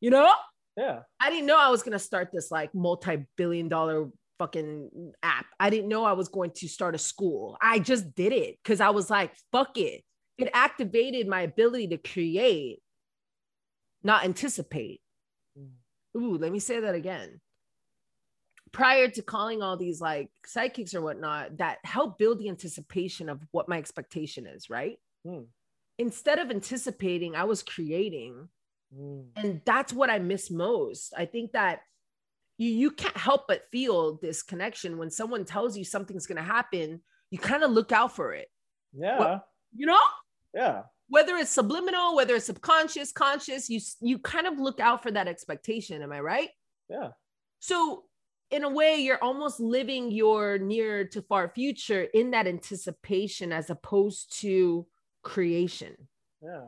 You 0.00 0.10
know? 0.10 0.32
Yeah. 0.76 1.00
I 1.20 1.30
didn't 1.30 1.46
know 1.46 1.58
I 1.58 1.68
was 1.68 1.82
gonna 1.82 1.98
start 1.98 2.30
this 2.32 2.50
like 2.50 2.74
multi-billion 2.74 3.68
dollar 3.68 4.08
fucking 4.38 5.12
app. 5.22 5.44
I 5.58 5.68
didn't 5.68 5.88
know 5.88 6.04
I 6.04 6.14
was 6.14 6.28
going 6.28 6.52
to 6.56 6.68
start 6.68 6.94
a 6.94 6.98
school. 6.98 7.58
I 7.60 7.78
just 7.78 8.14
did 8.14 8.32
it 8.32 8.56
because 8.62 8.80
I 8.80 8.90
was 8.90 9.10
like, 9.10 9.32
fuck 9.52 9.76
it. 9.76 10.02
It 10.38 10.48
activated 10.54 11.28
my 11.28 11.42
ability 11.42 11.88
to 11.88 11.98
create, 11.98 12.78
not 14.02 14.24
anticipate. 14.24 15.02
Mm. 15.58 15.72
Ooh, 16.16 16.38
let 16.38 16.50
me 16.50 16.58
say 16.58 16.80
that 16.80 16.94
again. 16.94 17.40
Prior 18.72 19.08
to 19.08 19.22
calling 19.22 19.62
all 19.62 19.76
these 19.76 20.00
like 20.00 20.30
psychics 20.46 20.94
or 20.94 21.02
whatnot, 21.02 21.58
that 21.58 21.78
help 21.84 22.18
build 22.18 22.38
the 22.38 22.48
anticipation 22.48 23.28
of 23.28 23.40
what 23.50 23.68
my 23.68 23.78
expectation 23.78 24.46
is, 24.46 24.70
right? 24.70 24.98
Hmm. 25.26 25.42
Instead 25.98 26.38
of 26.38 26.50
anticipating, 26.50 27.34
I 27.34 27.44
was 27.44 27.62
creating. 27.62 28.48
Mm. 28.96 29.26
And 29.36 29.60
that's 29.64 29.92
what 29.92 30.08
I 30.10 30.18
miss 30.18 30.50
most. 30.50 31.12
I 31.16 31.26
think 31.26 31.52
that 31.52 31.80
you, 32.58 32.70
you 32.70 32.90
can't 32.90 33.16
help 33.16 33.46
but 33.48 33.68
feel 33.70 34.14
this 34.16 34.42
connection 34.42 34.98
when 34.98 35.10
someone 35.10 35.44
tells 35.44 35.76
you 35.76 35.84
something's 35.84 36.26
going 36.26 36.36
to 36.36 36.42
happen, 36.42 37.00
you 37.30 37.38
kind 37.38 37.62
of 37.62 37.70
look 37.70 37.92
out 37.92 38.14
for 38.16 38.32
it, 38.34 38.48
Yeah. 38.92 39.38
You 39.76 39.86
know? 39.86 40.00
yeah. 40.54 40.82
whether 41.08 41.36
it's 41.36 41.50
subliminal, 41.50 42.16
whether 42.16 42.34
it's 42.34 42.46
subconscious, 42.46 43.12
conscious, 43.12 43.68
you 43.68 43.80
you 44.00 44.18
kind 44.18 44.46
of 44.46 44.58
look 44.58 44.80
out 44.80 45.02
for 45.02 45.10
that 45.10 45.28
expectation. 45.28 46.02
Am 46.02 46.12
I 46.12 46.20
right? 46.20 46.50
Yeah. 46.88 47.10
So 47.60 48.04
in 48.50 48.64
a 48.64 48.68
way, 48.68 48.96
you're 48.96 49.22
almost 49.22 49.60
living 49.60 50.10
your 50.10 50.58
near 50.58 51.04
to 51.06 51.22
far 51.22 51.48
future 51.48 52.02
in 52.02 52.32
that 52.32 52.46
anticipation 52.46 53.52
as 53.52 53.70
opposed 53.70 54.40
to 54.40 54.86
creation. 55.22 55.96
Yeah. 56.42 56.66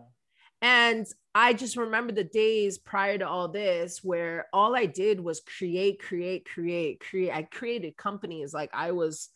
And 0.60 1.06
I 1.34 1.54
just 1.54 1.76
remember 1.76 2.12
the 2.12 2.24
days 2.24 2.78
prior 2.78 3.18
to 3.18 3.26
all 3.26 3.48
this 3.48 4.04
where 4.04 4.46
all 4.52 4.76
I 4.76 4.86
did 4.86 5.18
was 5.18 5.40
create, 5.40 6.00
create, 6.00 6.44
create, 6.44 7.00
create. 7.00 7.34
I 7.34 7.42
created 7.42 7.96
companies 7.96 8.54
like 8.54 8.70
I 8.72 8.92
was, 8.92 9.28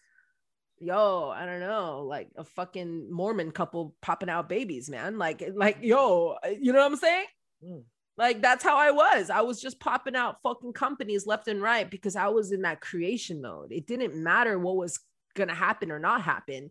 yo, 0.79 1.31
I 1.31 1.47
don't 1.47 1.61
know, 1.61 2.05
like 2.09 2.29
a 2.37 2.45
fucking 2.45 3.11
Mormon 3.11 3.51
couple 3.51 3.97
popping 4.01 4.29
out 4.29 4.49
babies, 4.49 4.89
man. 4.89 5.19
Like, 5.19 5.43
like, 5.53 5.79
yo, 5.81 6.37
you 6.61 6.73
know 6.73 6.79
what 6.79 6.93
I'm 6.93 6.97
saying? 6.97 7.27
Mm. 7.65 7.83
Like 8.19 8.41
that's 8.41 8.65
how 8.65 8.77
I 8.77 8.91
was. 8.91 9.31
I 9.31 9.43
was 9.43 9.61
just 9.61 9.79
popping 9.79 10.17
out 10.17 10.39
fucking 10.43 10.73
companies 10.73 11.27
left 11.27 11.49
and 11.49 11.61
right 11.61 11.91
because 11.91 12.17
I 12.17 12.29
was 12.29 12.51
in 12.53 12.63
that 12.63 12.81
creation 12.81 13.43
mode. 13.43 13.73
It 13.73 13.87
didn't 13.87 14.15
matter 14.15 14.59
what 14.59 14.77
was 14.77 14.99
gonna 15.35 15.55
happen 15.55 15.93
or 15.93 15.99
not 15.99 16.23
happen. 16.23 16.71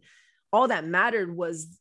All 0.52 0.68
that 0.70 0.86
mattered 0.86 1.36
was 1.36 1.80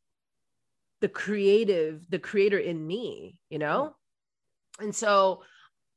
the 1.00 1.08
creative, 1.08 2.08
the 2.10 2.18
creator 2.18 2.58
in 2.58 2.86
me, 2.86 3.38
you 3.48 3.58
know? 3.58 3.94
And 4.80 4.94
so 4.94 5.42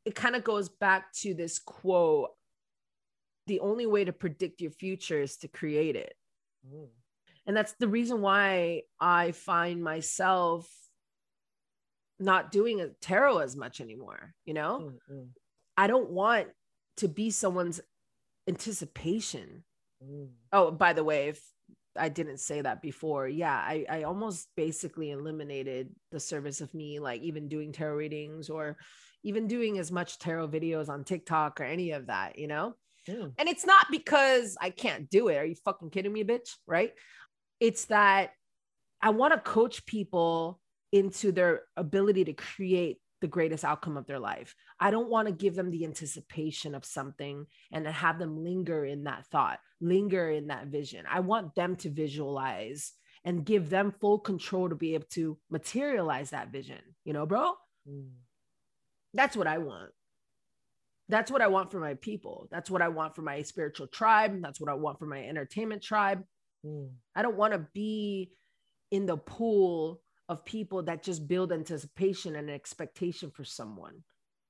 it 0.05 0.15
kind 0.15 0.35
of 0.35 0.43
goes 0.43 0.69
back 0.69 1.11
to 1.21 1.33
this 1.33 1.59
quote 1.59 2.31
the 3.47 3.61
only 3.61 3.85
way 3.85 4.03
to 4.03 4.13
predict 4.13 4.61
your 4.61 4.71
future 4.71 5.21
is 5.21 5.37
to 5.37 5.47
create 5.47 5.95
it. 5.95 6.13
Mm. 6.69 6.87
And 7.45 7.55
that's 7.55 7.73
the 7.79 7.87
reason 7.87 8.21
why 8.21 8.83
I 8.99 9.31
find 9.31 9.81
myself 9.81 10.69
not 12.19 12.51
doing 12.51 12.81
a 12.81 12.89
tarot 13.01 13.39
as 13.39 13.55
much 13.55 13.81
anymore, 13.81 14.33
you 14.45 14.53
know? 14.53 14.91
Mm, 15.11 15.15
mm, 15.15 15.27
I 15.77 15.87
don't 15.87 16.09
want 16.09 16.47
to 16.97 17.07
be 17.07 17.29
someone's 17.29 17.79
anticipation. 18.47 19.63
mm. 20.03 20.29
Oh, 20.51 20.71
by 20.71 20.93
the 20.93 21.03
way, 21.03 21.29
if 21.29 21.41
I 21.95 22.09
didn't 22.09 22.39
say 22.39 22.61
that 22.61 22.81
before, 22.81 23.27
yeah, 23.27 23.55
I, 23.55 23.85
I 23.89 24.03
almost 24.03 24.47
basically 24.55 25.11
eliminated 25.11 25.89
the 26.11 26.19
service 26.19 26.61
of 26.61 26.73
me, 26.73 26.99
like 26.99 27.21
even 27.21 27.47
doing 27.47 27.71
tarot 27.71 27.95
readings 27.95 28.49
or 28.49 28.77
even 29.23 29.47
doing 29.47 29.77
as 29.77 29.91
much 29.91 30.19
tarot 30.19 30.47
videos 30.47 30.89
on 30.89 31.03
TikTok 31.03 31.59
or 31.59 31.63
any 31.63 31.91
of 31.91 32.07
that, 32.07 32.37
you 32.39 32.47
know? 32.47 32.75
Mm. 33.07 33.33
And 33.37 33.49
it's 33.49 33.65
not 33.65 33.87
because 33.91 34.57
I 34.59 34.69
can't 34.69 35.09
do 35.09 35.27
it. 35.27 35.37
Are 35.37 35.45
you 35.45 35.55
fucking 35.65 35.89
kidding 35.89 36.13
me, 36.13 36.23
bitch? 36.23 36.55
Right? 36.65 36.93
It's 37.59 37.85
that 37.85 38.31
I 39.01 39.09
want 39.11 39.33
to 39.33 39.39
coach 39.39 39.85
people 39.85 40.59
into 40.91 41.31
their 41.31 41.63
ability 41.75 42.25
to 42.25 42.33
create 42.33 42.97
the 43.21 43.27
greatest 43.27 43.65
outcome 43.65 43.97
of 43.97 44.05
their 44.05 44.19
life. 44.19 44.53
I 44.79 44.91
don't 44.91 45.09
want 45.09 45.27
to 45.27 45.33
give 45.33 45.55
them 45.55 45.71
the 45.71 45.85
anticipation 45.85 46.75
of 46.75 46.85
something 46.85 47.45
and 47.71 47.85
then 47.85 47.93
have 47.93 48.19
them 48.19 48.43
linger 48.43 48.85
in 48.85 49.05
that 49.05 49.25
thought, 49.27 49.59
linger 49.81 50.29
in 50.29 50.47
that 50.47 50.67
vision. 50.67 51.05
I 51.09 51.21
want 51.21 51.55
them 51.55 51.75
to 51.77 51.89
visualize 51.89 52.93
and 53.25 53.45
give 53.45 53.69
them 53.69 53.93
full 53.99 54.19
control 54.19 54.69
to 54.69 54.75
be 54.75 54.93
able 54.93 55.07
to 55.11 55.37
materialize 55.49 56.29
that 56.29 56.51
vision. 56.51 56.79
You 57.03 57.13
know, 57.13 57.25
bro? 57.25 57.53
Mm. 57.89 58.09
That's 59.13 59.35
what 59.35 59.47
I 59.47 59.57
want. 59.57 59.91
That's 61.09 61.31
what 61.31 61.41
I 61.41 61.47
want 61.47 61.71
for 61.71 61.79
my 61.79 61.95
people. 61.95 62.47
That's 62.51 62.69
what 62.69 62.81
I 62.81 62.89
want 62.89 63.15
for 63.15 63.21
my 63.21 63.41
spiritual 63.41 63.87
tribe. 63.87 64.41
That's 64.41 64.61
what 64.61 64.69
I 64.69 64.75
want 64.75 64.99
for 64.99 65.05
my 65.05 65.25
entertainment 65.25 65.81
tribe. 65.81 66.23
Mm. 66.65 66.89
I 67.15 67.21
don't 67.21 67.37
want 67.37 67.53
to 67.53 67.65
be 67.73 68.31
in 68.91 69.05
the 69.05 69.17
pool 69.17 70.01
of 70.29 70.45
people 70.45 70.83
that 70.83 71.03
just 71.03 71.27
build 71.27 71.51
anticipation 71.51 72.35
and 72.35 72.49
expectation 72.49 73.31
for 73.31 73.43
someone. 73.43 74.03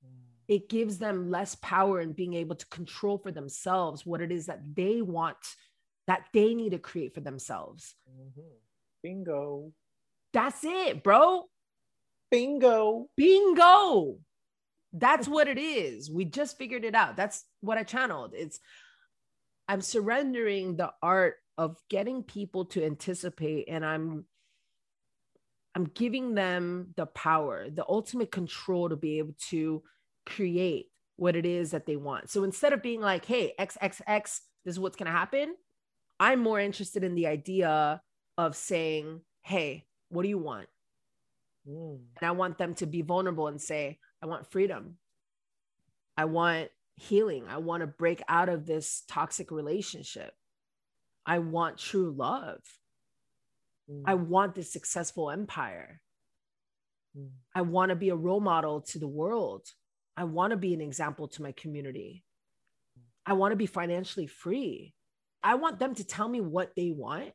Mm. 0.04 0.10
It 0.48 0.68
gives 0.68 0.98
them 0.98 1.30
less 1.30 1.54
power 1.56 2.00
in 2.00 2.12
being 2.12 2.34
able 2.34 2.56
to 2.56 2.66
control 2.66 3.18
for 3.18 3.30
themselves 3.30 4.04
what 4.04 4.20
it 4.20 4.32
is 4.32 4.46
that 4.46 4.60
they 4.74 5.02
want, 5.02 5.36
that 6.06 6.26
they 6.32 6.54
need 6.54 6.70
to 6.70 6.78
create 6.78 7.14
for 7.14 7.20
themselves. 7.20 7.94
Mhm. 8.10 8.58
Bingo. 9.02 9.72
That's 10.32 10.64
it, 10.64 11.02
bro. 11.02 11.48
Bingo. 12.30 13.08
Bingo. 13.16 14.18
That's 14.92 15.28
what 15.28 15.48
it 15.48 15.58
is. 15.58 16.10
We 16.10 16.24
just 16.24 16.58
figured 16.58 16.84
it 16.84 16.94
out. 16.94 17.16
That's 17.16 17.44
what 17.60 17.78
I 17.78 17.84
channeled. 17.84 18.34
It's 18.34 18.58
I'm 19.68 19.82
surrendering 19.82 20.76
the 20.76 20.92
art 21.02 21.36
of 21.58 21.76
getting 21.90 22.22
people 22.22 22.64
to 22.66 22.84
anticipate 22.84 23.68
and 23.68 23.84
I'm 23.84 24.24
I'm 25.78 25.84
giving 25.94 26.34
them 26.34 26.88
the 26.96 27.06
power, 27.06 27.70
the 27.70 27.84
ultimate 27.88 28.32
control 28.32 28.88
to 28.88 28.96
be 28.96 29.18
able 29.18 29.36
to 29.50 29.80
create 30.26 30.86
what 31.14 31.36
it 31.36 31.46
is 31.46 31.70
that 31.70 31.86
they 31.86 31.94
want. 31.94 32.30
So 32.30 32.42
instead 32.42 32.72
of 32.72 32.82
being 32.82 33.00
like, 33.00 33.24
hey, 33.24 33.52
XXX, 33.60 34.22
this 34.64 34.74
is 34.74 34.80
what's 34.80 34.96
going 34.96 35.06
to 35.06 35.16
happen, 35.16 35.54
I'm 36.18 36.40
more 36.40 36.58
interested 36.58 37.04
in 37.04 37.14
the 37.14 37.28
idea 37.28 38.02
of 38.36 38.56
saying, 38.56 39.20
hey, 39.42 39.84
what 40.08 40.24
do 40.24 40.28
you 40.28 40.38
want? 40.38 40.66
Mm. 41.68 42.00
And 42.20 42.28
I 42.28 42.32
want 42.32 42.58
them 42.58 42.74
to 42.74 42.86
be 42.86 43.02
vulnerable 43.02 43.46
and 43.46 43.60
say, 43.60 44.00
I 44.20 44.26
want 44.26 44.50
freedom. 44.50 44.96
I 46.16 46.24
want 46.24 46.70
healing. 46.96 47.44
I 47.48 47.58
want 47.58 47.82
to 47.82 47.86
break 47.86 48.20
out 48.28 48.48
of 48.48 48.66
this 48.66 49.04
toxic 49.06 49.52
relationship. 49.52 50.32
I 51.24 51.38
want 51.38 51.78
true 51.78 52.10
love. 52.10 52.64
Mm. 53.90 54.02
I 54.06 54.14
want 54.14 54.54
this 54.54 54.72
successful 54.72 55.30
empire. 55.30 56.00
Mm. 57.16 57.30
I 57.54 57.62
want 57.62 57.90
to 57.90 57.96
be 57.96 58.10
a 58.10 58.16
role 58.16 58.40
model 58.40 58.80
to 58.82 58.98
the 58.98 59.08
world. 59.08 59.66
I 60.16 60.24
want 60.24 60.50
to 60.50 60.56
be 60.56 60.74
an 60.74 60.80
example 60.80 61.28
to 61.28 61.42
my 61.42 61.52
community. 61.52 62.24
I 63.24 63.34
want 63.34 63.52
to 63.52 63.56
be 63.56 63.66
financially 63.66 64.26
free. 64.26 64.94
I 65.42 65.54
want 65.54 65.78
them 65.78 65.94
to 65.94 66.04
tell 66.04 66.28
me 66.28 66.40
what 66.40 66.74
they 66.74 66.90
want. 66.90 67.32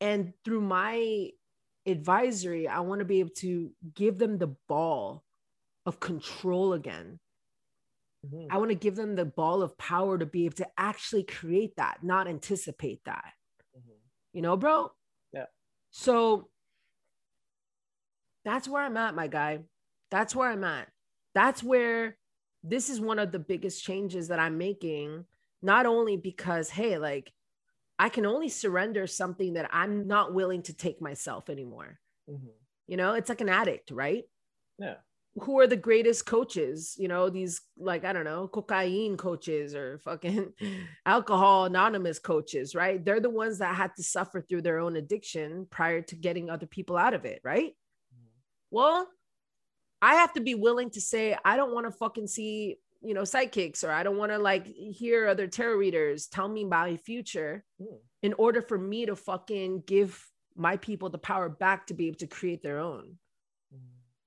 And 0.00 0.32
through 0.44 0.62
my 0.62 1.30
advisory, 1.86 2.66
I 2.66 2.80
want 2.80 3.00
to 3.00 3.04
be 3.04 3.20
able 3.20 3.34
to 3.36 3.70
give 3.94 4.18
them 4.18 4.38
the 4.38 4.56
ball 4.68 5.22
of 5.86 6.00
control 6.00 6.72
again. 6.72 7.20
Mhm. 8.26 8.46
I 8.50 8.58
want 8.58 8.70
to 8.70 8.76
give 8.76 8.96
them 8.96 9.14
the 9.14 9.24
ball 9.24 9.62
of 9.62 9.76
power 9.78 10.16
to 10.18 10.26
be 10.26 10.44
able 10.46 10.56
to 10.56 10.70
actually 10.76 11.24
create 11.24 11.76
that, 11.76 12.02
not 12.02 12.26
anticipate 12.26 13.04
that. 13.04 13.34
Mhm. 13.76 13.98
You 14.32 14.42
know, 14.42 14.56
bro? 14.56 14.92
So 15.92 16.48
that's 18.44 18.68
where 18.68 18.82
I'm 18.82 18.96
at, 18.96 19.14
my 19.14 19.26
guy. 19.28 19.60
That's 20.10 20.34
where 20.34 20.50
I'm 20.50 20.64
at. 20.64 20.88
That's 21.34 21.62
where 21.62 22.16
this 22.62 22.90
is 22.90 23.00
one 23.00 23.18
of 23.18 23.32
the 23.32 23.38
biggest 23.38 23.84
changes 23.84 24.28
that 24.28 24.38
I'm 24.38 24.58
making, 24.58 25.24
not 25.62 25.86
only 25.86 26.16
because, 26.16 26.70
hey, 26.70 26.98
like 26.98 27.32
I 27.98 28.08
can 28.08 28.26
only 28.26 28.48
surrender 28.48 29.06
something 29.06 29.54
that 29.54 29.70
I'm 29.72 30.06
not 30.06 30.34
willing 30.34 30.62
to 30.64 30.74
take 30.74 31.00
myself 31.00 31.48
anymore. 31.50 32.00
Mhm. 32.28 32.52
You 32.86 32.96
know, 32.96 33.14
it's 33.14 33.28
like 33.28 33.40
an 33.40 33.48
addict, 33.48 33.90
right? 33.90 34.24
Yeah. 34.78 34.96
Who 35.40 35.58
are 35.60 35.66
the 35.66 35.76
greatest 35.76 36.26
coaches? 36.26 36.94
You 36.98 37.08
know, 37.08 37.30
these 37.30 37.62
like, 37.78 38.04
I 38.04 38.12
don't 38.12 38.24
know, 38.24 38.48
cocaine 38.48 39.16
coaches 39.16 39.74
or 39.74 39.98
fucking 39.98 40.52
alcohol 41.06 41.64
anonymous 41.64 42.18
coaches, 42.18 42.74
right? 42.74 43.02
They're 43.02 43.20
the 43.20 43.30
ones 43.30 43.58
that 43.58 43.74
had 43.74 43.92
to 43.96 44.02
suffer 44.02 44.42
through 44.42 44.62
their 44.62 44.78
own 44.78 44.96
addiction 44.96 45.66
prior 45.70 46.02
to 46.02 46.16
getting 46.16 46.50
other 46.50 46.66
people 46.66 46.96
out 46.98 47.14
of 47.14 47.24
it, 47.24 47.40
right? 47.44 47.72
Well, 48.70 49.08
I 50.02 50.16
have 50.16 50.32
to 50.34 50.40
be 50.40 50.54
willing 50.54 50.90
to 50.90 51.00
say, 51.00 51.36
I 51.44 51.56
don't 51.56 51.72
want 51.72 51.86
to 51.86 51.92
fucking 51.92 52.26
see, 52.26 52.78
you 53.02 53.14
know, 53.14 53.24
psychics 53.24 53.84
or 53.84 53.90
I 53.90 54.02
don't 54.02 54.18
want 54.18 54.32
to 54.32 54.38
like 54.38 54.66
hear 54.66 55.28
other 55.28 55.46
tarot 55.46 55.76
readers 55.76 56.26
tell 56.26 56.48
me 56.48 56.64
my 56.64 56.96
future 56.96 57.64
Mm. 57.80 57.98
in 58.22 58.34
order 58.34 58.60
for 58.62 58.78
me 58.78 59.06
to 59.06 59.16
fucking 59.16 59.82
give 59.86 60.28
my 60.56 60.76
people 60.76 61.08
the 61.08 61.18
power 61.18 61.48
back 61.48 61.86
to 61.86 61.94
be 61.94 62.08
able 62.08 62.18
to 62.18 62.26
create 62.26 62.62
their 62.62 62.78
own. 62.78 63.16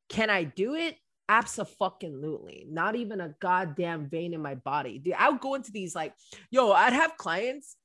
Can 0.09 0.29
I 0.29 0.43
do 0.43 0.75
it? 0.75 0.97
Absolutely. 1.27 2.65
Not 2.69 2.95
even 2.95 3.19
a 3.19 3.35
goddamn 3.39 4.07
vein 4.07 4.33
in 4.33 4.41
my 4.41 4.55
body. 4.55 4.99
Dude, 4.99 5.15
I 5.17 5.29
would 5.29 5.41
go 5.41 5.55
into 5.55 5.71
these 5.71 5.95
like, 5.95 6.13
yo, 6.51 6.71
I'd 6.71 6.93
have 6.93 7.17
clients 7.17 7.75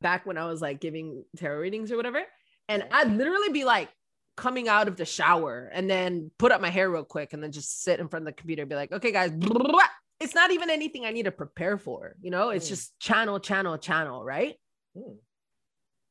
back 0.00 0.26
when 0.26 0.38
I 0.38 0.46
was 0.46 0.60
like 0.60 0.80
giving 0.80 1.24
tarot 1.36 1.58
readings 1.58 1.90
or 1.90 1.96
whatever. 1.96 2.22
And 2.68 2.84
I'd 2.92 3.10
literally 3.10 3.50
be 3.50 3.64
like 3.64 3.88
coming 4.36 4.68
out 4.68 4.86
of 4.86 4.96
the 4.96 5.04
shower 5.04 5.68
and 5.72 5.90
then 5.90 6.30
put 6.38 6.52
up 6.52 6.60
my 6.60 6.70
hair 6.70 6.88
real 6.88 7.04
quick 7.04 7.32
and 7.32 7.42
then 7.42 7.50
just 7.50 7.82
sit 7.82 7.98
in 7.98 8.08
front 8.08 8.22
of 8.22 8.26
the 8.26 8.32
computer 8.40 8.62
and 8.62 8.70
be 8.70 8.76
like, 8.76 8.92
okay, 8.92 9.10
guys, 9.10 9.32
it's 10.20 10.34
not 10.34 10.52
even 10.52 10.70
anything 10.70 11.04
I 11.04 11.10
need 11.10 11.24
to 11.24 11.32
prepare 11.32 11.78
for, 11.78 12.14
you 12.20 12.30
know, 12.30 12.50
it's 12.50 12.66
mm. 12.66 12.70
just 12.70 12.98
channel, 13.00 13.40
channel, 13.40 13.78
channel, 13.78 14.24
right? 14.24 14.54
Mm 14.96 15.16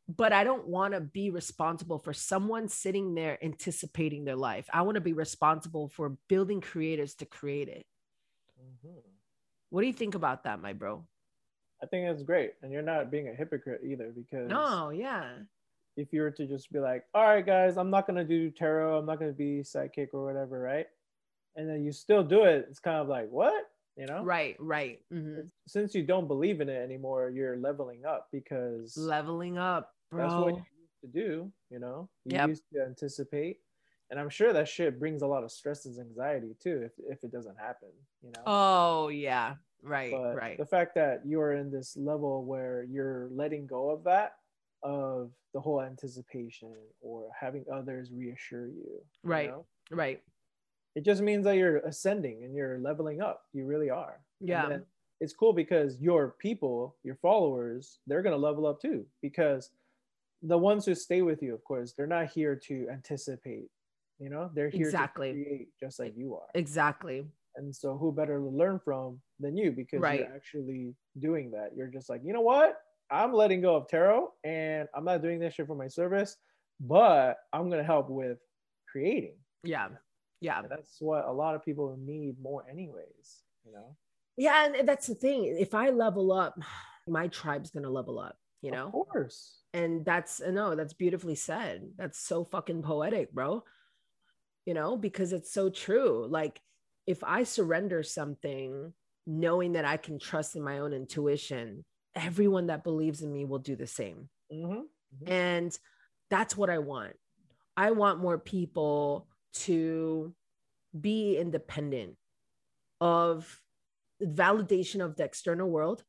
but 0.07 0.31
I 0.31 0.43
don't 0.43 0.67
want 0.67 0.93
to 0.93 1.01
be 1.01 1.29
responsible 1.29 1.99
for 1.99 2.13
someone 2.13 2.69
sitting 2.69 3.13
there 3.13 3.37
anticipating 3.43 4.23
their 4.23 4.35
life. 4.35 4.67
I 4.71 4.83
want 4.83 4.95
to 4.95 5.01
be 5.01 5.13
responsible 5.13 5.89
for 5.89 6.17
building 6.29 6.61
creators 6.61 7.15
to 7.15 7.25
create 7.25 7.67
it. 7.67 7.85
Mm-hmm. 8.61 8.99
What 9.69 9.81
do 9.81 9.87
you 9.87 9.93
think 9.93 10.15
about 10.15 10.45
that, 10.45 10.61
my 10.61 10.73
bro? 10.73 11.05
I 11.83 11.85
think 11.87 12.07
that's 12.07 12.23
great. 12.23 12.53
And 12.63 12.71
you're 12.71 12.81
not 12.81 13.11
being 13.11 13.27
a 13.27 13.33
hypocrite 13.33 13.81
either 13.85 14.13
because 14.15 14.49
No, 14.49 14.89
yeah. 14.89 15.25
If 15.97 16.13
you 16.13 16.21
were 16.21 16.31
to 16.31 16.45
just 16.45 16.71
be 16.71 16.79
like, 16.79 17.03
all 17.13 17.23
right, 17.23 17.45
guys, 17.45 17.75
I'm 17.75 17.89
not 17.89 18.07
going 18.07 18.17
to 18.17 18.23
do 18.23 18.49
tarot, 18.49 18.99
I'm 18.99 19.05
not 19.05 19.19
going 19.19 19.31
to 19.31 19.37
be 19.37 19.63
psychic 19.63 20.13
or 20.13 20.23
whatever, 20.23 20.59
right? 20.59 20.85
And 21.55 21.67
then 21.69 21.83
you 21.83 21.91
still 21.91 22.23
do 22.23 22.43
it, 22.43 22.67
it's 22.69 22.79
kind 22.79 22.97
of 22.97 23.07
like, 23.07 23.29
what? 23.29 23.65
You 23.97 24.05
know? 24.05 24.23
Right, 24.23 24.55
right. 24.59 24.99
Mm-hmm. 25.11 25.47
Since 25.67 25.95
you 25.95 26.03
don't 26.03 26.27
believe 26.27 26.61
in 26.61 26.69
it 26.69 26.81
anymore, 26.81 27.31
you're 27.31 27.57
leveling 27.57 28.05
up 28.05 28.27
because 28.31 28.95
leveling 28.95 29.57
up 29.57 29.95
Bro. 30.11 30.21
That's 30.21 30.35
what 30.35 30.55
you 30.55 30.63
used 30.79 31.01
to 31.01 31.07
do, 31.07 31.51
you 31.69 31.79
know? 31.79 32.09
You 32.25 32.37
yep. 32.37 32.49
used 32.49 32.63
to 32.73 32.83
anticipate. 32.83 33.59
And 34.09 34.19
I'm 34.19 34.29
sure 34.29 34.53
that 34.53 34.67
shit 34.67 34.99
brings 34.99 35.21
a 35.21 35.27
lot 35.27 35.43
of 35.43 35.51
stress 35.51 35.85
and 35.85 35.99
anxiety 35.99 36.55
too 36.61 36.81
if, 36.85 36.91
if 37.09 37.23
it 37.23 37.31
doesn't 37.31 37.57
happen, 37.57 37.89
you 38.23 38.31
know? 38.31 38.41
Oh, 38.45 39.07
yeah. 39.09 39.55
Right, 39.83 40.11
but 40.11 40.35
right. 40.35 40.57
The 40.57 40.65
fact 40.65 40.95
that 40.95 41.21
you're 41.25 41.53
in 41.53 41.71
this 41.71 41.95
level 41.97 42.43
where 42.43 42.85
you're 42.89 43.29
letting 43.31 43.67
go 43.67 43.89
of 43.89 44.03
that, 44.05 44.35
of 44.83 45.31
the 45.53 45.59
whole 45.59 45.81
anticipation 45.81 46.73
or 47.01 47.29
having 47.39 47.65
others 47.73 48.11
reassure 48.13 48.67
you. 48.67 49.01
Right, 49.23 49.45
you 49.45 49.51
know? 49.51 49.65
right. 49.91 50.21
It 50.95 51.05
just 51.05 51.21
means 51.21 51.43
that 51.45 51.57
you're 51.57 51.77
ascending 51.79 52.43
and 52.43 52.55
you're 52.55 52.79
leveling 52.79 53.21
up. 53.21 53.43
You 53.53 53.65
really 53.65 53.89
are. 53.89 54.19
Yeah. 54.39 54.77
it's 55.19 55.33
cool 55.33 55.53
because 55.53 55.97
your 55.99 56.35
people, 56.39 56.95
your 57.03 57.15
followers, 57.15 57.99
they're 58.07 58.23
going 58.23 58.35
to 58.35 58.41
level 58.41 58.65
up 58.65 58.81
too 58.81 59.05
because 59.21 59.71
the 60.41 60.57
ones 60.57 60.85
who 60.85 60.95
stay 60.95 61.21
with 61.21 61.41
you, 61.41 61.53
of 61.53 61.63
course, 61.63 61.93
they're 61.93 62.07
not 62.07 62.27
here 62.27 62.55
to 62.67 62.87
anticipate. 62.91 63.69
You 64.19 64.29
know, 64.29 64.49
they're 64.53 64.69
here 64.69 64.87
exactly. 64.87 65.33
to 65.33 65.43
create 65.43 65.67
just 65.79 65.99
like 65.99 66.13
you 66.15 66.35
are. 66.35 66.47
Exactly. 66.55 67.25
And 67.55 67.75
so, 67.75 67.97
who 67.97 68.11
better 68.11 68.39
to 68.39 68.45
learn 68.45 68.79
from 68.83 69.19
than 69.39 69.57
you 69.57 69.71
because 69.71 69.99
right. 69.99 70.19
you're 70.19 70.35
actually 70.35 70.95
doing 71.19 71.51
that. 71.51 71.71
You're 71.75 71.87
just 71.87 72.09
like, 72.09 72.21
you 72.23 72.33
know 72.33 72.41
what? 72.41 72.77
I'm 73.09 73.33
letting 73.33 73.61
go 73.61 73.75
of 73.75 73.87
tarot, 73.87 74.31
and 74.43 74.87
I'm 74.95 75.05
not 75.05 75.21
doing 75.21 75.39
this 75.39 75.53
shit 75.53 75.67
for 75.67 75.75
my 75.75 75.87
service, 75.87 76.35
but 76.79 77.37
I'm 77.53 77.69
gonna 77.69 77.83
help 77.83 78.09
with 78.09 78.37
creating. 78.91 79.35
Yeah, 79.63 79.87
yeah. 80.41 80.59
And 80.59 80.69
that's 80.69 80.97
what 80.99 81.25
a 81.25 81.31
lot 81.31 81.55
of 81.55 81.63
people 81.63 81.97
need 81.99 82.35
more, 82.41 82.65
anyways. 82.69 83.43
You 83.65 83.73
know. 83.73 83.95
Yeah, 84.35 84.71
and 84.73 84.87
that's 84.87 85.07
the 85.07 85.15
thing. 85.15 85.45
If 85.45 85.73
I 85.73 85.89
level 85.89 86.31
up, 86.31 86.59
my 87.07 87.27
tribe's 87.27 87.71
gonna 87.71 87.89
level 87.89 88.19
up. 88.19 88.37
You 88.61 88.71
know. 88.71 88.87
Of 88.87 88.91
course 88.91 89.56
and 89.73 90.05
that's 90.05 90.41
no 90.41 90.75
that's 90.75 90.93
beautifully 90.93 91.35
said. 91.35 91.89
That's 91.97 92.19
so 92.19 92.43
fucking 92.43 92.83
poetic 92.83 93.31
bro. 93.31 93.63
You 94.65 94.73
know 94.73 94.97
because 94.97 95.33
it's 95.33 95.51
so 95.51 95.69
true. 95.69 96.27
Like 96.29 96.59
if 97.07 97.23
i 97.23 97.43
surrender 97.43 98.03
something 98.03 98.93
knowing 99.25 99.73
that 99.73 99.85
i 99.85 99.97
can 99.97 100.19
trust 100.19 100.55
in 100.55 100.61
my 100.61 100.79
own 100.79 100.93
intuition 100.93 101.83
everyone 102.15 102.67
that 102.67 102.83
believes 102.83 103.21
in 103.21 103.31
me 103.31 103.45
will 103.45 103.59
do 103.59 103.75
the 103.75 103.87
same. 103.87 104.29
Mm-hmm. 104.53 104.73
Mm-hmm. 104.73 105.31
and 105.31 105.77
that's 106.29 106.57
what 106.57 106.69
i 106.69 106.79
want. 106.79 107.13
I 107.77 107.91
want 107.91 108.19
more 108.19 108.37
people 108.37 109.27
to 109.65 110.33
be 110.99 111.37
independent 111.37 112.15
of 112.99 113.61
the 114.19 114.25
validation 114.25 115.03
of 115.03 115.15
the 115.15 115.23
external 115.23 115.69
world 115.69 116.03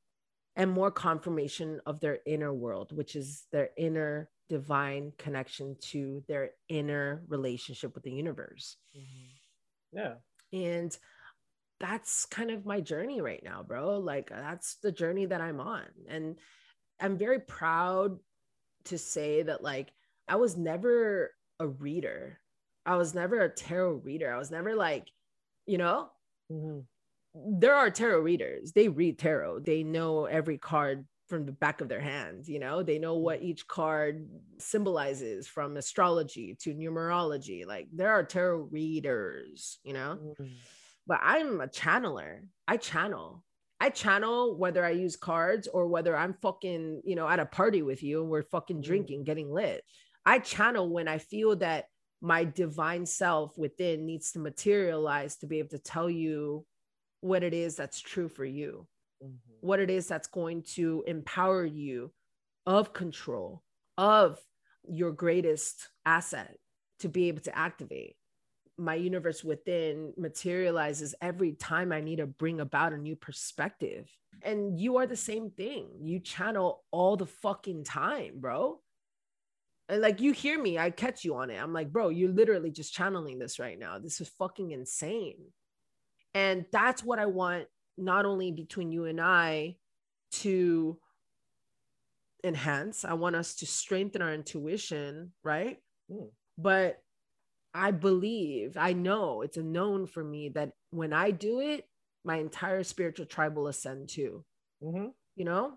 and 0.58 0.70
more 0.72 0.90
confirmation 0.90 1.80
of 1.86 2.00
their 2.00 2.18
inner 2.26 2.52
world, 2.52 2.90
which 2.94 3.14
is 3.14 3.46
their 3.52 3.70
inner 3.78 4.28
divine 4.48 5.12
connection 5.16 5.76
to 5.80 6.22
their 6.26 6.50
inner 6.68 7.22
relationship 7.28 7.94
with 7.94 8.02
the 8.02 8.10
universe. 8.10 8.76
Mm-hmm. 8.96 9.98
Yeah. 9.98 10.14
And 10.52 10.98
that's 11.78 12.26
kind 12.26 12.50
of 12.50 12.66
my 12.66 12.80
journey 12.80 13.20
right 13.20 13.42
now, 13.44 13.62
bro. 13.62 13.98
Like 14.00 14.30
that's 14.30 14.78
the 14.82 14.90
journey 14.90 15.26
that 15.26 15.40
I'm 15.40 15.60
on. 15.60 15.84
And 16.08 16.36
I'm 17.00 17.16
very 17.16 17.38
proud 17.38 18.18
to 18.86 18.98
say 18.98 19.42
that 19.42 19.62
like 19.62 19.92
I 20.26 20.36
was 20.36 20.56
never 20.56 21.30
a 21.60 21.68
reader. 21.68 22.40
I 22.84 22.96
was 22.96 23.14
never 23.14 23.42
a 23.42 23.48
tarot 23.48 24.00
reader. 24.04 24.32
I 24.34 24.38
was 24.38 24.50
never 24.50 24.74
like, 24.74 25.06
you 25.66 25.78
know, 25.78 26.08
mm-hmm 26.50 26.80
there 27.34 27.74
are 27.74 27.90
tarot 27.90 28.20
readers. 28.20 28.72
They 28.72 28.88
read 28.88 29.18
tarot. 29.18 29.60
They 29.60 29.82
know 29.82 30.24
every 30.24 30.58
card 30.58 31.06
from 31.28 31.44
the 31.44 31.52
back 31.52 31.80
of 31.80 31.88
their 31.88 32.00
hands, 32.00 32.48
you 32.48 32.58
know, 32.58 32.82
they 32.82 32.98
know 32.98 33.16
what 33.16 33.42
each 33.42 33.66
card 33.66 34.26
symbolizes 34.58 35.46
from 35.46 35.76
astrology 35.76 36.56
to 36.60 36.74
numerology. 36.74 37.66
Like 37.66 37.88
there 37.92 38.12
are 38.12 38.24
tarot 38.24 38.68
readers, 38.70 39.78
you 39.84 39.92
know. 39.92 40.18
Mm-hmm. 40.22 40.46
But 41.06 41.20
I'm 41.22 41.60
a 41.60 41.68
channeler. 41.68 42.40
I 42.66 42.76
channel. 42.76 43.44
I 43.80 43.90
channel 43.90 44.56
whether 44.56 44.84
I 44.84 44.90
use 44.90 45.16
cards 45.16 45.68
or 45.68 45.86
whether 45.86 46.16
I'm 46.16 46.34
fucking, 46.42 47.02
you 47.04 47.14
know, 47.14 47.28
at 47.28 47.40
a 47.40 47.46
party 47.46 47.82
with 47.82 48.02
you 48.02 48.22
and 48.22 48.30
we're 48.30 48.42
fucking 48.42 48.76
mm-hmm. 48.76 48.88
drinking, 48.88 49.24
getting 49.24 49.52
lit. 49.52 49.84
I 50.26 50.38
channel 50.38 50.88
when 50.88 51.08
I 51.08 51.18
feel 51.18 51.56
that 51.56 51.86
my 52.20 52.44
divine 52.44 53.06
self 53.06 53.56
within 53.56 54.04
needs 54.04 54.32
to 54.32 54.40
materialize 54.40 55.36
to 55.36 55.46
be 55.46 55.60
able 55.60 55.70
to 55.70 55.78
tell 55.78 56.10
you 56.10 56.66
what 57.20 57.42
it 57.42 57.54
is 57.54 57.76
that's 57.76 58.00
true 58.00 58.28
for 58.28 58.44
you, 58.44 58.86
mm-hmm. 59.22 59.34
what 59.60 59.80
it 59.80 59.90
is 59.90 60.06
that's 60.06 60.28
going 60.28 60.62
to 60.74 61.04
empower 61.06 61.64
you 61.64 62.12
of 62.66 62.92
control, 62.92 63.62
of 63.96 64.38
your 64.88 65.12
greatest 65.12 65.88
asset 66.06 66.56
to 67.00 67.08
be 67.08 67.28
able 67.28 67.40
to 67.40 67.56
activate. 67.56 68.16
My 68.76 68.94
universe 68.94 69.42
within 69.42 70.12
materializes 70.16 71.14
every 71.20 71.52
time 71.52 71.90
I 71.92 72.00
need 72.00 72.16
to 72.16 72.26
bring 72.26 72.60
about 72.60 72.92
a 72.92 72.98
new 72.98 73.16
perspective. 73.16 74.08
And 74.42 74.78
you 74.78 74.98
are 74.98 75.06
the 75.06 75.16
same 75.16 75.50
thing. 75.50 75.88
You 76.00 76.20
channel 76.20 76.84
all 76.92 77.16
the 77.16 77.26
fucking 77.26 77.84
time, 77.84 78.34
bro. 78.36 78.80
And 79.88 80.00
like 80.02 80.20
you 80.20 80.32
hear 80.32 80.60
me, 80.60 80.78
I 80.78 80.90
catch 80.90 81.24
you 81.24 81.34
on 81.36 81.50
it. 81.50 81.60
I'm 81.60 81.72
like, 81.72 81.92
bro, 81.92 82.10
you're 82.10 82.30
literally 82.30 82.70
just 82.70 82.92
channeling 82.92 83.38
this 83.38 83.58
right 83.58 83.78
now. 83.78 83.98
This 83.98 84.20
is 84.20 84.28
fucking 84.38 84.70
insane. 84.70 85.38
And 86.34 86.66
that's 86.72 87.02
what 87.02 87.18
I 87.18 87.26
want, 87.26 87.66
not 87.96 88.24
only 88.24 88.52
between 88.52 88.92
you 88.92 89.04
and 89.04 89.20
I, 89.20 89.76
to 90.30 90.98
enhance. 92.44 93.04
I 93.04 93.14
want 93.14 93.36
us 93.36 93.54
to 93.56 93.66
strengthen 93.66 94.22
our 94.22 94.32
intuition, 94.32 95.32
right? 95.42 95.78
Mm. 96.10 96.28
But 96.56 97.02
I 97.74 97.90
believe, 97.90 98.76
I 98.76 98.92
know 98.92 99.42
it's 99.42 99.56
a 99.56 99.62
known 99.62 100.06
for 100.06 100.22
me 100.22 100.50
that 100.50 100.72
when 100.90 101.12
I 101.12 101.30
do 101.30 101.60
it, 101.60 101.86
my 102.24 102.36
entire 102.36 102.82
spiritual 102.82 103.26
tribe 103.26 103.56
will 103.56 103.68
ascend 103.68 104.08
too. 104.08 104.44
Mm-hmm. 104.82 105.08
You 105.36 105.44
know? 105.44 105.72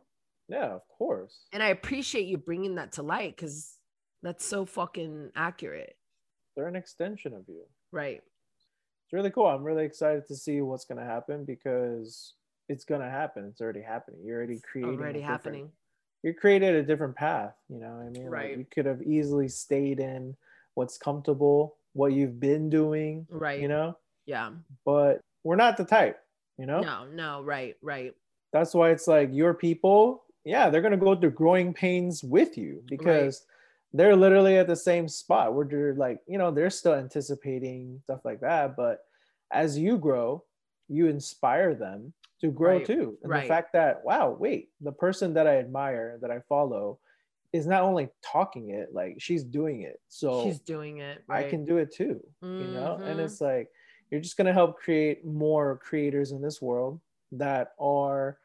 Yeah, 0.50 0.74
of 0.74 0.82
course. 0.98 1.46
And 1.54 1.64
I 1.64 1.68
appreciate 1.68 2.28
you 2.28 2.38
bringing 2.38 2.76
that 2.76 2.94
to 2.94 3.04
light 3.04 3.36
because 3.36 3.78
that's 4.22 4.46
so 4.46 4.66
fucking 4.66 5.32
accurate. 5.36 5.96
They're 6.56 6.68
an 6.68 6.76
extension 6.76 7.34
of 7.34 7.44
you. 7.48 7.64
Right 7.92 8.22
it's 9.12 9.18
really 9.18 9.30
cool. 9.30 9.48
I'm 9.48 9.66
really 9.66 9.84
excited 9.84 10.26
to 10.28 10.36
see 10.38 10.62
what's 10.62 10.86
going 10.86 10.98
to 10.98 11.04
happen 11.04 11.44
because 11.44 12.36
it's 12.70 12.86
going 12.86 13.02
to 13.02 13.10
happen. 13.10 13.44
It's 13.44 13.60
already 13.60 13.82
happening. 13.82 14.22
You're 14.24 14.38
already 14.38 14.62
creating. 14.62 14.98
Already 14.98 15.20
happening. 15.20 15.70
You 16.24 16.34
created 16.34 16.76
a 16.76 16.84
different 16.84 17.18
path. 17.18 17.54
You 17.68 17.82
know 17.82 17.90
what 17.90 18.06
I 18.06 18.10
mean? 18.10 18.30
Right. 18.30 18.52
Like 18.52 18.60
you 18.60 18.66
could 18.74 18.86
have 18.86 19.02
easily 19.02 19.50
stayed 19.50 20.00
in 20.00 20.34
what's 20.76 20.98
comfortable, 20.98 21.76
what 21.92 22.14
you've 22.14 22.40
been 22.40 22.70
doing. 22.70 23.28
Right. 23.30 23.60
You 23.60 23.68
know? 23.68 23.98
Yeah. 24.26 24.52
But 24.86 25.20
we're 25.44 25.58
not 25.58 25.76
the 25.76 25.84
type, 25.84 26.18
you 26.58 26.66
know? 26.66 26.80
No, 26.80 27.04
no, 27.14 27.42
right, 27.42 27.76
right. 27.82 28.14
That's 28.54 28.74
why 28.74 28.92
it's 28.92 29.10
like 29.10 29.28
your 29.34 29.54
people, 29.54 30.24
yeah, 30.46 30.70
they're 30.70 30.80
going 30.80 30.92
to 30.92 30.98
go 30.98 31.18
through 31.18 31.32
growing 31.32 31.74
pains 31.74 32.24
with 32.24 32.58
you 32.58 32.82
because. 32.86 33.46
They're 33.94 34.16
literally 34.16 34.58
at 34.58 34.68
the 34.68 34.76
same 34.76 35.08
spot 35.08 35.54
where 35.54 35.66
they're 35.66 35.96
like, 35.96 36.20
you 36.28 36.38
know, 36.38 36.52
they're 36.52 36.70
still 36.70 36.94
anticipating 36.94 38.00
stuff 38.04 38.22
like 38.24 38.40
that. 38.42 38.76
But 38.78 39.00
as 39.52 39.78
you 39.78 39.98
grow, 39.98 40.44
you 40.88 41.08
inspire 41.08 41.76
them 41.76 42.14
to 42.40 42.52
grow 42.52 42.78
right. 42.78 42.86
too. 42.86 43.18
And 43.22 43.32
right. 43.32 43.42
the 43.44 43.48
fact 43.48 43.74
that, 43.74 44.04
wow, 44.04 44.36
wait, 44.38 44.70
the 44.80 44.92
person 44.92 45.34
that 45.34 45.48
I 45.48 45.58
admire, 45.58 46.20
that 46.22 46.32
I 46.32 46.40
follow, 46.48 47.00
is 47.54 47.68
not 47.68 47.84
only 47.84 48.08
talking 48.24 48.70
it, 48.70 48.94
like 48.94 49.18
she's 49.20 49.44
doing 49.44 49.82
it. 49.82 50.00
So 50.08 50.46
she's 50.46 50.60
doing 50.60 51.00
it. 51.00 51.22
Right. 51.28 51.46
I 51.46 51.50
can 51.50 51.66
do 51.66 51.78
it 51.78 51.94
too, 51.94 52.22
mm-hmm. 52.42 52.62
you 52.62 52.68
know? 52.74 52.96
And 52.96 53.04
mm-hmm. 53.04 53.20
it's 53.20 53.42
like, 53.42 53.68
you're 54.10 54.22
just 54.22 54.38
gonna 54.38 54.54
help 54.54 54.78
create 54.80 55.26
more 55.26 55.78
creators 55.78 56.32
in 56.32 56.42
this 56.42 56.62
world 56.62 57.02
that 57.34 57.74
are 57.80 58.38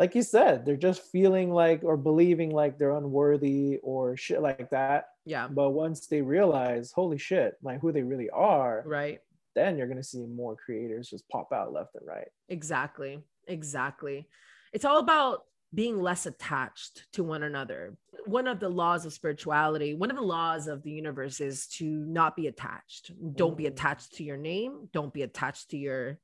like 0.00 0.14
you 0.14 0.22
said, 0.22 0.64
they're 0.64 0.76
just 0.78 1.02
feeling 1.12 1.52
like 1.52 1.84
or 1.84 1.96
believing 1.98 2.50
like 2.50 2.78
they're 2.78 2.96
unworthy 2.96 3.76
or 3.82 4.16
shit 4.16 4.40
like 4.40 4.70
that. 4.70 5.08
Yeah. 5.26 5.46
But 5.46 5.70
once 5.70 6.06
they 6.06 6.22
realize, 6.22 6.90
holy 6.90 7.18
shit, 7.18 7.56
like 7.62 7.80
who 7.82 7.92
they 7.92 8.02
really 8.02 8.30
are, 8.30 8.82
Right. 8.86 9.20
then 9.54 9.76
you're 9.76 9.86
gonna 9.88 10.02
see 10.02 10.24
more 10.24 10.56
creators 10.56 11.10
just 11.10 11.28
pop 11.28 11.52
out 11.52 11.74
left 11.74 11.94
and 11.96 12.06
right. 12.06 12.28
Exactly. 12.48 13.22
Exactly. 13.46 14.26
It's 14.72 14.86
all 14.86 15.00
about 15.00 15.44
being 15.74 16.00
less 16.00 16.24
attached 16.24 17.06
to 17.12 17.22
one 17.22 17.42
another. 17.42 17.94
One 18.24 18.48
of 18.48 18.58
the 18.58 18.70
laws 18.70 19.04
of 19.04 19.12
spirituality, 19.12 19.92
one 19.94 20.10
of 20.10 20.16
the 20.16 20.22
laws 20.22 20.66
of 20.66 20.82
the 20.82 20.90
universe 20.90 21.40
is 21.42 21.66
to 21.78 21.84
not 21.84 22.36
be 22.36 22.46
attached. 22.46 23.12
Don't 23.36 23.56
be 23.56 23.64
Mm. 23.64 23.72
attached 23.72 24.14
to 24.14 24.24
your 24.24 24.38
name. 24.38 24.88
Don't 24.94 25.12
be 25.12 25.22
attached 25.22 25.70
to 25.72 25.76
your 25.76 26.18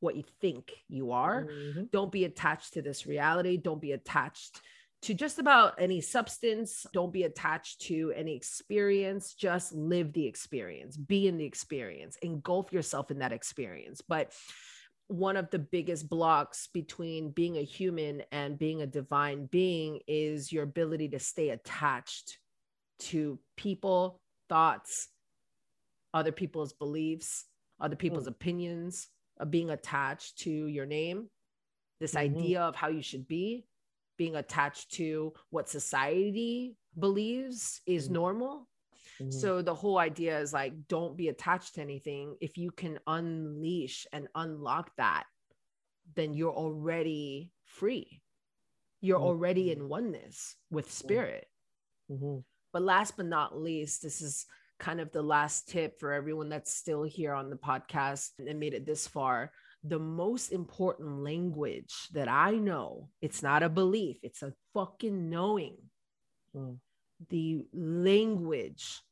what 0.00 0.16
you 0.16 0.24
think 0.40 0.72
you 0.88 1.12
are. 1.12 1.44
Mhm. 1.44 1.90
Don't 1.90 2.12
be 2.12 2.24
attached 2.24 2.74
to 2.74 2.82
this 2.82 3.06
reality. 3.06 3.56
Don't 3.56 3.80
be 3.80 3.92
attached 3.92 4.60
to 5.02 5.14
just 5.14 5.38
about 5.38 5.80
any 5.80 6.00
substance. 6.00 6.84
Don't 6.92 7.12
be 7.12 7.22
attached 7.22 7.82
to 7.82 8.12
any 8.12 8.34
experience. 8.34 9.34
Just 9.34 9.72
live 9.72 10.12
the 10.12 10.26
experience, 10.26 10.96
be 10.96 11.28
in 11.28 11.36
the 11.36 11.44
experience, 11.44 12.16
engulf 12.22 12.72
yourself 12.72 13.10
in 13.10 13.18
that 13.20 13.32
experience. 13.32 14.00
But 14.00 14.34
one 15.06 15.36
of 15.36 15.50
the 15.50 15.58
biggest 15.58 16.08
blocks 16.08 16.66
between 16.66 17.30
being 17.30 17.56
a 17.56 17.62
human 17.62 18.22
and 18.30 18.58
being 18.58 18.82
a 18.82 18.86
divine 18.86 19.46
being 19.46 20.00
is 20.06 20.52
your 20.52 20.64
ability 20.64 21.08
to 21.10 21.18
stay 21.18 21.50
attached 21.50 22.38
to 22.98 23.38
people, 23.56 24.20
thoughts, 24.48 25.08
other 26.12 26.32
people's 26.32 26.72
beliefs, 26.72 27.44
other 27.80 27.96
people's 27.96 28.26
opinions, 28.26 29.06
of 29.06 29.17
being 29.46 29.70
attached 29.70 30.38
to 30.38 30.50
your 30.50 30.86
name, 30.86 31.30
this 32.00 32.14
Mhm. 32.14 32.18
idea 32.18 32.60
of 32.62 32.76
how 32.76 32.88
you 32.88 33.02
should 33.02 33.26
be, 33.26 33.66
being 34.16 34.36
attached 34.36 34.92
to 34.92 35.32
what 35.50 35.68
society 35.68 36.76
believes 36.98 37.80
is 37.86 38.08
Mhm. 38.08 38.12
normal. 38.12 38.68
Mhm. 39.20 39.32
So 39.32 39.62
the 39.62 39.74
whole 39.74 39.98
idea 39.98 40.40
is 40.40 40.52
like, 40.52 40.88
don't 40.88 41.16
be 41.16 41.28
attached 41.28 41.74
to 41.74 41.80
anything. 41.80 42.36
If 42.40 42.58
you 42.58 42.70
can 42.70 42.98
unleash 43.06 44.06
and 44.12 44.28
unlock 44.34 44.94
that, 44.96 45.26
then 46.14 46.34
you're 46.34 46.54
already 46.54 47.52
free. 47.64 48.22
You're 49.00 49.20
already 49.20 49.70
in 49.70 49.88
oneness 49.88 50.56
with 50.70 50.90
spirit. 50.90 51.48
Mhm. 52.10 52.44
But 52.72 52.82
last 52.82 53.16
but 53.16 53.26
not 53.26 53.56
least, 53.56 54.02
this 54.02 54.20
is 54.20 54.46
kind 54.78 55.00
of 55.00 55.10
the 55.12 55.22
last 55.22 55.68
tip 55.68 55.98
for 55.98 56.12
everyone 56.12 56.48
that's 56.48 56.72
still 56.72 57.02
here 57.02 57.32
on 57.32 57.50
the 57.50 57.56
podcast 57.56 58.30
and 58.38 58.60
made 58.60 58.74
it 58.74 58.86
this 58.86 59.06
far. 59.06 59.52
The 59.84 59.98
most 59.98 60.50
important 60.50 61.22
language 61.22 62.08
that 62.12 62.28
I 62.28 62.52
know, 62.52 63.08
it's 63.20 63.42
not 63.42 63.62
a 63.62 63.68
belief, 63.68 64.18
it's 64.22 64.42
a 64.42 64.54
fucking 64.74 65.30
knowing. 65.30 65.76
Mm. 66.54 66.78
The 67.30 67.66
language 67.72 69.02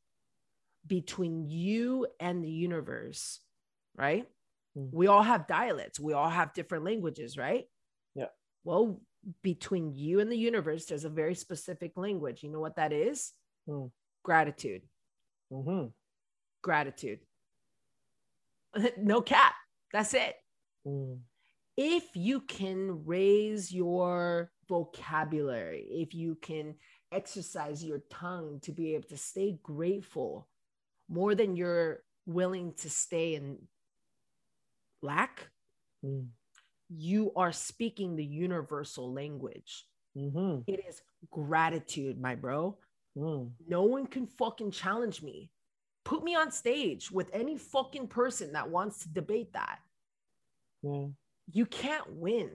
between 0.85 1.49
you 1.49 2.07
and 2.19 2.43
the 2.43 2.49
universe, 2.49 3.39
right? 3.95 4.27
Mm. 4.77 4.89
We 4.91 5.07
all 5.07 5.23
have 5.23 5.47
dialects, 5.47 5.99
we 5.99 6.13
all 6.13 6.29
have 6.29 6.53
different 6.53 6.85
languages, 6.85 7.37
right? 7.37 7.65
Yeah. 8.15 8.27
Well, 8.63 9.01
between 9.41 9.93
you 9.93 10.19
and 10.19 10.31
the 10.31 10.37
universe, 10.37 10.85
there's 10.85 11.05
a 11.05 11.09
very 11.09 11.35
specific 11.35 11.93
language. 11.97 12.43
You 12.43 12.51
know 12.51 12.61
what 12.61 12.77
that 12.77 12.93
is? 12.93 13.33
Mm. 13.67 13.91
Gratitude. 14.23 14.81
Mhm. 15.51 15.91
Gratitude. 16.61 17.19
no 18.97 19.21
cap. 19.21 19.53
That's 19.93 20.13
it. 20.13 20.35
Mm. 20.85 21.19
If 21.77 22.15
you 22.15 22.41
can 22.41 23.05
raise 23.05 23.71
your 23.71 24.51
vocabulary, 24.67 25.85
if 25.89 26.13
you 26.13 26.35
can 26.35 26.75
exercise 27.11 27.83
your 27.83 27.99
tongue 28.09 28.59
to 28.63 28.71
be 28.71 28.95
able 28.95 29.07
to 29.09 29.17
stay 29.17 29.59
grateful 29.63 30.47
more 31.07 31.35
than 31.35 31.55
you're 31.55 32.03
willing 32.25 32.73
to 32.73 32.89
stay 32.89 33.35
in 33.35 33.57
lack, 35.01 35.49
Mm. 36.03 36.27
you 36.89 37.31
are 37.35 37.51
speaking 37.51 38.15
the 38.15 38.25
universal 38.25 39.11
language. 39.13 39.87
Mhm. 40.15 40.63
It 40.67 40.85
is 40.87 41.01
gratitude, 41.31 42.19
my 42.19 42.35
bro. 42.35 42.77
Mm. 43.17 43.51
No 43.67 43.83
one 43.83 44.05
can 44.05 44.27
fucking 44.27 44.71
challenge 44.71 45.21
me. 45.21 45.49
Put 46.05 46.23
me 46.23 46.35
on 46.35 46.51
stage 46.51 47.11
with 47.11 47.29
any 47.33 47.57
fucking 47.57 48.07
person 48.07 48.53
that 48.53 48.69
wants 48.69 48.99
to 48.99 49.09
debate 49.09 49.53
that. 49.53 49.79
Yeah. 50.83 51.07
You 51.51 51.65
can't 51.65 52.13
win 52.13 52.49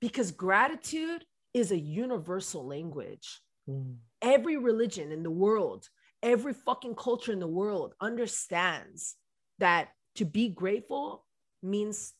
because 0.00 0.30
gratitude 0.32 1.24
is 1.52 1.70
a 1.70 1.78
universal 1.78 2.66
language. 2.66 3.40
Mm. 3.68 3.96
Every 4.22 4.56
religion 4.56 5.12
in 5.12 5.22
the 5.22 5.30
world, 5.30 5.88
every 6.22 6.54
fucking 6.54 6.94
culture 6.94 7.32
in 7.32 7.40
the 7.40 7.46
world 7.46 7.94
understands 8.00 9.16
that 9.58 9.88
to 10.16 10.24
be 10.24 10.48
grateful 10.48 11.26
means 11.62 12.14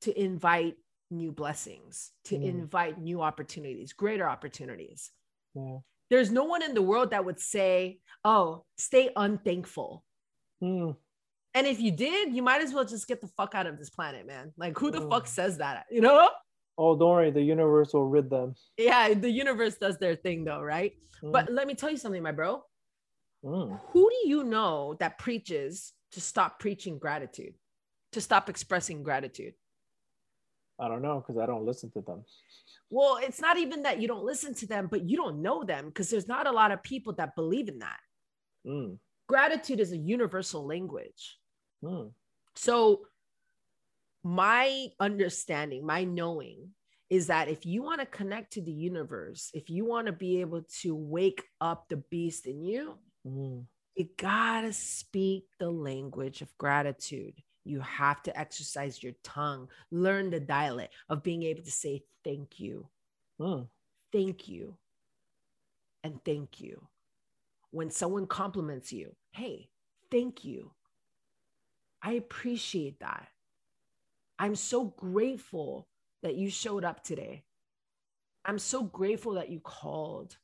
to 0.00 0.18
invite 0.18 0.76
new 1.10 1.30
blessings, 1.30 2.12
to 2.24 2.36
Mm. 2.36 2.44
invite 2.44 2.98
new 2.98 3.22
opportunities, 3.22 3.92
greater 3.92 4.28
opportunities. 4.28 5.12
Yeah. 5.54 5.78
There's 6.10 6.30
no 6.30 6.44
one 6.44 6.62
in 6.62 6.74
the 6.74 6.82
world 6.82 7.10
that 7.10 7.24
would 7.24 7.40
say, 7.40 7.98
oh, 8.24 8.64
stay 8.78 9.10
unthankful. 9.16 10.04
Mm. 10.62 10.96
And 11.54 11.66
if 11.66 11.80
you 11.80 11.90
did, 11.90 12.34
you 12.34 12.42
might 12.42 12.62
as 12.62 12.72
well 12.72 12.84
just 12.84 13.08
get 13.08 13.20
the 13.20 13.28
fuck 13.28 13.54
out 13.54 13.66
of 13.66 13.78
this 13.78 13.90
planet, 13.90 14.26
man. 14.26 14.52
Like, 14.56 14.78
who 14.78 14.90
the 14.90 15.00
Mm. 15.00 15.10
fuck 15.10 15.26
says 15.26 15.58
that? 15.58 15.86
You 15.90 16.02
know? 16.02 16.28
Oh, 16.78 16.96
don't 16.96 17.10
worry. 17.10 17.30
The 17.30 17.42
universe 17.42 17.94
will 17.94 18.06
rid 18.08 18.28
them. 18.28 18.54
Yeah, 18.76 19.14
the 19.14 19.30
universe 19.30 19.76
does 19.76 19.98
their 19.98 20.14
thing 20.14 20.44
though, 20.44 20.60
right? 20.60 20.92
Mm. 21.22 21.32
But 21.32 21.50
let 21.50 21.66
me 21.66 21.74
tell 21.74 21.90
you 21.90 21.96
something, 21.96 22.22
my 22.22 22.32
bro. 22.32 22.62
Mm. 23.44 23.80
Who 23.92 24.10
do 24.10 24.28
you 24.28 24.44
know 24.44 24.94
that 25.00 25.18
preaches 25.18 25.94
to 26.12 26.20
stop 26.20 26.60
preaching 26.60 26.98
gratitude, 26.98 27.54
to 28.12 28.20
stop 28.20 28.48
expressing 28.50 29.02
gratitude? 29.02 29.54
I 30.78 30.88
don't 30.88 31.02
know 31.02 31.20
because 31.26 31.40
I 31.40 31.46
don't 31.46 31.64
listen 31.64 31.90
to 31.92 32.00
them. 32.02 32.24
Well, 32.90 33.18
it's 33.22 33.40
not 33.40 33.58
even 33.58 33.82
that 33.82 34.00
you 34.00 34.08
don't 34.08 34.24
listen 34.24 34.54
to 34.54 34.66
them, 34.66 34.88
but 34.88 35.08
you 35.08 35.16
don't 35.16 35.42
know 35.42 35.64
them 35.64 35.86
because 35.86 36.10
there's 36.10 36.28
not 36.28 36.46
a 36.46 36.52
lot 36.52 36.70
of 36.70 36.82
people 36.82 37.14
that 37.14 37.34
believe 37.34 37.68
in 37.68 37.78
that. 37.80 37.98
Mm. 38.66 38.98
Gratitude 39.28 39.80
is 39.80 39.92
a 39.92 39.96
universal 39.96 40.66
language. 40.66 41.38
Mm. 41.82 42.12
So, 42.54 43.06
my 44.22 44.88
understanding, 45.00 45.86
my 45.86 46.04
knowing 46.04 46.70
is 47.08 47.28
that 47.28 47.48
if 47.48 47.64
you 47.64 47.82
want 47.82 48.00
to 48.00 48.06
connect 48.06 48.52
to 48.54 48.60
the 48.60 48.72
universe, 48.72 49.50
if 49.54 49.70
you 49.70 49.84
want 49.84 50.06
to 50.06 50.12
be 50.12 50.40
able 50.40 50.62
to 50.80 50.94
wake 50.94 51.44
up 51.60 51.88
the 51.88 51.96
beast 51.96 52.46
in 52.46 52.62
you, 52.62 52.98
Mm. 53.26 53.66
you 53.96 54.08
gotta 54.16 54.72
speak 54.72 55.48
the 55.58 55.70
language 55.70 56.42
of 56.42 56.56
gratitude. 56.58 57.42
You 57.66 57.80
have 57.80 58.22
to 58.24 58.38
exercise 58.38 59.02
your 59.02 59.14
tongue, 59.24 59.68
learn 59.90 60.30
the 60.30 60.40
dialect 60.40 60.94
of 61.08 61.22
being 61.22 61.42
able 61.44 61.62
to 61.62 61.70
say 61.70 62.04
thank 62.24 62.60
you, 62.60 62.88
Mm. 63.40 63.68
thank 64.12 64.48
you, 64.48 64.78
and 66.04 66.24
thank 66.24 66.60
you. 66.60 66.88
When 67.72 67.90
someone 67.90 68.26
compliments 68.26 68.92
you, 68.92 69.16
hey, 69.32 69.70
thank 70.10 70.44
you. 70.44 70.72
I 72.02 72.12
appreciate 72.12 73.00
that. 73.00 73.28
I'm 74.38 74.54
so 74.56 74.84
grateful 74.86 75.88
that 76.22 76.36
you 76.36 76.50
showed 76.50 76.84
up 76.84 77.02
today. 77.04 77.44
I'm 78.44 78.58
so 78.58 78.82
grateful 78.84 79.34
that 79.34 79.50
you 79.50 79.60
called. 79.60 80.38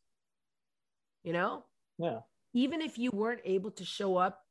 You 1.24 1.32
know? 1.32 1.64
Yeah. 1.98 2.20
even 2.54 2.80
if 2.82 2.98
you 2.98 3.10
weren't 3.12 3.40
able 3.44 3.70
to 3.72 3.84
show 3.84 4.16
up, 4.16 4.41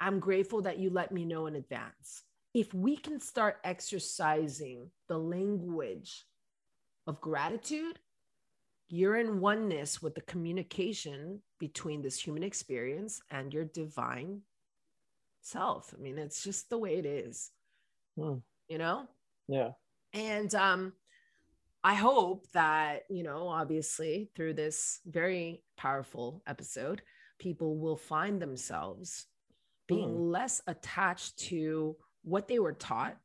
I'm 0.00 0.20
grateful 0.20 0.62
that 0.62 0.78
you 0.78 0.90
let 0.90 1.12
me 1.12 1.24
know 1.24 1.46
in 1.46 1.56
advance. 1.56 2.22
If 2.54 2.72
we 2.74 2.96
can 2.96 3.20
start 3.20 3.58
exercising 3.64 4.90
the 5.08 5.18
language 5.18 6.24
of 7.06 7.20
gratitude, 7.20 7.98
you're 8.88 9.16
in 9.16 9.40
oneness 9.40 10.00
with 10.00 10.14
the 10.14 10.20
communication 10.22 11.42
between 11.58 12.00
this 12.02 12.20
human 12.20 12.42
experience 12.42 13.20
and 13.30 13.52
your 13.52 13.64
divine 13.64 14.42
self. 15.42 15.92
I 15.96 16.00
mean, 16.00 16.18
it's 16.18 16.42
just 16.42 16.70
the 16.70 16.78
way 16.78 16.96
it 16.96 17.06
is, 17.06 17.50
Mm. 18.18 18.42
you 18.68 18.78
know? 18.78 19.06
Yeah. 19.46 19.72
and 20.14 20.54
um 20.54 20.92
i 21.84 21.94
hope 21.94 22.50
that 22.52 23.04
you 23.10 23.22
know 23.22 23.46
obviously 23.48 24.30
through 24.34 24.54
this 24.54 25.00
very 25.06 25.62
powerful 25.76 26.42
episode 26.46 27.02
people 27.38 27.76
will 27.76 27.96
find 27.96 28.40
themselves 28.42 29.26
being 29.88 30.10
Hmm. 30.14 30.30
less 30.30 30.62
attached 30.68 31.38
to 31.38 31.96
what 32.22 32.46
they 32.46 32.58
were 32.60 32.74
taught 32.74 33.16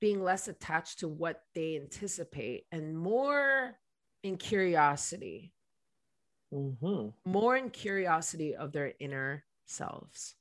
being 0.00 0.22
less 0.22 0.48
attached 0.48 0.98
to 0.98 1.08
what 1.08 1.44
they 1.54 1.76
anticipate 1.76 2.66
and 2.72 2.98
more 2.98 3.78
in 4.22 4.36
curiosity. 4.36 5.54
Hmm 6.50 7.08
more 7.24 7.56
in 7.56 7.70
curiosity 7.70 8.54
of 8.54 8.72
their 8.72 8.92
inner 9.00 9.44
selves 9.66 10.34